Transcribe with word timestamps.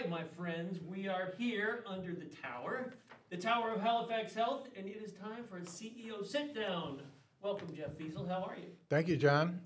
right, 0.00 0.08
my 0.08 0.24
friends, 0.36 0.78
we 0.88 1.08
are 1.08 1.34
here 1.36 1.84
under 1.86 2.14
the 2.14 2.24
tower, 2.42 2.94
the 3.28 3.36
Tower 3.36 3.72
of 3.74 3.82
Halifax 3.82 4.34
Health, 4.34 4.68
and 4.74 4.86
it 4.86 4.96
is 4.96 5.12
time 5.12 5.44
for 5.48 5.58
a 5.58 5.62
CEO 5.62 6.26
sit 6.26 6.54
down. 6.54 7.02
Welcome, 7.42 7.68
Jeff 7.76 7.94
Feasel. 7.98 8.26
How 8.26 8.42
are 8.42 8.56
you? 8.56 8.68
Thank 8.88 9.08
you, 9.08 9.18
John. 9.18 9.60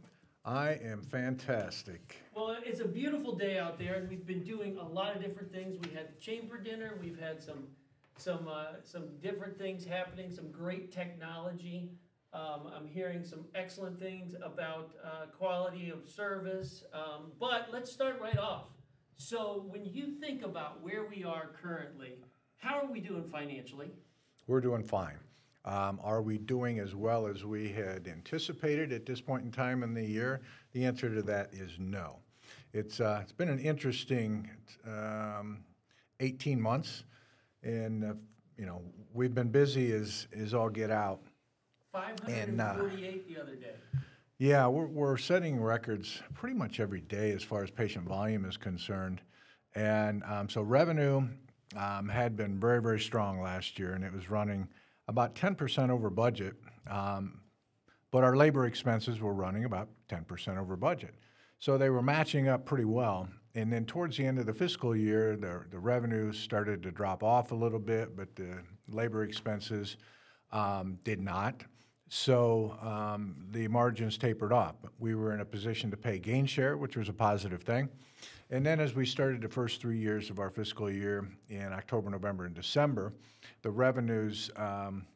I 0.45 0.71
am 0.83 1.03
fantastic. 1.03 2.17
Well, 2.35 2.57
it's 2.65 2.81
a 2.81 2.89
beautiful 2.89 3.37
day 3.37 3.59
out 3.59 3.79
there, 3.79 3.95
and 3.95 4.09
we've 4.09 4.27
been 4.27 4.43
doing 4.43 4.77
a 4.77 4.83
lot 4.83 5.15
of 5.15 5.23
different 5.23 5.53
things. 5.53 5.77
We 5.79 5.95
had 5.95 6.09
the 6.09 6.21
chamber 6.21 6.59
dinner. 6.59 6.99
We've 7.01 7.19
had 7.19 7.41
some, 7.41 7.69
some, 8.17 8.49
uh, 8.49 8.79
some 8.83 9.05
different 9.23 9.57
things 9.57 9.85
happening. 9.85 10.33
Some 10.33 10.51
great 10.51 10.91
technology. 10.91 11.91
Um, 12.33 12.73
I'm 12.75 12.89
hearing 12.89 13.23
some 13.23 13.45
excellent 13.55 14.01
things 14.01 14.35
about 14.43 14.95
uh, 15.05 15.27
quality 15.39 15.91
of 15.91 16.09
service. 16.09 16.83
Um, 16.93 17.31
but 17.39 17.69
let's 17.73 17.93
start 17.93 18.21
right 18.21 18.39
off. 18.39 18.74
So, 19.17 19.65
when 19.69 19.85
you 19.85 20.13
think 20.21 20.43
about 20.43 20.83
where 20.83 21.07
we 21.07 21.25
are 21.25 21.51
currently, 21.63 22.19
how 22.57 22.81
are 22.81 22.91
we 22.91 23.01
doing 23.01 23.25
financially? 23.25 23.91
We're 24.47 24.61
doing 24.61 24.83
fine. 24.83 25.19
Um, 25.65 25.99
are 26.03 26.21
we 26.21 26.37
doing 26.37 26.79
as 26.79 26.95
well 26.95 27.27
as 27.27 27.45
we 27.45 27.71
had 27.71 28.07
anticipated 28.07 28.93
at 28.93 29.07
this 29.07 29.21
point 29.21 29.45
in 29.45 29.51
time 29.51 29.83
in 29.83 29.95
the 29.95 30.05
year? 30.05 30.43
The 30.73 30.85
answer 30.85 31.15
to 31.15 31.23
that 31.23 31.55
is 31.55 31.79
no. 31.79 32.19
It's, 32.75 33.01
uh, 33.01 33.21
it's 33.23 33.33
been 33.33 33.49
an 33.49 33.61
interesting 33.61 34.51
um, 34.87 35.65
18 36.21 36.61
months, 36.61 37.05
and 37.63 38.05
uh, 38.05 38.15
you 38.59 38.67
know 38.67 38.83
we've 39.15 39.35
been 39.35 39.51
busy 39.51 39.93
as, 39.93 40.27
as 40.37 40.53
all 40.53 40.69
get 40.69 40.91
out. 40.91 41.21
548 41.93 43.29
the 43.29 43.41
other 43.41 43.55
day. 43.55 43.77
Yeah, 44.39 44.67
we're, 44.67 44.87
we're 44.87 45.17
setting 45.17 45.61
records 45.61 46.21
pretty 46.35 46.57
much 46.57 46.81
every 46.81 47.01
day 47.01 47.31
as 47.31 47.45
far 47.45 47.63
as 47.63 47.71
patient 47.71 48.09
volume 48.09 48.45
is 48.45 48.57
concerned. 48.57 49.21
And 49.77 50.25
um, 50.25 50.49
so 50.49 50.63
revenue 50.63 51.29
um, 51.77 52.09
had 52.09 52.37
been 52.37 52.59
very, 52.59 52.83
very 52.83 52.99
strong 52.99 53.41
last 53.41 53.79
year, 53.79 53.93
and 53.93 54.05
it 54.05 54.13
was 54.13 54.31
running 54.31 54.69
about 55.07 55.37
10% 55.37 55.91
over 55.91 56.11
budget. 56.11 56.55
Um, 56.91 57.43
but 58.11 58.25
our 58.25 58.37
labor 58.37 58.67
expenses 58.67 59.21
were 59.21 59.35
running 59.35 59.65
about 59.65 59.89
10% 60.09 60.59
over 60.59 60.77
budget. 60.77 61.15
So 61.61 61.79
they 61.79 61.91
were 61.91 62.03
matching 62.03 62.49
up 62.49 62.67
pretty 62.67 62.85
well. 62.85 63.29
And 63.55 63.73
then 63.73 63.85
towards 63.85 64.17
the 64.17 64.27
end 64.27 64.41
of 64.41 64.47
the 64.47 64.55
fiscal 64.55 64.97
year, 64.97 65.37
the, 65.37 65.65
the 65.71 65.79
revenues 65.79 66.39
started 66.39 66.83
to 66.83 66.91
drop 66.91 67.23
off 67.23 67.53
a 67.53 67.55
little 67.55 67.79
bit, 67.79 68.17
but 68.17 68.35
the 68.35 68.59
labor 68.89 69.23
expenses 69.23 69.97
um, 70.51 70.99
did 71.05 71.21
not. 71.21 71.63
So 72.17 72.79
um, 72.81 73.35
the 73.51 73.67
margins 73.67 74.17
tapered 74.17 74.53
off. 74.53 74.77
We 75.01 75.17
were 75.17 75.35
in 75.35 75.41
a 75.41 75.45
position 75.45 75.91
to 75.91 75.97
pay 75.97 76.21
gain 76.21 76.47
share, 76.47 76.77
which 76.77 76.97
was 76.97 77.09
a 77.09 77.13
positive 77.13 77.65
thing. 77.65 77.89
And 78.51 78.65
then 78.65 78.79
as 78.79 78.95
we 78.95 79.05
started 79.05 79.43
the 79.43 79.49
first 79.49 79.81
three 79.81 79.99
years 79.99 80.31
of 80.31 80.39
our 80.39 80.49
fiscal 80.49 80.89
year 80.89 81.29
in 81.49 81.73
October, 81.73 82.11
November, 82.11 82.45
and 82.45 82.55
December, 82.55 83.13
the 83.63 83.71
revenues 83.73 84.49
um, 84.55 85.07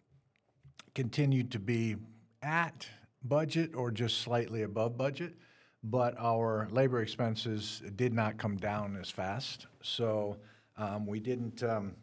continued 0.92 1.52
to 1.52 1.60
be 1.60 1.94
at 2.42 2.88
budget 3.22 3.76
or 3.76 3.92
just 3.92 4.18
slightly 4.22 4.62
above 4.62 4.98
budget, 4.98 5.36
but 5.84 6.16
our 6.18 6.66
labor 6.72 7.00
expenses 7.00 7.80
did 7.94 8.12
not 8.12 8.38
come 8.38 8.56
down 8.56 8.98
as 9.00 9.08
fast. 9.08 9.68
So 9.84 10.36
um, 10.76 11.06
we 11.06 11.20
didn't. 11.20 11.62
Um, 11.62 11.94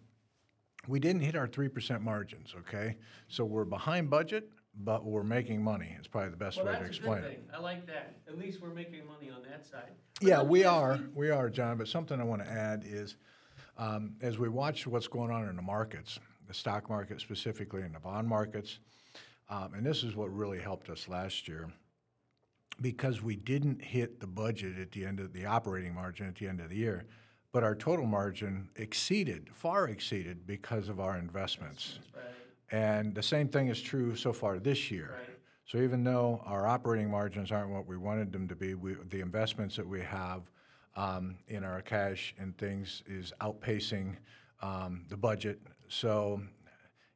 we 0.88 1.00
didn't 1.00 1.22
hit 1.22 1.36
our 1.36 1.48
3% 1.48 2.02
margins, 2.02 2.54
okay? 2.60 2.98
So 3.28 3.44
we're 3.44 3.66
behind 3.66 4.08
budget, 4.08 4.52
but 4.78 5.06
we're 5.06 5.24
making 5.24 5.64
money. 5.64 5.96
It's 5.98 6.08
probably 6.08 6.32
the 6.32 6.38
best 6.38 6.58
Well, 6.58 6.66
way 6.68 6.72
to 6.74 6.78
that's 6.80 6.88
a 6.88 6.98
explain 6.98 7.22
good 7.22 7.32
it. 7.32 7.36
thing. 7.36 7.50
I 7.54 7.60
like 7.60 7.86
that. 7.88 8.18
At 8.28 8.38
least 8.38 8.62
we're 8.62 8.74
making 8.74 9.06
money 9.08 9.30
on 9.30 9.42
that 9.50 9.66
side. 9.66 9.92
But 10.20 10.28
Yeah, 10.28 10.38
let 10.40 10.46
me 10.48 10.52
we 10.52 10.64
ask 10.66 10.74
are. 10.74 10.96
you- 10.98 11.12
We 11.16 11.30
are, 11.30 11.50
John. 11.50 11.78
But 11.78 11.88
something 11.88 12.20
I 12.20 12.24
want 12.24 12.44
to 12.44 12.50
add 12.50 12.84
is, 12.86 13.16
um, 13.78 14.16
as 14.22 14.38
we 14.38 14.50
watch 14.50 14.86
what's 14.88 15.08
going 15.08 15.32
on 15.32 15.48
in 15.48 15.56
the 15.56 15.62
markets, 15.62 16.20
the 16.48 16.54
stock 16.54 16.90
market 16.90 17.22
specifically, 17.22 17.82
and 17.84 17.96
the 17.96 18.00
bond 18.00 18.28
markets, 18.28 18.80
um, 19.50 19.74
and 19.74 19.86
this 19.86 20.04
is 20.04 20.16
what 20.16 20.28
really 20.34 20.60
helped 20.60 20.90
us 20.90 21.08
last 21.08 21.48
year, 21.48 21.72
because 22.82 23.22
we 23.22 23.36
didn't 23.36 23.82
hit 23.82 24.20
the 24.20 24.28
budget 24.28 24.78
at 24.78 24.92
the 24.92 25.06
end 25.06 25.20
of 25.20 25.34
the 25.34 25.46
operating 25.46 25.94
margin 25.94 26.28
at 26.28 26.36
the 26.36 26.48
end 26.48 26.60
of 26.60 26.70
the 26.70 26.76
year, 26.78 27.06
but 27.52 27.64
our 27.64 27.76
total 27.76 28.06
margin 28.06 28.70
exceeded, 28.76 29.50
far 29.54 29.88
exceeded, 29.88 30.46
because 30.46 30.90
of 30.90 31.00
our 31.00 31.18
investments. 31.18 32.00
Right, 32.14 32.24
And 32.72 33.14
the 33.14 33.24
same 33.24 33.48
thing 33.48 33.68
is 33.68 33.82
true 33.82 34.16
so 34.16 34.34
far 34.34 34.60
this 34.60 34.90
year. 34.90 35.16
Right. 35.18 35.38
So 35.66 35.80
even 35.80 36.04
though 36.04 36.42
our 36.46 36.68
operating 36.68 37.10
margins 37.10 37.52
aren't 37.52 37.70
what 37.70 37.88
we 37.88 37.98
wanted 37.98 38.32
them 38.32 38.48
to 38.48 38.56
be, 38.56 38.76
we, 38.76 38.96
the 39.10 39.22
investments 39.22 39.76
that 39.76 39.88
we 39.88 40.02
have 40.02 40.44
um, 40.96 41.38
in 41.48 41.64
our 41.64 41.82
cash 41.82 42.36
and 42.38 42.58
things 42.58 43.04
is 43.08 43.34
outpacing 43.42 44.16
um, 44.62 45.06
the 45.10 45.18
budget. 45.18 45.60
So, 45.88 46.42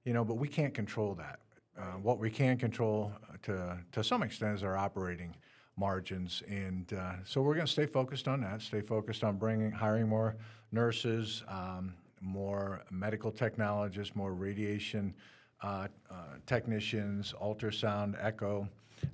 you 0.04 0.14
know, 0.14 0.24
but 0.26 0.36
we 0.36 0.48
can't 0.48 0.74
control 0.74 1.16
that. 1.16 1.40
Uh, 1.78 1.98
what 2.02 2.20
we 2.20 2.30
can 2.30 2.58
control 2.58 3.12
uh, 3.30 3.38
to, 3.44 3.78
to 3.92 4.04
some 4.04 4.24
extent 4.24 4.56
is 4.56 4.64
our 4.64 4.76
operating 4.76 5.36
margins. 5.78 6.44
And 6.48 6.92
uh, 6.92 7.14
so 7.24 7.42
we're 7.42 7.54
going 7.54 7.68
to 7.68 7.72
stay 7.72 7.86
focused 7.86 8.28
on 8.28 8.42
that, 8.42 8.62
stay 8.62 8.82
focused 8.82 9.24
on 9.24 9.38
bringing, 9.38 9.72
hiring 9.72 10.08
more 10.08 10.36
nurses, 10.72 11.44
um, 11.48 11.94
more 12.20 12.82
medical 12.92 13.32
technologists, 13.32 14.16
more 14.16 14.34
radiation 14.34 15.14
uh, 15.62 15.88
uh, 16.10 16.14
technicians, 16.46 17.34
ultrasound, 17.42 18.16
echo, 18.24 18.68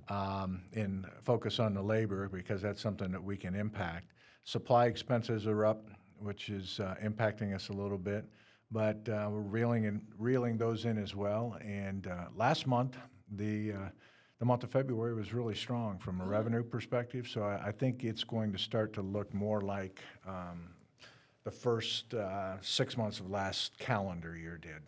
um, 0.09 0.61
and 0.73 1.05
focus 1.23 1.59
on 1.59 1.73
the 1.73 1.81
labor 1.81 2.29
because 2.29 2.61
that's 2.61 2.81
something 2.81 3.11
that 3.11 3.23
we 3.23 3.37
can 3.37 3.55
impact. 3.55 4.13
Supply 4.43 4.85
expenses 4.85 5.47
are 5.47 5.65
up, 5.65 5.87
which 6.19 6.49
is 6.49 6.79
uh, 6.79 6.95
impacting 7.03 7.53
us 7.53 7.69
a 7.69 7.73
little 7.73 7.97
bit, 7.97 8.25
but 8.71 9.07
uh, 9.09 9.27
we're 9.29 9.41
reeling 9.41 9.85
and 9.85 10.01
reeling 10.17 10.57
those 10.57 10.85
in 10.85 10.97
as 10.97 11.15
well. 11.15 11.57
And 11.61 12.07
uh, 12.07 12.25
last 12.35 12.67
month, 12.67 12.97
the 13.31 13.73
uh, 13.73 13.77
the 14.39 14.45
month 14.45 14.63
of 14.63 14.71
February 14.71 15.13
was 15.13 15.33
really 15.33 15.55
strong 15.55 15.97
from 15.97 16.19
a 16.19 16.25
revenue 16.25 16.61
perspective. 16.63 17.27
So 17.27 17.43
I, 17.43 17.67
I 17.67 17.71
think 17.71 18.03
it's 18.03 18.23
going 18.23 18.51
to 18.51 18.59
start 18.59 18.93
to 18.93 19.01
look 19.01 19.33
more 19.33 19.61
like 19.61 20.01
um, 20.27 20.69
the 21.45 21.51
first 21.51 22.13
uh, 22.13 22.59
six 22.61 22.97
months 22.97 23.19
of 23.19 23.29
last 23.29 23.77
calendar 23.79 24.35
year 24.35 24.57
did. 24.57 24.81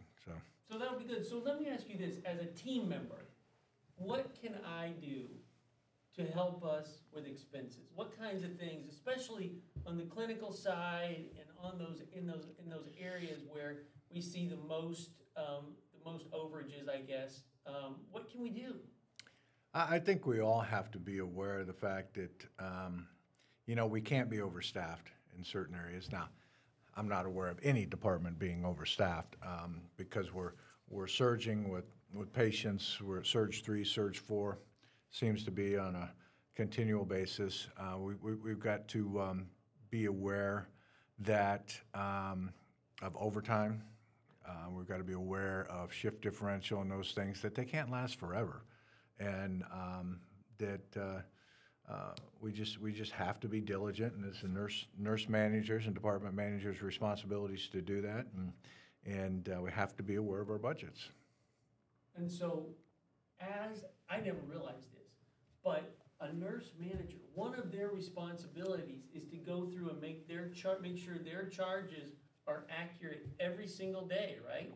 So. 0.69 0.78
That'll 0.78 1.00
be 1.00 1.05
good. 1.05 1.25
So 1.25 1.41
let 1.44 1.59
me 1.59 1.67
ask 1.69 1.83
you 1.88 1.97
this, 1.97 2.17
as 2.25 2.39
a 2.39 2.45
team 2.45 2.89
member, 2.89 3.25
what 3.95 4.29
can 4.41 4.55
I 4.66 4.91
do 5.01 5.28
to 6.16 6.31
help 6.31 6.63
us 6.63 7.00
with 7.13 7.25
expenses? 7.25 7.89
What 7.95 8.17
kinds 8.19 8.44
of 8.44 8.57
things, 8.57 8.91
especially 8.91 9.53
on 9.85 9.97
the 9.97 10.03
clinical 10.03 10.51
side 10.51 11.25
and 11.38 11.47
on 11.61 11.78
those, 11.78 12.01
in 12.13 12.28
those, 12.28 12.50
in 12.61 12.69
those 12.69 12.89
areas 13.00 13.44
where 13.50 13.78
we 14.13 14.22
see 14.22 14.47
the 14.47 14.57
most, 14.67 15.11
um, 15.35 15.73
the 15.94 16.09
most 16.09 16.29
overages, 16.31 16.89
I 16.89 16.99
guess? 16.99 17.41
Um, 17.66 17.95
what 18.11 18.29
can 18.31 18.41
we 18.41 18.49
do? 18.49 18.75
I, 19.73 19.95
I 19.95 19.99
think 19.99 20.25
we 20.25 20.41
all 20.41 20.61
have 20.61 20.91
to 20.91 20.99
be 20.99 21.19
aware 21.19 21.59
of 21.59 21.67
the 21.67 21.73
fact 21.73 22.16
that, 22.16 22.45
um, 22.59 23.07
you 23.66 23.75
know, 23.75 23.88
we 23.88 24.01
can't 24.01 24.29
be 24.29 24.41
overstaffed 24.41 25.11
in 25.38 25.44
certain 25.44 25.75
areas. 25.75 26.11
Now, 26.11 26.29
I'm 26.97 27.08
not 27.08 27.28
aware 27.28 27.47
of 27.47 27.59
any 27.62 27.85
department 27.85 28.40
being 28.40 28.63
overstaffed 28.66 29.35
um, 29.46 29.81
because 29.97 30.34
we're, 30.34 30.53
we're 30.90 31.08
surging 31.08 31.69
with, 31.69 31.85
with 32.13 32.34
patients. 32.34 33.00
We're 33.00 33.19
at 33.19 33.28
surge 33.28 33.63
three, 33.63 33.84
surge 33.84 34.18
four, 34.18 34.58
seems 35.12 35.44
to 35.44 35.52
be 35.52 35.78
on 35.78 35.96
a 35.96 36.12
continual 36.56 37.06
basis. 37.06 37.68
Uh, 37.80 38.00
we, 38.00 38.16
we, 38.16 38.34
we've 38.34 38.59
got 38.59 38.88
to 38.90 39.22
um, 39.22 39.46
be 39.91 40.06
aware 40.06 40.69
that 41.19 41.80
um, 41.94 42.52
of 43.03 43.16
overtime. 43.16 43.84
Uh, 44.47 44.72
we've 44.72 44.88
got 44.88 44.97
to 44.97 45.03
be 45.03 45.14
aware 45.14 45.68
of 45.69 45.94
shift 45.94 46.22
differential 46.22 46.81
and 46.81 46.90
those 46.90 47.12
things 47.12 47.41
that 47.41 47.53
they 47.53 47.66
can't 47.66 47.91
last 47.91 48.16
forever, 48.16 48.64
and 49.19 49.64
um, 49.72 50.19
that 50.58 50.97
uh, 51.00 51.19
uh, 51.89 52.11
we 52.41 52.51
just 52.51 52.81
we 52.81 52.91
just 52.91 53.11
have 53.11 53.39
to 53.39 53.47
be 53.47 53.61
diligent, 53.61 54.13
and 54.13 54.25
it's 54.25 54.41
the 54.41 54.47
nurse 54.47 54.87
nurse 54.97 55.29
managers 55.29 55.85
and 55.85 55.95
department 55.95 56.35
managers' 56.35 56.81
responsibilities 56.81 57.67
to 57.72 57.81
do 57.81 58.01
that, 58.01 58.25
and 58.35 58.51
and 59.05 59.49
uh, 59.49 59.61
we 59.61 59.72
have 59.72 59.95
to 59.95 60.03
be 60.03 60.16
aware 60.16 60.41
of 60.41 60.49
our 60.49 60.57
budgets. 60.57 61.09
And 62.16 62.29
so, 62.29 62.66
as, 63.39 63.85
I 64.09 64.17
never 64.17 64.39
realized 64.49 64.91
this, 64.91 65.11
but 65.63 65.95
a 66.19 66.34
nurse 66.34 66.72
manager, 66.79 67.17
one 67.35 67.53
of 67.55 67.72
their 67.72 67.90
responsibilities 67.90 69.03
is 69.13 69.25
to 69.25 69.37
go 69.37 69.67
through 69.67 69.91
and 69.91 70.01
make 70.01 70.28
their 70.28 70.49
chart, 70.49 70.81
make 70.81 70.97
sure 70.97 71.17
their 71.17 71.45
charges 71.45 72.13
are 72.47 72.66
accurate 72.69 73.28
every 73.40 73.67
single 73.67 74.05
day, 74.07 74.37
right? 74.45 74.73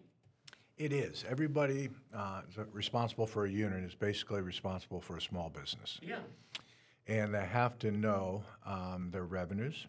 It 0.78 0.94
is. 0.94 1.26
Everybody 1.30 1.90
uh, 2.16 2.42
responsible 2.72 3.28
for 3.28 3.46
a 3.46 3.50
unit 3.50 3.84
is 3.84 3.96
basically 3.96 4.42
responsible 4.42 5.00
for 5.00 5.18
a 5.18 5.22
small 5.22 5.50
business. 5.50 6.00
Yeah, 6.02 6.16
and 7.08 7.34
they 7.34 7.46
have 7.46 7.78
to 7.80 7.92
know 7.92 8.44
um, 8.66 9.10
their 9.12 9.26
revenues 9.26 9.88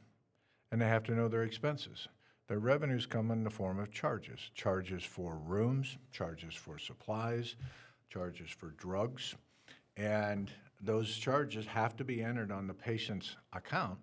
and 0.70 0.80
they 0.80 0.88
have 0.88 1.04
to 1.04 1.14
know 1.14 1.28
their 1.28 1.42
expenses. 1.42 2.08
Their 2.48 2.58
revenues 2.58 3.06
come 3.06 3.30
in 3.30 3.44
the 3.44 3.50
form 3.50 3.78
of 3.78 3.92
charges 3.92 4.50
charges 4.54 5.04
for 5.04 5.36
rooms, 5.36 5.98
charges 6.10 6.54
for 6.54 6.78
supplies, 6.78 7.56
charges 8.10 8.50
for 8.50 8.70
drugs. 8.72 9.34
And 9.96 10.50
those 10.80 11.16
charges 11.16 11.66
have 11.66 11.96
to 11.96 12.04
be 12.04 12.22
entered 12.22 12.50
on 12.50 12.66
the 12.66 12.74
patient's 12.74 13.36
account 13.52 13.98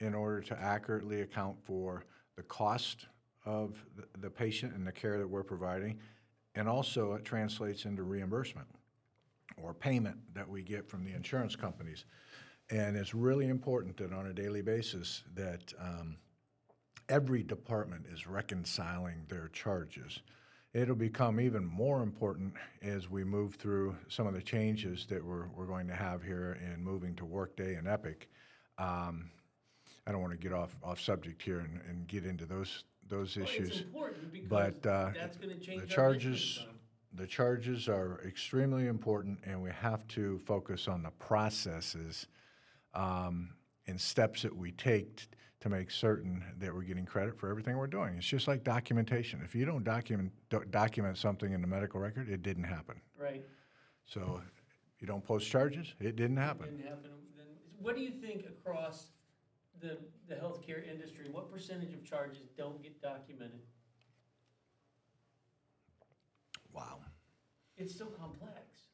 in 0.00 0.14
order 0.14 0.40
to 0.42 0.58
accurately 0.58 1.22
account 1.22 1.56
for 1.62 2.04
the 2.36 2.42
cost 2.42 3.06
of 3.44 3.84
the- 3.96 4.08
the 4.18 4.30
patient 4.30 4.74
and 4.74 4.86
the 4.86 4.92
care 4.92 5.18
that 5.18 5.28
we're 5.28 5.42
providing, 5.42 6.00
and 6.54 6.68
also 6.68 7.12
it 7.14 7.24
translates 7.24 7.84
into 7.84 8.02
reimbursement 8.02 8.68
or 9.56 9.72
payment 9.72 10.34
that 10.34 10.48
we 10.48 10.62
get 10.62 10.88
from 10.88 11.04
the 11.04 11.12
insurance 11.12 11.56
companies. 11.56 12.04
And 12.70 12.96
it's 12.96 13.14
really 13.14 13.48
important 13.48 13.96
that 13.98 14.12
on 14.12 14.26
a 14.26 14.32
daily 14.32 14.62
basis 14.62 15.22
that 15.34 15.72
um, 15.80 16.16
every 17.08 17.42
department 17.42 18.06
is 18.12 18.26
reconciling 18.26 19.24
their 19.28 19.48
charges. 19.48 20.20
It'll 20.74 20.96
become 20.96 21.40
even 21.40 21.64
more 21.64 22.02
important 22.02 22.54
as 22.82 23.08
we 23.08 23.24
move 23.24 23.54
through 23.54 23.96
some 24.08 24.26
of 24.26 24.34
the 24.34 24.42
changes 24.42 25.06
that 25.06 25.24
we're, 25.24 25.46
we're 25.56 25.66
going 25.66 25.86
to 25.86 25.94
have 25.94 26.22
here 26.22 26.58
in 26.60 26.82
moving 26.82 27.14
to 27.16 27.24
Workday 27.24 27.76
and 27.76 27.86
Epic. 27.86 28.28
Um, 28.78 29.30
I 30.06 30.12
don't 30.12 30.20
want 30.20 30.32
to 30.32 30.38
get 30.38 30.52
off, 30.52 30.76
off 30.82 31.00
subject 31.00 31.40
here 31.40 31.60
and, 31.60 31.80
and 31.88 32.06
get 32.08 32.26
into 32.26 32.46
those, 32.46 32.84
those 33.08 33.36
Well, 33.36 33.46
It's 33.46 33.54
issues. 33.54 33.80
important 33.82 34.32
because 34.32 34.48
But 34.48 34.86
uh, 34.86 35.10
that's 35.14 35.36
gonna 35.36 35.54
change 35.54 35.82
the 35.82 35.82
our 35.82 35.86
charges, 35.86 36.64
the 37.14 37.26
charges 37.26 37.88
are 37.88 38.20
extremely 38.26 38.88
important, 38.88 39.38
and 39.44 39.62
we 39.62 39.70
have 39.70 40.06
to 40.08 40.38
focus 40.40 40.88
on 40.88 41.02
the 41.02 41.10
processes 41.12 42.26
um, 42.96 43.50
and 43.86 44.00
steps 44.00 44.42
that 44.42 44.56
we 44.56 44.72
take 44.72 45.16
t- 45.16 45.24
to 45.60 45.68
make 45.68 45.90
certain 45.90 46.42
that 46.58 46.74
we're 46.74 46.82
getting 46.82 47.04
credit 47.04 47.38
for 47.38 47.50
everything 47.50 47.76
we're 47.76 47.86
doing. 47.86 48.16
It's 48.16 48.26
just 48.26 48.48
like 48.48 48.64
documentation. 48.64 49.40
If 49.44 49.54
you 49.54 49.64
don't 49.64 49.84
document, 49.84 50.32
do- 50.50 50.64
document 50.70 51.18
something 51.18 51.52
in 51.52 51.60
the 51.60 51.66
medical 51.66 52.00
record, 52.00 52.28
it 52.28 52.42
didn't 52.42 52.64
happen. 52.64 53.00
Right. 53.18 53.44
So 54.06 54.40
you 54.98 55.06
don't 55.06 55.24
post 55.24 55.48
charges, 55.50 55.94
it 56.00 56.16
didn't 56.16 56.38
happen. 56.38 56.70
Didn't 56.70 56.86
happen, 56.88 57.10
then, 57.36 57.46
what 57.78 57.96
do 57.96 58.02
you 58.02 58.10
think 58.10 58.46
across 58.46 59.08
the, 59.80 59.98
the 60.28 60.34
healthcare 60.36 60.88
industry, 60.88 61.26
what 61.30 61.52
percentage 61.52 61.92
of 61.92 62.02
charges 62.04 62.48
don't 62.56 62.82
get 62.82 63.00
documented? 63.02 63.60
Wow. 66.72 67.00
It's 67.76 67.96
so 67.96 68.06
complex. 68.06 68.85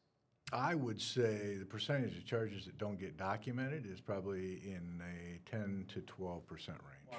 I 0.52 0.74
would 0.74 1.00
say 1.00 1.56
the 1.58 1.64
percentage 1.64 2.16
of 2.16 2.24
charges 2.26 2.64
that 2.66 2.78
don't 2.78 2.98
get 2.98 3.16
documented 3.16 3.86
is 3.86 4.00
probably 4.00 4.60
in 4.64 5.00
a 5.02 5.50
10 5.50 5.86
to 5.94 6.00
12 6.02 6.46
percent 6.46 6.78
range. 6.78 7.08
Wow. 7.10 7.18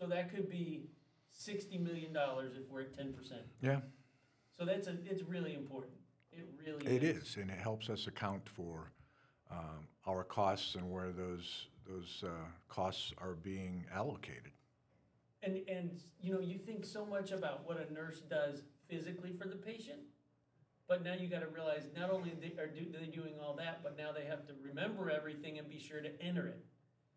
So 0.00 0.06
that 0.06 0.32
could 0.34 0.48
be 0.50 0.84
sixty 1.30 1.78
million 1.78 2.12
dollars 2.12 2.52
if 2.56 2.70
we're 2.70 2.82
at 2.82 2.94
ten 2.96 3.12
percent. 3.12 3.42
Yeah, 3.60 3.80
So 4.58 4.64
that's 4.64 4.86
a, 4.86 4.96
it's 5.04 5.22
really 5.22 5.54
important. 5.54 5.94
It 6.32 6.48
really 6.64 6.84
is. 6.86 6.92
it 6.92 7.02
is, 7.02 7.36
and 7.36 7.50
it 7.50 7.58
helps 7.58 7.88
us 7.88 8.06
account 8.06 8.48
for 8.48 8.92
um, 9.50 9.86
our 10.06 10.24
costs 10.24 10.74
and 10.74 10.90
where 10.90 11.12
those, 11.12 11.68
those 11.88 12.24
uh, 12.26 12.46
costs 12.68 13.12
are 13.18 13.34
being 13.34 13.86
allocated. 13.94 14.50
And, 15.42 15.60
and, 15.68 16.00
you 16.20 16.32
know, 16.32 16.40
you 16.40 16.58
think 16.58 16.84
so 16.84 17.04
much 17.06 17.30
about 17.30 17.66
what 17.66 17.78
a 17.78 17.92
nurse 17.92 18.20
does 18.20 18.62
physically 18.88 19.32
for 19.32 19.46
the 19.46 19.56
patient, 19.56 20.00
but 20.88 21.02
now 21.02 21.14
you 21.14 21.28
gotta 21.28 21.46
realize, 21.48 21.84
not 21.96 22.10
only 22.10 22.32
they 22.40 22.60
are 22.60 22.66
do, 22.66 22.86
they 22.92 23.06
doing 23.06 23.34
all 23.42 23.54
that, 23.56 23.82
but 23.82 23.96
now 23.96 24.12
they 24.12 24.24
have 24.24 24.46
to 24.46 24.52
remember 24.62 25.10
everything 25.10 25.58
and 25.58 25.68
be 25.68 25.78
sure 25.78 26.00
to 26.00 26.22
enter 26.22 26.46
it. 26.46 26.64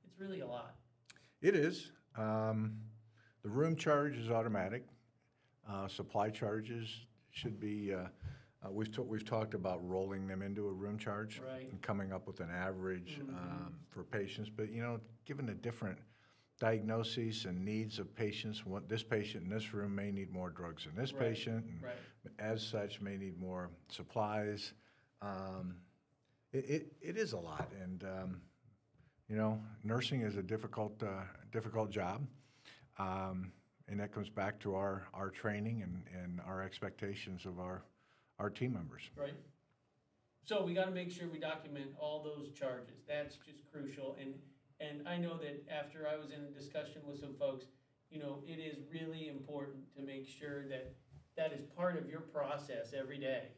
It's 0.05 0.19
really 0.19 0.39
a 0.41 0.47
lot. 0.47 0.75
It 1.41 1.55
is. 1.55 1.91
Um, 2.17 2.77
The 3.43 3.49
room 3.49 3.75
charge 3.75 4.17
is 4.17 4.29
automatic. 4.29 4.83
Uh, 5.69 5.87
Supply 5.87 6.29
charges 6.29 7.05
should 7.29 7.59
be, 7.59 7.93
uh, 7.93 8.07
uh, 8.65 8.71
we've, 8.71 8.91
ta- 8.91 9.03
we've 9.03 9.23
talked 9.25 9.53
about 9.53 9.87
rolling 9.87 10.27
them 10.27 10.41
into 10.41 10.67
a 10.67 10.71
room 10.73 10.97
charge. 10.97 11.39
Right. 11.39 11.69
And 11.69 11.81
coming 11.81 12.11
up 12.11 12.25
with 12.25 12.39
an 12.39 12.49
average 12.49 13.21
um, 13.29 13.75
for 13.89 14.03
patients, 14.03 14.49
but, 14.49 14.71
you 14.71 14.81
know, 14.81 14.99
given 15.25 15.45
the 15.45 15.53
different 15.53 15.99
diagnoses 16.59 17.45
and 17.45 17.63
needs 17.63 17.99
of 17.99 18.15
patients, 18.15 18.65
what, 18.65 18.89
this 18.89 19.03
patient 19.03 19.43
in 19.43 19.49
this 19.49 19.73
room 19.73 19.93
may 19.95 20.11
need 20.11 20.31
more 20.31 20.49
drugs 20.49 20.85
than 20.85 20.95
this 20.95 21.13
Right, 21.13 21.29
patient. 21.29 21.65
and 21.65 21.83
right. 21.83 21.93
As 22.39 22.61
such, 22.65 22.99
may 22.99 23.15
need 23.17 23.39
more 23.39 23.69
supplies. 23.89 24.73
Um, 25.21 25.75
It, 26.53 26.65
it, 26.69 26.93
it 27.01 27.17
is 27.17 27.33
a 27.33 27.37
lot, 27.37 27.69
and, 27.83 28.03
um, 28.03 28.41
you 29.27 29.35
know, 29.35 29.61
nursing 29.83 30.21
is 30.21 30.37
a 30.37 30.41
difficult, 30.43 31.03
uh, 31.03 31.23
difficult 31.51 31.91
job. 31.91 32.25
Um, 32.97 33.51
and 33.89 33.99
that 33.99 34.11
comes 34.11 34.29
back 34.29 34.59
to 34.61 34.73
our, 34.75 35.07
our 35.13 35.29
training 35.29 35.83
and, 35.83 36.03
and 36.21 36.41
our 36.47 36.61
expectations 36.63 37.45
of 37.45 37.59
our, 37.59 37.83
our 38.39 38.49
team 38.49 38.73
members. 38.73 39.03
Right. 39.15 39.35
So 40.45 40.63
we 40.63 40.73
gotta 40.73 40.91
make 40.91 41.11
sure 41.11 41.27
we 41.27 41.39
document 41.39 41.91
all 41.99 42.23
those 42.23 42.49
charges, 42.57 43.03
that's 43.07 43.35
just 43.45 43.69
crucial, 43.71 44.15
and, 44.19 44.33
and 44.79 45.07
I 45.07 45.17
know 45.17 45.37
that 45.37 45.65
after 45.71 46.07
I 46.07 46.17
was 46.17 46.31
in 46.31 46.41
a 46.41 46.51
discussion 46.59 47.01
with 47.07 47.19
some 47.19 47.33
folks, 47.39 47.65
you 48.09 48.19
know, 48.19 48.39
it 48.45 48.59
is 48.59 48.77
really 48.91 49.27
important 49.27 49.83
to 49.95 50.01
make 50.01 50.27
sure 50.27 50.67
that 50.69 50.93
that 51.35 51.53
is 51.53 51.63
part 51.75 51.97
of 51.97 52.09
your 52.09 52.21
process 52.21 52.93
every 52.97 53.17
day, 53.17 53.49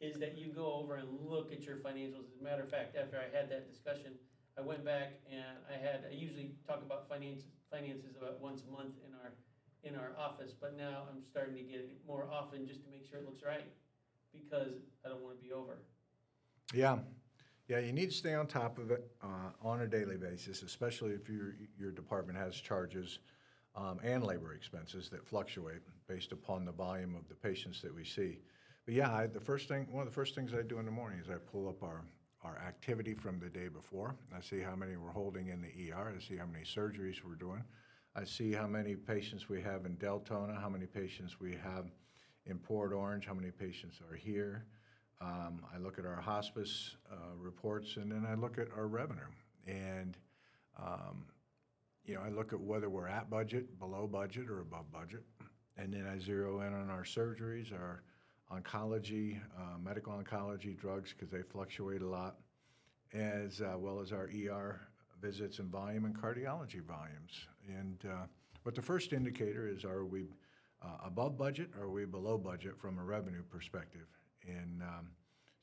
is 0.00 0.18
that 0.18 0.36
you 0.36 0.48
go 0.52 0.72
over 0.74 0.96
and 0.96 1.08
look 1.20 1.52
at 1.52 1.62
your 1.62 1.76
financials. 1.76 2.26
As 2.32 2.40
a 2.40 2.44
matter 2.44 2.62
of 2.62 2.70
fact, 2.70 2.96
after 2.96 3.18
I 3.18 3.34
had 3.36 3.48
that 3.50 3.70
discussion, 3.70 4.12
I 4.58 4.62
went 4.62 4.84
back 4.84 5.20
and 5.30 5.58
I 5.68 5.76
had, 5.76 6.04
I 6.10 6.14
usually 6.14 6.52
talk 6.66 6.82
about 6.82 7.08
finance, 7.08 7.44
finances 7.70 8.16
about 8.16 8.40
once 8.40 8.62
a 8.68 8.70
month 8.70 8.94
in 9.06 9.14
our, 9.14 9.32
in 9.82 9.96
our 9.96 10.12
office, 10.18 10.52
but 10.58 10.76
now 10.76 11.04
I'm 11.10 11.22
starting 11.22 11.54
to 11.56 11.62
get 11.62 11.80
it 11.80 11.96
more 12.06 12.28
often 12.30 12.66
just 12.66 12.84
to 12.84 12.90
make 12.90 13.08
sure 13.08 13.20
it 13.20 13.24
looks 13.24 13.42
right 13.42 13.66
because 14.32 14.74
I 15.04 15.08
don't 15.08 15.22
want 15.22 15.36
to 15.36 15.42
be 15.42 15.52
over. 15.52 15.78
Yeah, 16.72 16.98
yeah, 17.68 17.78
you 17.78 17.92
need 17.92 18.10
to 18.10 18.16
stay 18.16 18.34
on 18.34 18.46
top 18.46 18.78
of 18.78 18.90
it 18.90 19.10
uh, 19.22 19.50
on 19.62 19.80
a 19.80 19.86
daily 19.86 20.16
basis, 20.16 20.62
especially 20.62 21.12
if 21.12 21.28
your, 21.28 21.56
your 21.78 21.90
department 21.90 22.38
has 22.38 22.54
charges 22.54 23.20
um, 23.74 23.98
and 24.02 24.22
labor 24.22 24.52
expenses 24.52 25.08
that 25.08 25.26
fluctuate 25.26 25.80
based 26.06 26.32
upon 26.32 26.64
the 26.64 26.72
volume 26.72 27.14
of 27.16 27.26
the 27.28 27.34
patients 27.34 27.80
that 27.80 27.94
we 27.94 28.04
see. 28.04 28.38
But 28.84 28.94
yeah, 28.94 29.12
I, 29.12 29.26
the 29.26 29.40
first 29.40 29.66
thing, 29.66 29.86
one 29.90 30.02
of 30.02 30.08
the 30.08 30.14
first 30.14 30.34
things 30.34 30.52
I 30.52 30.62
do 30.62 30.78
in 30.78 30.84
the 30.84 30.90
morning 30.90 31.18
is 31.18 31.30
I 31.30 31.36
pull 31.50 31.68
up 31.68 31.82
our, 31.82 32.04
our 32.42 32.58
activity 32.58 33.14
from 33.14 33.40
the 33.40 33.48
day 33.48 33.68
before. 33.68 34.14
I 34.36 34.42
see 34.42 34.60
how 34.60 34.76
many 34.76 34.96
we're 34.96 35.10
holding 35.10 35.48
in 35.48 35.62
the 35.62 35.92
ER, 35.92 36.12
I 36.14 36.22
see 36.22 36.36
how 36.36 36.46
many 36.46 36.64
surgeries 36.64 37.24
we're 37.24 37.34
doing. 37.34 37.64
I 38.14 38.24
see 38.24 38.52
how 38.52 38.66
many 38.66 38.94
patients 38.94 39.48
we 39.48 39.60
have 39.62 39.86
in 39.86 39.96
Deltona, 39.96 40.60
how 40.60 40.68
many 40.68 40.86
patients 40.86 41.40
we 41.40 41.52
have 41.52 41.86
in 42.46 42.58
Port 42.58 42.92
Orange, 42.92 43.26
how 43.26 43.34
many 43.34 43.50
patients 43.50 44.00
are 44.08 44.14
here. 44.14 44.66
Um, 45.20 45.62
I 45.74 45.78
look 45.78 45.98
at 45.98 46.04
our 46.04 46.20
hospice 46.20 46.96
uh, 47.10 47.36
reports, 47.38 47.96
and 47.96 48.10
then 48.10 48.26
I 48.28 48.34
look 48.34 48.58
at 48.58 48.68
our 48.76 48.86
revenue. 48.86 49.20
And, 49.66 50.16
um, 50.78 51.24
you 52.04 52.14
know, 52.14 52.20
I 52.20 52.28
look 52.28 52.52
at 52.52 52.60
whether 52.60 52.90
we're 52.90 53.08
at 53.08 53.30
budget, 53.30 53.78
below 53.78 54.06
budget, 54.06 54.50
or 54.50 54.60
above 54.60 54.90
budget. 54.92 55.22
And 55.76 55.92
then 55.92 56.06
I 56.06 56.18
zero 56.18 56.60
in 56.60 56.72
on 56.74 56.90
our 56.90 57.04
surgeries, 57.04 57.72
our 57.72 58.02
oncology, 58.52 59.40
uh, 59.58 59.78
medical 59.82 60.12
oncology 60.12 60.76
drugs, 60.76 61.12
because 61.12 61.30
they 61.30 61.42
fluctuate 61.42 62.02
a 62.02 62.08
lot, 62.08 62.36
as 63.12 63.60
uh, 63.60 63.76
well 63.78 64.00
as 64.00 64.12
our 64.12 64.28
ER 64.28 64.80
visits 65.20 65.58
and 65.58 65.70
volume 65.70 66.04
and 66.04 66.14
cardiology 66.14 66.82
volumes. 66.82 67.48
And 67.68 67.98
uh, 68.06 68.26
what 68.62 68.74
the 68.74 68.82
first 68.82 69.12
indicator 69.12 69.66
is, 69.66 69.84
are 69.84 70.04
we 70.04 70.26
uh, 70.82 70.98
above 71.06 71.38
budget 71.38 71.70
or 71.78 71.84
are 71.84 71.90
we 71.90 72.04
below 72.04 72.36
budget 72.36 72.78
from 72.78 72.98
a 72.98 73.02
revenue 73.02 73.42
perspective? 73.50 74.06
And 74.46 74.82
um, 74.82 75.08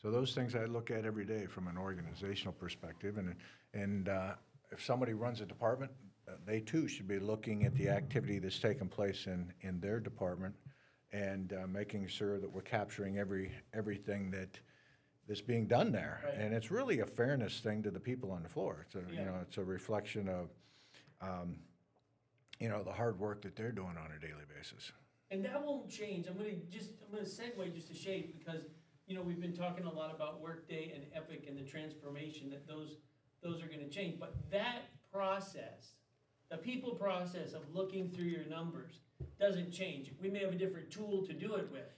so 0.02 0.12
those 0.12 0.34
things 0.34 0.56
I 0.56 0.66
look 0.66 0.92
at 0.92 1.06
every 1.06 1.26
day 1.26 1.46
from 1.46 1.68
an 1.68 1.78
organizational 1.78 2.54
perspective. 2.54 3.18
And, 3.18 3.36
and 3.74 4.10
uh, 4.10 4.34
if 4.72 4.84
somebody 4.84 5.14
runs 5.14 5.42
a 5.42 5.46
department, 5.46 5.92
uh, 6.28 6.34
they 6.46 6.60
too 6.60 6.88
should 6.88 7.08
be 7.08 7.20
looking 7.20 7.66
at 7.66 7.76
the 7.76 7.90
activity 7.90 8.40
that's 8.40 8.60
taking 8.60 8.88
place 8.88 9.28
in, 9.28 9.54
in 9.62 9.80
their 9.80 10.00
department 10.00 10.56
and 11.12 11.54
uh, 11.54 11.68
making 11.68 12.08
sure 12.08 12.40
that 12.40 12.52
we're 12.52 12.62
capturing 12.62 13.18
every, 13.18 13.52
everything 13.74 14.32
that, 14.32 14.60
that's 15.28 15.42
being 15.42 15.68
done 15.68 15.92
there. 15.92 16.22
Right. 16.24 16.36
And 16.36 16.54
it's 16.54 16.72
really 16.72 17.00
a 17.02 17.06
fairness 17.06 17.60
thing 17.60 17.84
to 17.84 17.92
the 17.92 18.00
people 18.00 18.32
on 18.32 18.44
the 18.44 18.50
floor. 18.50 18.86
It's 18.86 18.96
a, 18.96 19.14
Yeah. 19.14 19.20
you 19.20 19.26
know, 19.26 19.36
it's 19.42 19.58
a 19.58 19.64
reflection 19.64 20.30
of, 20.30 20.50
um, 21.22 21.58
you 22.60 22.70
know, 22.70 22.84
the 22.84 22.92
hard 22.94 23.20
work 23.20 23.42
that 23.42 23.56
they're 23.56 23.72
doing 23.72 23.98
on 23.98 24.10
a 24.16 24.20
daily 24.20 24.46
basis. 24.56 24.92
And 25.32 25.46
that 25.46 25.66
won't 25.66 25.90
change. 25.90 26.28
I'm 26.28 26.38
gonna 26.38 26.56
just, 26.70 26.90
I'm 27.06 27.16
gonna 27.16 27.26
segue 27.26 27.74
just 27.74 27.90
a 27.90 27.96
shade 27.96 28.34
because, 28.38 28.64
you 29.08 29.16
know, 29.16 29.22
we've 29.22 29.40
been 29.40 29.56
talking 29.56 29.86
a 29.86 29.92
lot 29.92 30.14
about 30.14 30.42
Workday 30.42 30.92
and 30.94 31.06
Epic 31.16 31.46
and 31.48 31.58
the 31.58 31.64
transformation 31.64 32.50
that 32.50 32.68
those, 32.68 32.98
those 33.42 33.64
are 33.64 33.68
gonna 33.68 33.88
change. 33.88 34.20
But 34.20 34.36
that 34.52 34.90
process, 35.12 35.94
the 36.50 36.58
people 36.58 36.96
process 36.96 37.54
of 37.54 37.62
looking 37.74 38.12
through 38.12 38.26
your 38.26 38.46
numbers 38.46 39.00
doesn't 39.40 39.72
change. 39.72 40.12
We 40.22 40.30
may 40.30 40.40
have 40.40 40.52
a 40.52 40.58
different 40.58 40.92
tool 40.92 41.26
to 41.26 41.34
do 41.34 41.56
it 41.56 41.72
with, 41.72 41.96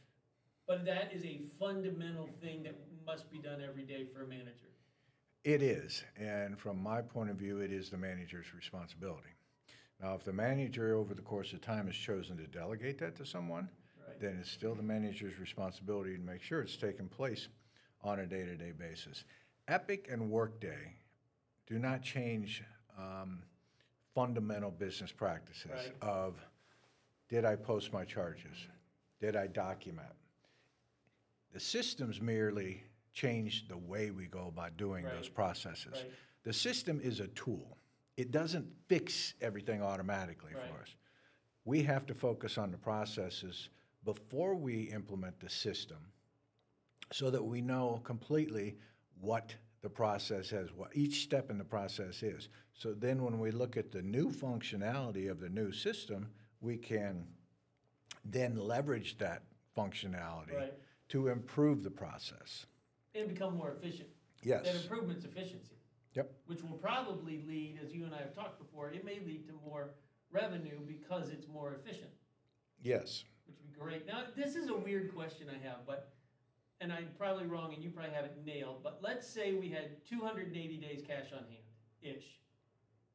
but 0.68 0.86
that 0.86 1.12
is 1.12 1.26
a 1.26 1.42
fundamental 1.60 2.30
thing 2.40 2.62
that 2.64 2.76
must 3.04 3.32
be 3.32 3.40
done 3.40 3.62
every 3.68 3.84
day 3.84 4.06
for 4.14 4.22
a 4.22 4.28
manager. 4.28 4.70
It 5.44 5.62
is, 5.62 6.04
and 6.16 6.58
from 6.58 6.82
my 6.82 7.02
point 7.02 7.30
of 7.32 7.36
view, 7.36 7.60
it 7.60 7.72
is 7.72 7.90
the 7.90 7.98
manager's 7.98 8.54
responsibility. 8.54 9.30
Now, 10.02 10.16
if 10.16 10.26
the 10.26 10.34
manager 10.34 10.96
over 10.96 11.14
the 11.14 11.22
course 11.22 11.54
of 11.54 11.62
time 11.62 11.88
has 11.88 11.96
chosen 11.96 12.38
to 12.38 12.48
delegate 12.48 12.98
that 13.00 13.16
to 13.18 13.26
someone, 13.26 13.70
then 14.20 14.38
it's 14.40 14.52
still 14.52 14.76
the 14.76 14.84
manager's 14.84 15.40
responsibility 15.40 16.16
to 16.16 16.22
make 16.22 16.42
sure 16.42 16.62
it's 16.62 16.78
taking 16.78 17.08
place 17.08 17.48
on 18.04 18.20
a 18.20 18.26
day-to-day 18.26 18.72
basis. 18.78 19.24
Epic 19.68 20.08
and 20.12 20.30
Workday 20.30 20.96
do 21.68 21.80
not 21.80 22.02
change 22.02 22.64
um, 22.98 23.44
fundamental 24.14 24.72
business 24.72 25.12
practices 25.12 25.72
Right. 25.72 25.94
of 26.02 26.36
Did 27.30 27.46
I 27.46 27.56
post 27.56 27.92
my 27.92 28.04
charges? 28.06 28.68
Did 29.20 29.36
I 29.36 29.48
document? 29.48 30.08
The 31.54 31.60
systems 31.60 32.22
merely 32.22 32.84
change 33.14 33.68
the 33.68 33.78
way 33.78 34.12
we 34.12 34.28
go 34.28 34.48
about 34.48 34.78
doing 34.78 35.06
those 35.06 35.28
Right. 35.28 35.34
processes. 35.36 35.94
Right. 35.94 36.12
The 36.44 36.54
system 36.54 37.00
is 37.02 37.20
a 37.20 37.28
tool. 37.30 37.78
It 38.18 38.32
doesn't 38.32 38.68
fix 38.88 39.34
everything 39.42 39.82
automatically 39.82 40.54
Right. 40.54 40.68
for 40.70 40.82
us. 40.82 40.96
We 41.66 41.84
have 41.84 42.06
to 42.08 42.14
focus 42.14 42.58
on 42.58 42.72
the 42.72 42.78
processes 42.78 43.70
before 44.04 44.56
we 44.56 44.84
implement 44.92 45.40
the 45.40 45.50
system 45.50 46.12
so 47.12 47.30
that 47.32 47.44
we 47.44 47.62
know 47.62 48.00
completely 48.04 48.78
what 49.20 49.56
the 49.82 49.90
process 49.90 50.52
is, 50.52 50.72
what 50.74 50.96
each 50.96 51.24
step 51.24 51.50
in 51.50 51.58
the 51.58 51.64
process 51.66 52.24
is. 52.24 52.50
So 52.74 52.94
then 52.94 53.24
when 53.24 53.40
we 53.40 53.52
look 53.52 53.78
at 53.78 53.92
the 53.92 54.02
new 54.02 54.30
functionality 54.32 55.30
of 55.30 55.40
the 55.40 55.50
new 55.50 55.72
system, 55.72 56.32
we 56.62 56.78
can 56.78 57.28
then 58.26 58.56
leverage 58.56 59.18
that 59.18 59.44
functionality 59.76 60.54
Right. 60.56 60.74
to 61.10 61.28
improve 61.30 61.84
the 61.84 61.92
process. 61.92 62.66
And 63.16 63.28
become 63.30 63.56
more 63.58 63.72
efficient. 63.72 64.10
Yes. 64.44 64.64
That 64.66 64.76
improvement's 64.76 65.26
efficiency. 65.26 65.76
Yep. 66.14 66.32
Which 66.46 66.62
will 66.62 66.78
probably 66.78 67.44
lead, 67.48 67.80
as 67.84 67.94
you 67.94 68.06
and 68.06 68.14
I 68.14 68.20
have 68.20 68.36
talked 68.36 68.60
before, 68.60 68.90
it 68.92 69.04
may 69.04 69.20
lead 69.26 69.48
to 69.48 69.54
more 69.66 69.92
revenue 70.32 70.80
because 70.88 71.30
it's 71.30 71.48
more 71.48 71.74
efficient, 71.74 72.12
Yes. 72.82 73.24
which 73.48 73.58
would 73.58 73.74
be 73.74 73.80
great. 73.80 74.06
Now, 74.08 74.24
this 74.36 74.56
is 74.56 74.70
a 74.70 74.76
weird 74.76 75.14
question 75.16 75.48
I 75.50 75.66
have, 75.68 75.86
but, 75.88 76.14
and 76.82 76.92
I'm 76.94 77.08
probably 77.18 77.46
wrong 77.46 77.74
and 77.74 77.84
you 77.84 77.90
probably 77.90 78.14
have 78.14 78.26
it 78.26 78.38
nailed, 78.46 78.84
but 78.84 79.00
let's 79.02 79.28
say 79.28 79.54
we 79.54 79.70
had 79.70 80.06
two 80.06 80.20
hundred 80.22 80.48
and 80.48 80.56
eighty 80.58 80.78
days 80.78 81.02
cash 81.08 81.28
on 81.32 81.40
hand, 81.46 81.64
ish. 82.02 82.26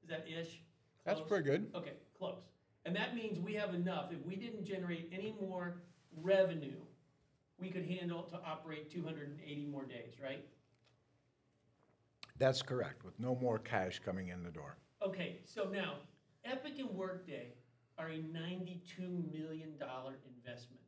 Is 0.02 0.08
that 0.08 0.26
ish? 0.28 0.62
That's 1.04 1.20
pretty 1.20 1.44
good. 1.44 1.70
Okay, 1.74 1.92
close. 2.18 2.38
And 2.84 2.94
that 2.96 3.14
means 3.14 3.38
we 3.38 3.54
have 3.54 3.74
enough, 3.74 4.10
if 4.12 4.24
we 4.26 4.34
didn't 4.36 4.64
generate 4.64 5.08
any 5.12 5.34
more 5.40 5.82
revenue, 6.22 6.80
we 7.60 7.68
could 7.70 7.84
handle 7.84 8.22
to 8.24 8.36
operate 8.46 8.90
two 8.90 9.02
hundred 9.04 9.28
and 9.28 9.38
eighty 9.44 9.66
more 9.66 9.84
days, 9.84 10.14
right? 10.22 10.44
That's 12.38 12.62
correct, 12.62 13.04
with 13.04 13.18
no 13.18 13.34
more 13.36 13.58
cash 13.58 13.98
coming 13.98 14.28
in 14.28 14.42
the 14.42 14.50
door. 14.50 14.76
Okay, 15.02 15.38
so 15.44 15.64
now, 15.64 15.94
Epic 16.44 16.74
and 16.78 16.90
Workday 16.90 17.54
are 17.98 18.08
a 18.08 18.18
ninety-two 18.32 19.24
million 19.32 19.76
dollar 19.78 20.18
investment. 20.36 20.80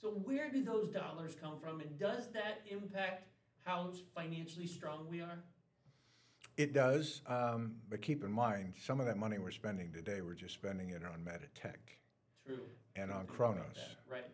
So 0.00 0.10
where 0.10 0.50
do 0.50 0.62
those 0.62 0.88
dollars 0.88 1.34
come 1.40 1.58
from, 1.58 1.80
and 1.80 1.98
does 1.98 2.30
that 2.32 2.60
impact 2.70 3.28
how 3.64 3.92
financially 4.14 4.66
strong 4.66 5.06
we 5.08 5.22
are? 5.22 5.42
It 6.56 6.72
does, 6.74 7.22
um, 7.26 7.76
but 7.88 8.02
keep 8.02 8.22
in 8.22 8.30
mind, 8.30 8.74
some 8.78 9.00
of 9.00 9.06
that 9.06 9.16
money 9.16 9.38
we're 9.38 9.50
spending 9.50 9.90
today, 9.92 10.20
we're 10.20 10.34
just 10.34 10.54
spending 10.54 10.90
it 10.90 11.02
on 11.02 11.24
Meditech 11.24 11.98
True. 12.46 12.60
and 12.94 13.10
on 13.10 13.20
think 13.26 13.30
about 13.30 13.36
Kronos. 13.36 13.74
that. 13.74 14.12
Right, 14.12 14.30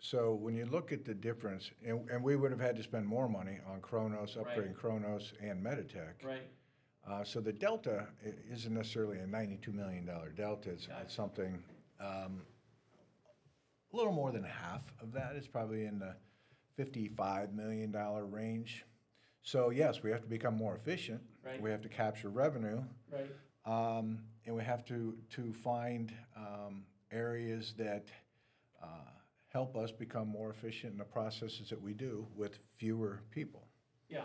So 0.00 0.32
when 0.34 0.54
you 0.56 0.64
look 0.64 0.92
at 0.92 1.04
the 1.04 1.14
difference, 1.14 1.70
and, 1.86 2.08
and 2.10 2.24
we 2.24 2.34
would 2.34 2.50
have 2.50 2.60
had 2.60 2.74
to 2.76 2.82
spend 2.82 3.06
more 3.06 3.28
money 3.28 3.58
on 3.70 3.80
Kronos, 3.82 4.36
Right. 4.36 4.46
upgrading 4.46 4.74
Kronos 4.74 5.34
and 5.40 5.62
Meditech. 5.64 6.24
right, 6.24 6.48
Uh, 7.06 7.22
so 7.24 7.40
the 7.40 7.52
delta 7.52 8.08
i- 8.24 8.28
isn't 8.50 8.72
necessarily 8.74 9.18
a 9.18 9.26
ninety-two 9.26 9.72
million 9.72 10.04
dollar 10.06 10.30
delta, 10.30 10.70
it's, 10.72 10.88
something, 11.14 11.62
um, 11.98 12.46
a 13.92 13.96
little 13.96 14.12
more 14.12 14.30
than 14.32 14.44
half 14.44 14.92
of 15.00 15.12
that 15.12 15.34
is 15.36 15.46
probably 15.48 15.84
in 15.84 15.98
the 15.98 16.16
fifty-five 16.76 17.52
million 17.52 17.90
dollar 17.92 18.24
range. 18.26 18.84
So 19.42 19.70
yes, 19.70 20.02
we 20.02 20.10
have 20.10 20.22
to 20.22 20.28
become 20.28 20.54
more 20.54 20.76
efficient. 20.76 21.22
Right. 21.42 21.60
We 21.60 21.70
have 21.70 21.80
to 21.82 21.88
capture 21.88 22.28
revenue. 22.30 22.82
right, 23.10 23.30
Um, 23.66 24.24
and 24.46 24.54
we 24.56 24.62
have 24.62 24.84
to, 24.86 25.16
to 25.30 25.52
find, 25.52 26.14
um, 26.36 26.86
areas 27.10 27.74
that, 27.74 28.10
uh, 28.82 28.86
help 29.50 29.76
us 29.76 29.90
become 29.90 30.28
more 30.28 30.50
efficient 30.50 30.92
in 30.92 30.98
the 30.98 31.04
processes 31.04 31.68
that 31.68 31.80
we 31.80 31.92
do 31.92 32.26
with 32.36 32.58
fewer 32.76 33.20
people. 33.30 33.66
yeah, 34.08 34.24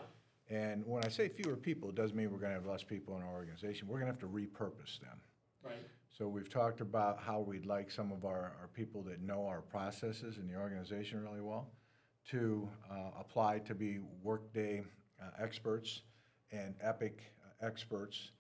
And 0.50 0.86
when 0.86 1.04
I 1.04 1.10
say 1.10 1.28
fewer 1.30 1.56
people, 1.58 1.90
it 1.90 1.96
doesn't 1.96 2.16
mean 2.16 2.32
we're 2.32 2.38
gonna 2.40 2.54
have 2.54 2.66
less 2.68 2.84
people 2.84 3.16
in 3.18 3.24
our 3.24 3.34
organization. 3.34 3.88
We're 3.88 3.98
gonna 4.00 4.12
have 4.12 4.20
to 4.20 4.28
repurpose 4.28 5.00
them. 5.00 5.20
right, 5.64 5.76
So 6.16 6.28
we've 6.28 6.50
talked 6.50 6.80
about 6.82 7.20
how 7.20 7.40
we'd 7.40 7.66
like 7.66 7.90
some 7.92 8.12
of 8.12 8.24
our, 8.24 8.56
our 8.62 8.70
people 8.74 9.02
that 9.04 9.22
know 9.22 9.46
our 9.48 9.62
processes 9.62 10.38
in 10.38 10.48
the 10.48 10.56
organization 10.56 11.24
really 11.24 11.42
well 11.42 11.72
to 12.30 12.70
uh, 12.90 13.12
apply 13.20 13.60
to 13.60 13.74
be 13.76 14.00
Workday 14.24 14.84
uh, 15.22 15.44
experts 15.44 16.02
and 16.52 16.76
Epic 16.82 17.24
uh, 17.44 17.66
experts 17.66 18.32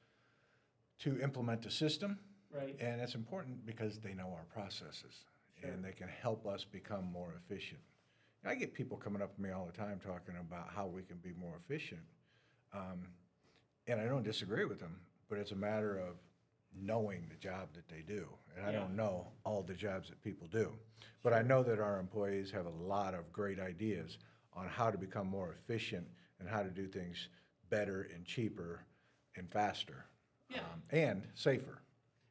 to 1.00 1.20
implement 1.20 1.62
the 1.64 1.72
system. 1.72 2.20
right, 2.52 2.76
And 2.80 3.02
it's 3.02 3.16
important 3.16 3.66
because 3.66 4.00
they 4.00 4.14
know 4.14 4.30
our 4.30 4.46
processes. 4.54 5.26
And 5.64 5.84
they 5.84 5.92
can 5.92 6.08
help 6.08 6.46
us 6.46 6.64
become 6.64 7.12
more 7.12 7.34
efficient. 7.44 7.80
And 8.44 8.52
I 8.52 8.56
get 8.56 8.74
people 8.74 8.98
coming 8.98 9.22
up 9.22 9.36
to 9.36 9.42
me 9.42 9.52
all 9.52 9.66
the 9.66 9.78
time 9.78 10.00
talking 10.06 10.36
about 10.40 10.70
how 10.76 10.86
we 10.88 11.02
can 11.02 11.18
be 11.18 11.34
more 11.40 11.60
efficient. 11.64 12.02
Um, 12.74 13.08
and 13.88 14.00
I 14.00 14.06
don't 14.06 14.24
disagree 14.24 14.66
with 14.66 14.80
them, 14.80 14.98
but 15.30 15.38
it's 15.38 15.52
a 15.52 15.56
matter 15.56 15.98
of 15.98 16.16
knowing 16.78 17.28
the 17.30 17.36
job 17.38 17.70
that 17.74 17.88
they 17.88 18.02
do. 18.02 18.28
And 18.56 18.66
I 18.66 18.72
don't 18.72 18.96
know 18.96 19.28
all 19.46 19.62
the 19.64 19.74
jobs 19.74 20.10
that 20.10 20.22
people 20.24 20.48
do. 20.52 20.74
But 21.24 21.34
I 21.34 21.42
know 21.42 21.64
that 21.64 21.80
our 21.80 22.00
employees 22.00 22.52
have 22.52 22.66
a 22.66 22.70
lot 22.70 23.14
of 23.14 23.32
great 23.32 23.60
ideas 23.60 24.18
on 24.54 24.68
how 24.68 24.92
to 24.92 24.98
become 24.98 25.28
more 25.28 25.56
efficient 25.58 26.06
and 26.40 26.50
how 26.50 26.62
to 26.64 26.70
do 26.70 26.88
things 26.88 27.30
better 27.70 28.08
and 28.14 28.26
cheaper 28.26 28.86
and 29.36 29.50
faster. 29.52 30.06
Yeah. 30.50 30.60
um, 30.60 30.82
And 30.92 31.24
safer. 31.34 31.80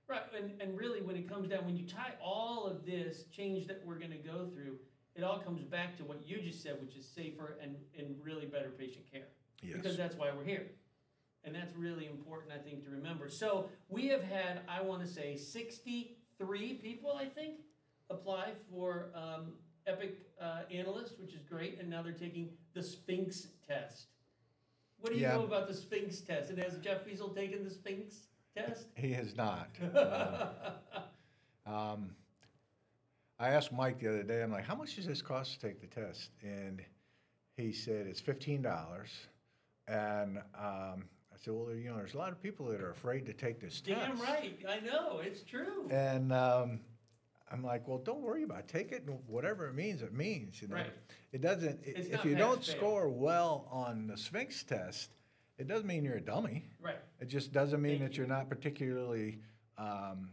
Right. 0.08 0.22
And, 0.38 0.60
and 0.60 0.76
really, 0.76 1.00
when 1.00 1.16
it 1.16 1.28
comes 1.28 1.48
down, 1.48 1.64
when 1.64 1.76
you 1.76 1.86
tie 1.86 2.14
all 2.22 2.66
of 2.66 2.84
this 2.84 3.24
change 3.32 3.66
that 3.68 3.82
we're 3.84 3.98
gonna 3.98 4.16
go 4.16 4.46
through, 4.52 4.76
it 5.14 5.22
all 5.22 5.38
comes 5.38 5.62
back 5.62 5.96
to 5.98 6.04
what 6.04 6.26
you 6.26 6.40
just 6.40 6.62
said, 6.62 6.76
which 6.80 6.96
is 6.96 7.06
safer 7.08 7.56
and, 7.62 7.76
and 7.98 8.14
really 8.22 8.46
better 8.46 8.70
patient 8.70 9.10
care. 9.10 9.28
Yes. 9.62 9.76
Because 9.76 9.96
that's 9.96 10.16
why 10.16 10.30
we're 10.36 10.44
here. 10.44 10.66
And 11.44 11.54
that's 11.54 11.74
really 11.76 12.06
important, 12.06 12.52
I 12.52 12.58
think, 12.58 12.84
to 12.84 12.90
remember. 12.90 13.28
So 13.28 13.70
we 13.88 14.08
have 14.08 14.22
had, 14.22 14.60
I 14.68 14.82
want 14.82 15.02
to 15.02 15.08
say, 15.08 15.36
sixty-three 15.36 16.74
people, 16.74 17.12
I 17.12 17.26
think, 17.26 17.60
apply 18.10 18.52
for 18.70 19.10
um, 19.14 19.52
Epic 19.86 20.18
uh, 20.40 20.62
Analyst, 20.70 21.20
which 21.20 21.34
is 21.34 21.42
great, 21.42 21.78
and 21.78 21.88
now 21.88 22.02
they're 22.02 22.12
taking 22.12 22.48
the 22.74 22.82
Sphinx 22.82 23.48
test. 23.66 24.06
What 25.00 25.12
do 25.12 25.18
you 25.18 25.24
Yeah. 25.26 25.34
know 25.36 25.44
about 25.44 25.68
the 25.68 25.74
Sphinx 25.74 26.20
test? 26.20 26.48
And 26.50 26.58
has 26.58 26.78
Jeff 26.78 27.02
Feasel 27.02 27.28
taken 27.28 27.62
the 27.62 27.70
Sphinx 27.70 28.28
test? 28.56 28.86
He 28.94 29.12
has 29.12 29.36
not. 29.36 29.68
Uh, 29.94 30.48
um, 31.66 32.10
I 33.38 33.48
asked 33.48 33.72
Mike 33.72 33.98
the 34.00 34.08
other 34.08 34.22
day, 34.22 34.42
I'm 34.42 34.52
like, 34.52 34.64
how 34.66 34.74
much 34.74 34.96
does 34.96 35.06
this 35.06 35.22
cost 35.22 35.58
to 35.60 35.66
take 35.66 35.80
the 35.80 35.86
test? 35.86 36.30
And 36.42 36.82
he 37.56 37.72
said, 37.72 38.06
it's 38.06 38.20
fifteen 38.20 38.62
dollars. 38.62 39.08
And 39.88 40.38
um, 40.54 41.04
I 41.32 41.36
said, 41.42 41.54
well, 41.54 41.74
you 41.74 41.88
know, 41.90 41.96
there's 41.96 42.14
a 42.14 42.18
lot 42.18 42.32
of 42.32 42.42
people 42.42 42.66
that 42.66 42.80
are 42.80 42.90
afraid 42.90 43.26
to 43.26 43.32
take 43.32 43.60
this 43.60 43.80
test. 43.80 43.98
Damn 43.98 44.20
right, 44.20 44.58
I 44.68 44.80
know, 44.80 45.20
it's 45.22 45.42
true. 45.42 45.88
And 45.90 46.32
um, 46.32 46.80
I'm 47.50 47.64
like, 47.64 47.88
well, 47.88 47.98
don't 47.98 48.20
worry 48.20 48.42
about 48.44 48.60
it. 48.60 48.68
Take 48.68 48.92
it, 48.92 49.04
and 49.06 49.18
whatever 49.26 49.66
it 49.68 49.74
means, 49.74 50.02
it 50.02 50.12
means. 50.12 50.60
You 50.62 50.68
know, 50.68 50.76
Right. 50.76 50.92
it 51.32 51.40
doesn't. 51.40 51.80
i- 51.86 51.90
It's 51.90 52.08
if 52.10 52.24
you 52.24 52.34
don't 52.34 52.62
fail. 52.64 52.76
score 52.76 53.08
well 53.08 53.66
on 53.70 54.06
the 54.06 54.16
Sphinx 54.16 54.62
test, 54.62 55.10
it 55.58 55.68
doesn't 55.68 55.86
mean 55.86 56.04
you're 56.04 56.16
a 56.16 56.20
dummy. 56.20 56.64
Right, 56.80 56.98
It 57.20 57.28
just 57.28 57.52
doesn't 57.52 57.80
mean 57.80 57.98
Thank 57.98 58.10
that 58.12 58.16
you're 58.18 58.26
not 58.26 58.48
particularly, 58.48 59.38
um, 59.78 60.30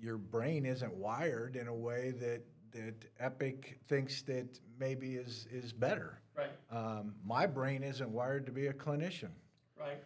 your 0.00 0.18
brain 0.18 0.64
isn't 0.66 0.94
wired 0.94 1.56
in 1.56 1.68
a 1.68 1.74
way 1.74 2.12
that, 2.20 2.42
that 2.72 2.94
Epic 3.18 3.78
thinks 3.88 4.22
that 4.22 4.58
maybe 4.78 5.14
is, 5.16 5.46
is 5.50 5.72
better. 5.72 6.20
right, 6.36 6.50
Um, 6.70 7.14
my 7.24 7.46
brain 7.46 7.82
isn't 7.82 8.10
wired 8.10 8.46
to 8.46 8.52
be 8.52 8.66
a 8.68 8.72
clinician. 8.72 9.30
right, 9.78 10.02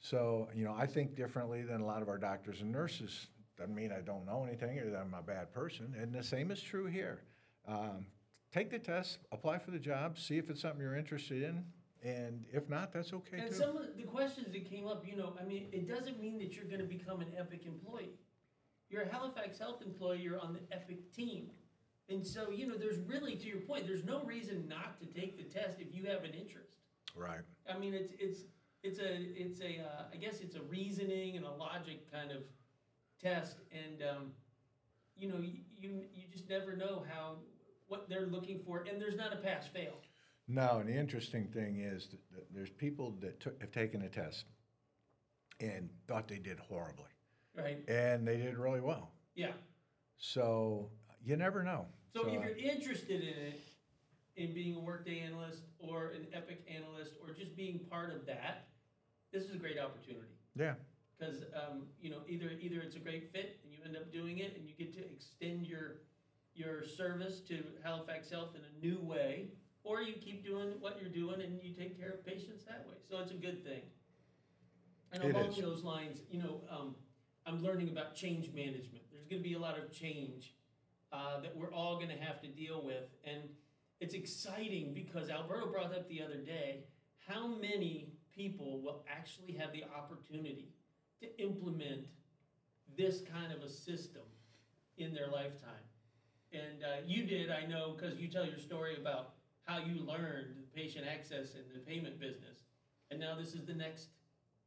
So, 0.00 0.48
you 0.54 0.64
know, 0.64 0.74
I 0.76 0.86
think 0.86 1.14
differently 1.14 1.62
than 1.62 1.80
a 1.80 1.86
lot 1.86 2.02
of 2.02 2.08
our 2.08 2.18
doctors 2.18 2.60
and 2.60 2.72
nurses. 2.72 3.28
Doesn't 3.56 3.74
mean 3.74 3.92
I 3.92 4.00
don't 4.00 4.24
know 4.26 4.44
anything 4.48 4.78
or 4.78 4.90
that 4.90 4.98
I'm 5.00 5.14
a 5.14 5.22
bad 5.22 5.52
person. 5.52 5.94
And 6.00 6.12
the 6.12 6.22
same 6.22 6.50
is 6.50 6.60
true 6.60 6.86
here. 6.86 7.22
Um, 7.68 8.06
take 8.52 8.70
the 8.70 8.78
test, 8.78 9.18
apply 9.30 9.58
for 9.58 9.70
the 9.70 9.78
job, 9.78 10.18
see 10.18 10.38
if 10.38 10.50
it's 10.50 10.60
something 10.62 10.80
you're 10.80 10.96
interested 10.96 11.42
in. 11.42 11.64
And 12.02 12.44
if 12.52 12.68
not, 12.68 12.92
that's 12.92 13.12
okay 13.12 13.38
And 13.38 13.50
too. 13.50 13.54
some 13.54 13.76
of 13.76 13.96
the 13.96 14.02
questions 14.02 14.52
that 14.52 14.68
came 14.68 14.88
up, 14.88 15.06
you 15.06 15.16
know, 15.16 15.34
I 15.40 15.44
mean, 15.44 15.68
it 15.72 15.88
doesn't 15.88 16.20
mean 16.20 16.38
that 16.38 16.56
you're 16.56 16.64
gonna 16.64 16.82
become 16.82 17.20
an 17.20 17.28
Epic 17.38 17.64
employee. 17.64 18.18
You're 18.90 19.02
a 19.02 19.08
Halifax 19.08 19.58
Health 19.58 19.82
employee, 19.82 20.20
you're 20.20 20.40
on 20.40 20.52
the 20.52 20.74
Epic 20.74 21.12
team. 21.12 21.50
And 22.08 22.26
so, 22.26 22.50
you 22.50 22.66
know, 22.66 22.76
there's 22.76 22.98
really, 22.98 23.36
to 23.36 23.46
your 23.46 23.60
point, 23.60 23.86
there's 23.86 24.04
no 24.04 24.22
reason 24.24 24.66
not 24.68 24.98
to 24.98 25.06
take 25.06 25.38
the 25.38 25.44
test 25.44 25.78
if 25.80 25.94
you 25.94 26.04
have 26.06 26.24
an 26.24 26.32
interest. 26.34 26.78
Right. 27.14 27.40
I 27.72 27.78
mean, 27.78 27.94
it's, 27.94 28.12
it's, 28.18 28.40
it's 28.82 28.98
a, 28.98 29.06
it's 29.08 29.60
a, 29.60 29.82
uh, 29.82 30.04
I 30.12 30.16
guess 30.16 30.40
it's 30.40 30.56
a 30.56 30.62
reasoning 30.62 31.36
and 31.36 31.46
a 31.46 31.50
logic 31.50 32.10
kind 32.10 32.32
of 32.32 32.42
test, 33.22 33.58
and, 33.70 34.02
um, 34.02 34.32
you 35.16 35.28
know, 35.28 35.38
you, 35.38 35.60
you, 35.78 36.02
you 36.12 36.24
just 36.32 36.48
never 36.50 36.74
know 36.74 37.04
how, 37.08 37.36
what 37.86 38.08
they're 38.08 38.26
looking 38.26 38.60
for, 38.66 38.84
and 38.90 39.00
there's 39.00 39.16
not 39.16 39.32
a 39.32 39.36
pass-fail. 39.36 39.92
No, 40.48 40.78
and 40.78 40.88
the 40.88 40.94
interesting 40.98 41.46
thing 41.48 41.78
is 41.80 42.08
that 42.08 42.46
there's 42.54 42.70
people 42.70 43.14
that 43.20 43.40
took, 43.40 43.60
have 43.60 43.70
taken 43.70 44.02
a 44.02 44.08
test 44.08 44.46
and 45.60 45.88
thought 46.08 46.28
they 46.28 46.38
did 46.38 46.58
horribly, 46.58 47.10
Right, 47.56 47.78
and 47.88 48.26
they 48.26 48.36
did 48.36 48.58
really 48.58 48.80
well. 48.80 49.12
yeah, 49.34 49.52
So 50.18 50.90
you 51.24 51.36
never 51.36 51.62
know. 51.62 51.86
So 52.14 52.26
if 52.26 52.32
you're 52.42 52.56
interested 52.56 53.22
in 53.22 53.28
it, 53.28 53.60
in 54.36 54.52
being 54.54 54.74
a 54.76 54.80
Workday 54.80 55.20
analyst 55.20 55.62
or 55.78 56.08
an 56.08 56.26
Epic 56.32 56.66
analyst, 56.68 57.12
or 57.22 57.32
just 57.34 57.54
being 57.56 57.80
part 57.90 58.12
of 58.12 58.26
that, 58.26 58.68
this 59.32 59.44
is 59.44 59.54
a 59.54 59.58
great 59.58 59.78
opportunity. 59.78 60.34
yeah, 60.56 60.74
Because, 61.18 61.42
um, 61.54 61.84
you 62.00 62.10
know, 62.10 62.18
either, 62.28 62.50
either 62.60 62.80
it's 62.80 62.96
a 62.96 62.98
great 62.98 63.30
fit 63.32 63.60
and 63.62 63.72
you 63.72 63.78
end 63.84 63.96
up 63.96 64.12
doing 64.12 64.38
it 64.38 64.56
and 64.56 64.66
you 64.68 64.74
get 64.74 64.92
to 64.94 65.00
extend 65.10 65.66
your, 65.66 66.00
your 66.54 66.82
service 66.82 67.40
to 67.40 67.62
Halifax 67.84 68.30
Health 68.30 68.50
in 68.56 68.62
a 68.62 68.84
new 68.86 68.98
way, 69.00 69.48
or 69.84 70.02
you 70.02 70.14
keep 70.14 70.44
doing 70.44 70.74
what 70.80 70.98
you're 71.00 71.10
doing 71.10 71.40
and 71.40 71.60
you 71.62 71.72
take 71.72 71.98
care 71.98 72.10
of 72.10 72.24
patients 72.24 72.64
that 72.64 72.86
way. 72.88 72.96
So 73.08 73.18
it's 73.18 73.32
a 73.32 73.34
good 73.34 73.64
thing. 73.64 73.82
And 75.12 75.22
It 75.24 75.34
along 75.34 75.50
is. 75.50 75.58
those 75.58 75.82
lines, 75.82 76.20
you 76.30 76.38
know, 76.42 76.60
um, 76.70 76.94
I'm 77.44 77.62
learning 77.62 77.88
about 77.88 78.14
change 78.14 78.52
management. 78.54 79.02
There's 79.10 79.26
gonna 79.26 79.42
be 79.42 79.54
a 79.54 79.58
lot 79.58 79.78
of 79.78 79.92
change, 79.92 80.54
uh, 81.10 81.40
that 81.40 81.54
we're 81.56 81.72
all 81.72 81.98
gonna 81.98 82.16
have 82.16 82.40
to 82.42 82.48
deal 82.48 82.82
with. 82.82 83.10
And 83.24 83.42
it's 84.00 84.14
exciting 84.14 84.94
because 84.94 85.28
Alberto 85.28 85.70
brought 85.70 85.94
up 85.94 86.08
the 86.08 86.22
other 86.22 86.38
day, 86.38 86.84
how 87.26 87.46
many 87.46 88.12
people 88.34 88.80
will 88.80 89.04
actually 89.08 89.52
have 89.52 89.72
the 89.72 89.84
opportunity 89.84 90.72
to 91.20 91.40
implement 91.40 92.06
this 92.96 93.20
kind 93.22 93.52
of 93.52 93.62
a 93.62 93.68
system 93.68 94.22
in 94.96 95.14
their 95.14 95.28
lifetime. 95.28 95.84
And 96.52 96.82
uh, 96.82 96.96
you 97.06 97.24
did, 97.24 97.50
I 97.50 97.66
know, 97.66 97.94
because 97.96 98.18
you 98.18 98.28
tell 98.28 98.44
your 98.46 98.58
story 98.58 98.96
about 99.00 99.34
how 99.64 99.78
you 99.78 100.04
learned 100.06 100.54
patient 100.74 101.06
access 101.06 101.54
and 101.54 101.64
the 101.74 101.78
payment 101.80 102.18
business. 102.20 102.64
And 103.10 103.20
now 103.20 103.36
this 103.38 103.54
is 103.54 103.64
the 103.64 103.74
next 103.74 104.08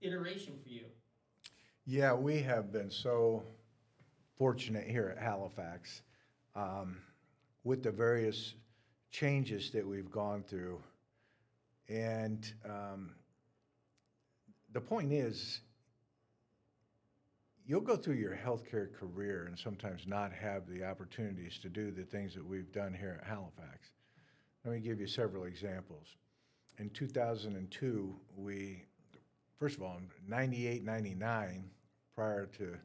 iteration 0.01 0.53
for 0.63 0.69
you. 0.69 0.85
yeah, 1.85 2.13
we 2.13 2.41
have 2.41 2.71
been 2.71 2.91
so 2.91 3.43
fortunate 4.37 4.87
here 4.87 5.13
at 5.15 5.21
Halifax 5.23 6.01
um, 6.55 6.97
with 7.63 7.83
the 7.83 7.91
various 7.91 8.53
changes 9.11 9.71
that 9.71 9.85
we've 9.85 10.11
gone 10.11 10.43
through. 10.43 10.81
And 11.87 12.51
um, 12.65 13.11
the 14.73 14.81
point 14.81 15.11
is, 15.13 15.61
you'll 17.65 17.81
go 17.81 17.95
through 17.95 18.15
your 18.15 18.35
healthcare 18.35 18.93
career 18.93 19.45
and 19.47 19.57
sometimes 19.57 20.05
not 20.05 20.31
have 20.33 20.67
the 20.67 20.83
opportunities 20.83 21.57
to 21.59 21.69
do 21.69 21.91
the 21.91 22.03
things 22.03 22.33
that 22.35 22.45
we've 22.45 22.71
done 22.71 22.93
here 22.93 23.19
at 23.21 23.27
Halifax. 23.27 23.91
Let 24.65 24.73
me 24.73 24.79
give 24.79 24.99
you 24.99 25.05
several 25.05 25.43
examples. 25.43 26.07
In 26.79 26.89
2002, 26.89 28.15
we, 28.35 28.83
first 29.59 29.77
of 29.77 29.83
all, 29.83 29.97
in 29.97 30.09
98, 30.27 30.83
99, 30.83 31.69
prior 32.15 32.47
to 32.57 32.75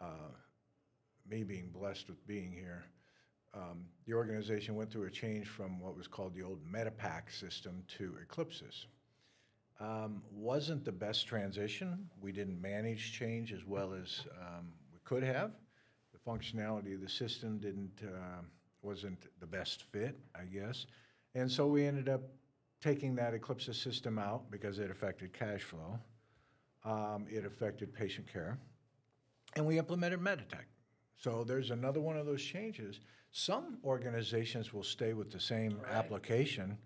uh, 0.00 0.32
me 1.30 1.44
being 1.44 1.70
blessed 1.72 2.08
with 2.08 2.26
being 2.26 2.50
here, 2.50 2.86
um, 3.54 3.84
the 4.04 4.14
organization 4.14 4.74
went 4.74 4.90
through 4.90 5.04
a 5.04 5.10
change 5.10 5.46
from 5.46 5.78
what 5.78 5.96
was 5.96 6.08
called 6.08 6.34
the 6.34 6.42
old 6.42 6.58
Metapac 6.66 7.30
system 7.30 7.84
to 7.98 8.16
Eclipsys. 8.28 8.86
Um, 9.78 10.22
wasn't 10.32 10.84
the 10.84 10.90
best 10.90 11.28
transition. 11.28 12.10
We 12.20 12.32
didn't 12.32 12.60
manage 12.60 13.12
change 13.12 13.52
as 13.52 13.64
well 13.64 13.94
as 13.94 14.22
um, 14.40 14.72
we 14.92 14.98
could 15.04 15.22
have. 15.22 15.52
The 16.12 16.18
functionality 16.28 16.96
of 16.96 17.00
the 17.00 17.08
system 17.08 17.58
didn't 17.58 18.02
um 18.02 18.46
wasn't 18.86 19.26
the 19.40 19.46
best 19.46 19.82
fit, 19.82 20.16
I 20.34 20.44
guess, 20.44 20.86
and 21.34 21.50
so 21.50 21.66
we 21.66 21.84
ended 21.84 22.08
up 22.08 22.22
taking 22.80 23.16
that 23.16 23.34
Eclipsys 23.34 23.74
system 23.74 24.18
out 24.18 24.50
because 24.50 24.78
it 24.78 24.90
affected 24.90 25.32
cash 25.32 25.62
flow. 25.62 25.98
Um, 26.84 27.26
it 27.28 27.44
affected 27.44 27.92
patient 27.92 28.32
care, 28.32 28.58
and 29.56 29.66
we 29.66 29.76
implemented 29.78 30.20
Meditech. 30.20 30.66
So 31.16 31.42
there's 31.42 31.70
another 31.72 32.00
one 32.00 32.16
of 32.16 32.26
those 32.26 32.42
changes. 32.42 33.00
Some 33.32 33.78
organizations 33.84 34.72
will 34.72 34.84
stay 34.84 35.12
with 35.12 35.30
the 35.32 35.40
same 35.40 35.78
Right. 35.80 35.92
application 35.92 36.78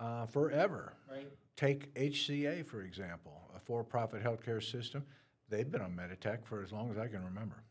uh, 0.00 0.26
forever. 0.26 0.94
Right? 1.08 1.28
Take 1.56 1.94
HCA, 1.94 2.66
for 2.66 2.82
example, 2.82 3.48
a 3.54 3.60
for-profit 3.60 4.22
healthcare 4.22 4.62
system. 4.62 5.04
They've 5.48 5.70
been 5.70 5.80
on 5.80 5.92
Meditech 5.94 6.44
for 6.44 6.62
as 6.62 6.72
long 6.72 6.90
as 6.90 6.98
I 6.98 7.06
can 7.06 7.24
remember. 7.24 7.62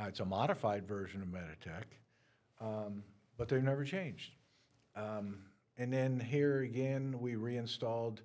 Uh, 0.00 0.04
it's 0.08 0.20
a 0.20 0.24
modified 0.24 0.88
version 0.88 1.20
of 1.22 1.28
Meditech, 1.28 1.84
um, 2.60 3.02
but 3.36 3.48
they've 3.48 3.62
never 3.62 3.84
changed. 3.84 4.32
Um, 4.94 5.38
and 5.76 5.92
then 5.92 6.18
here 6.18 6.60
again, 6.60 7.18
we 7.20 7.36
reinstalled 7.36 8.22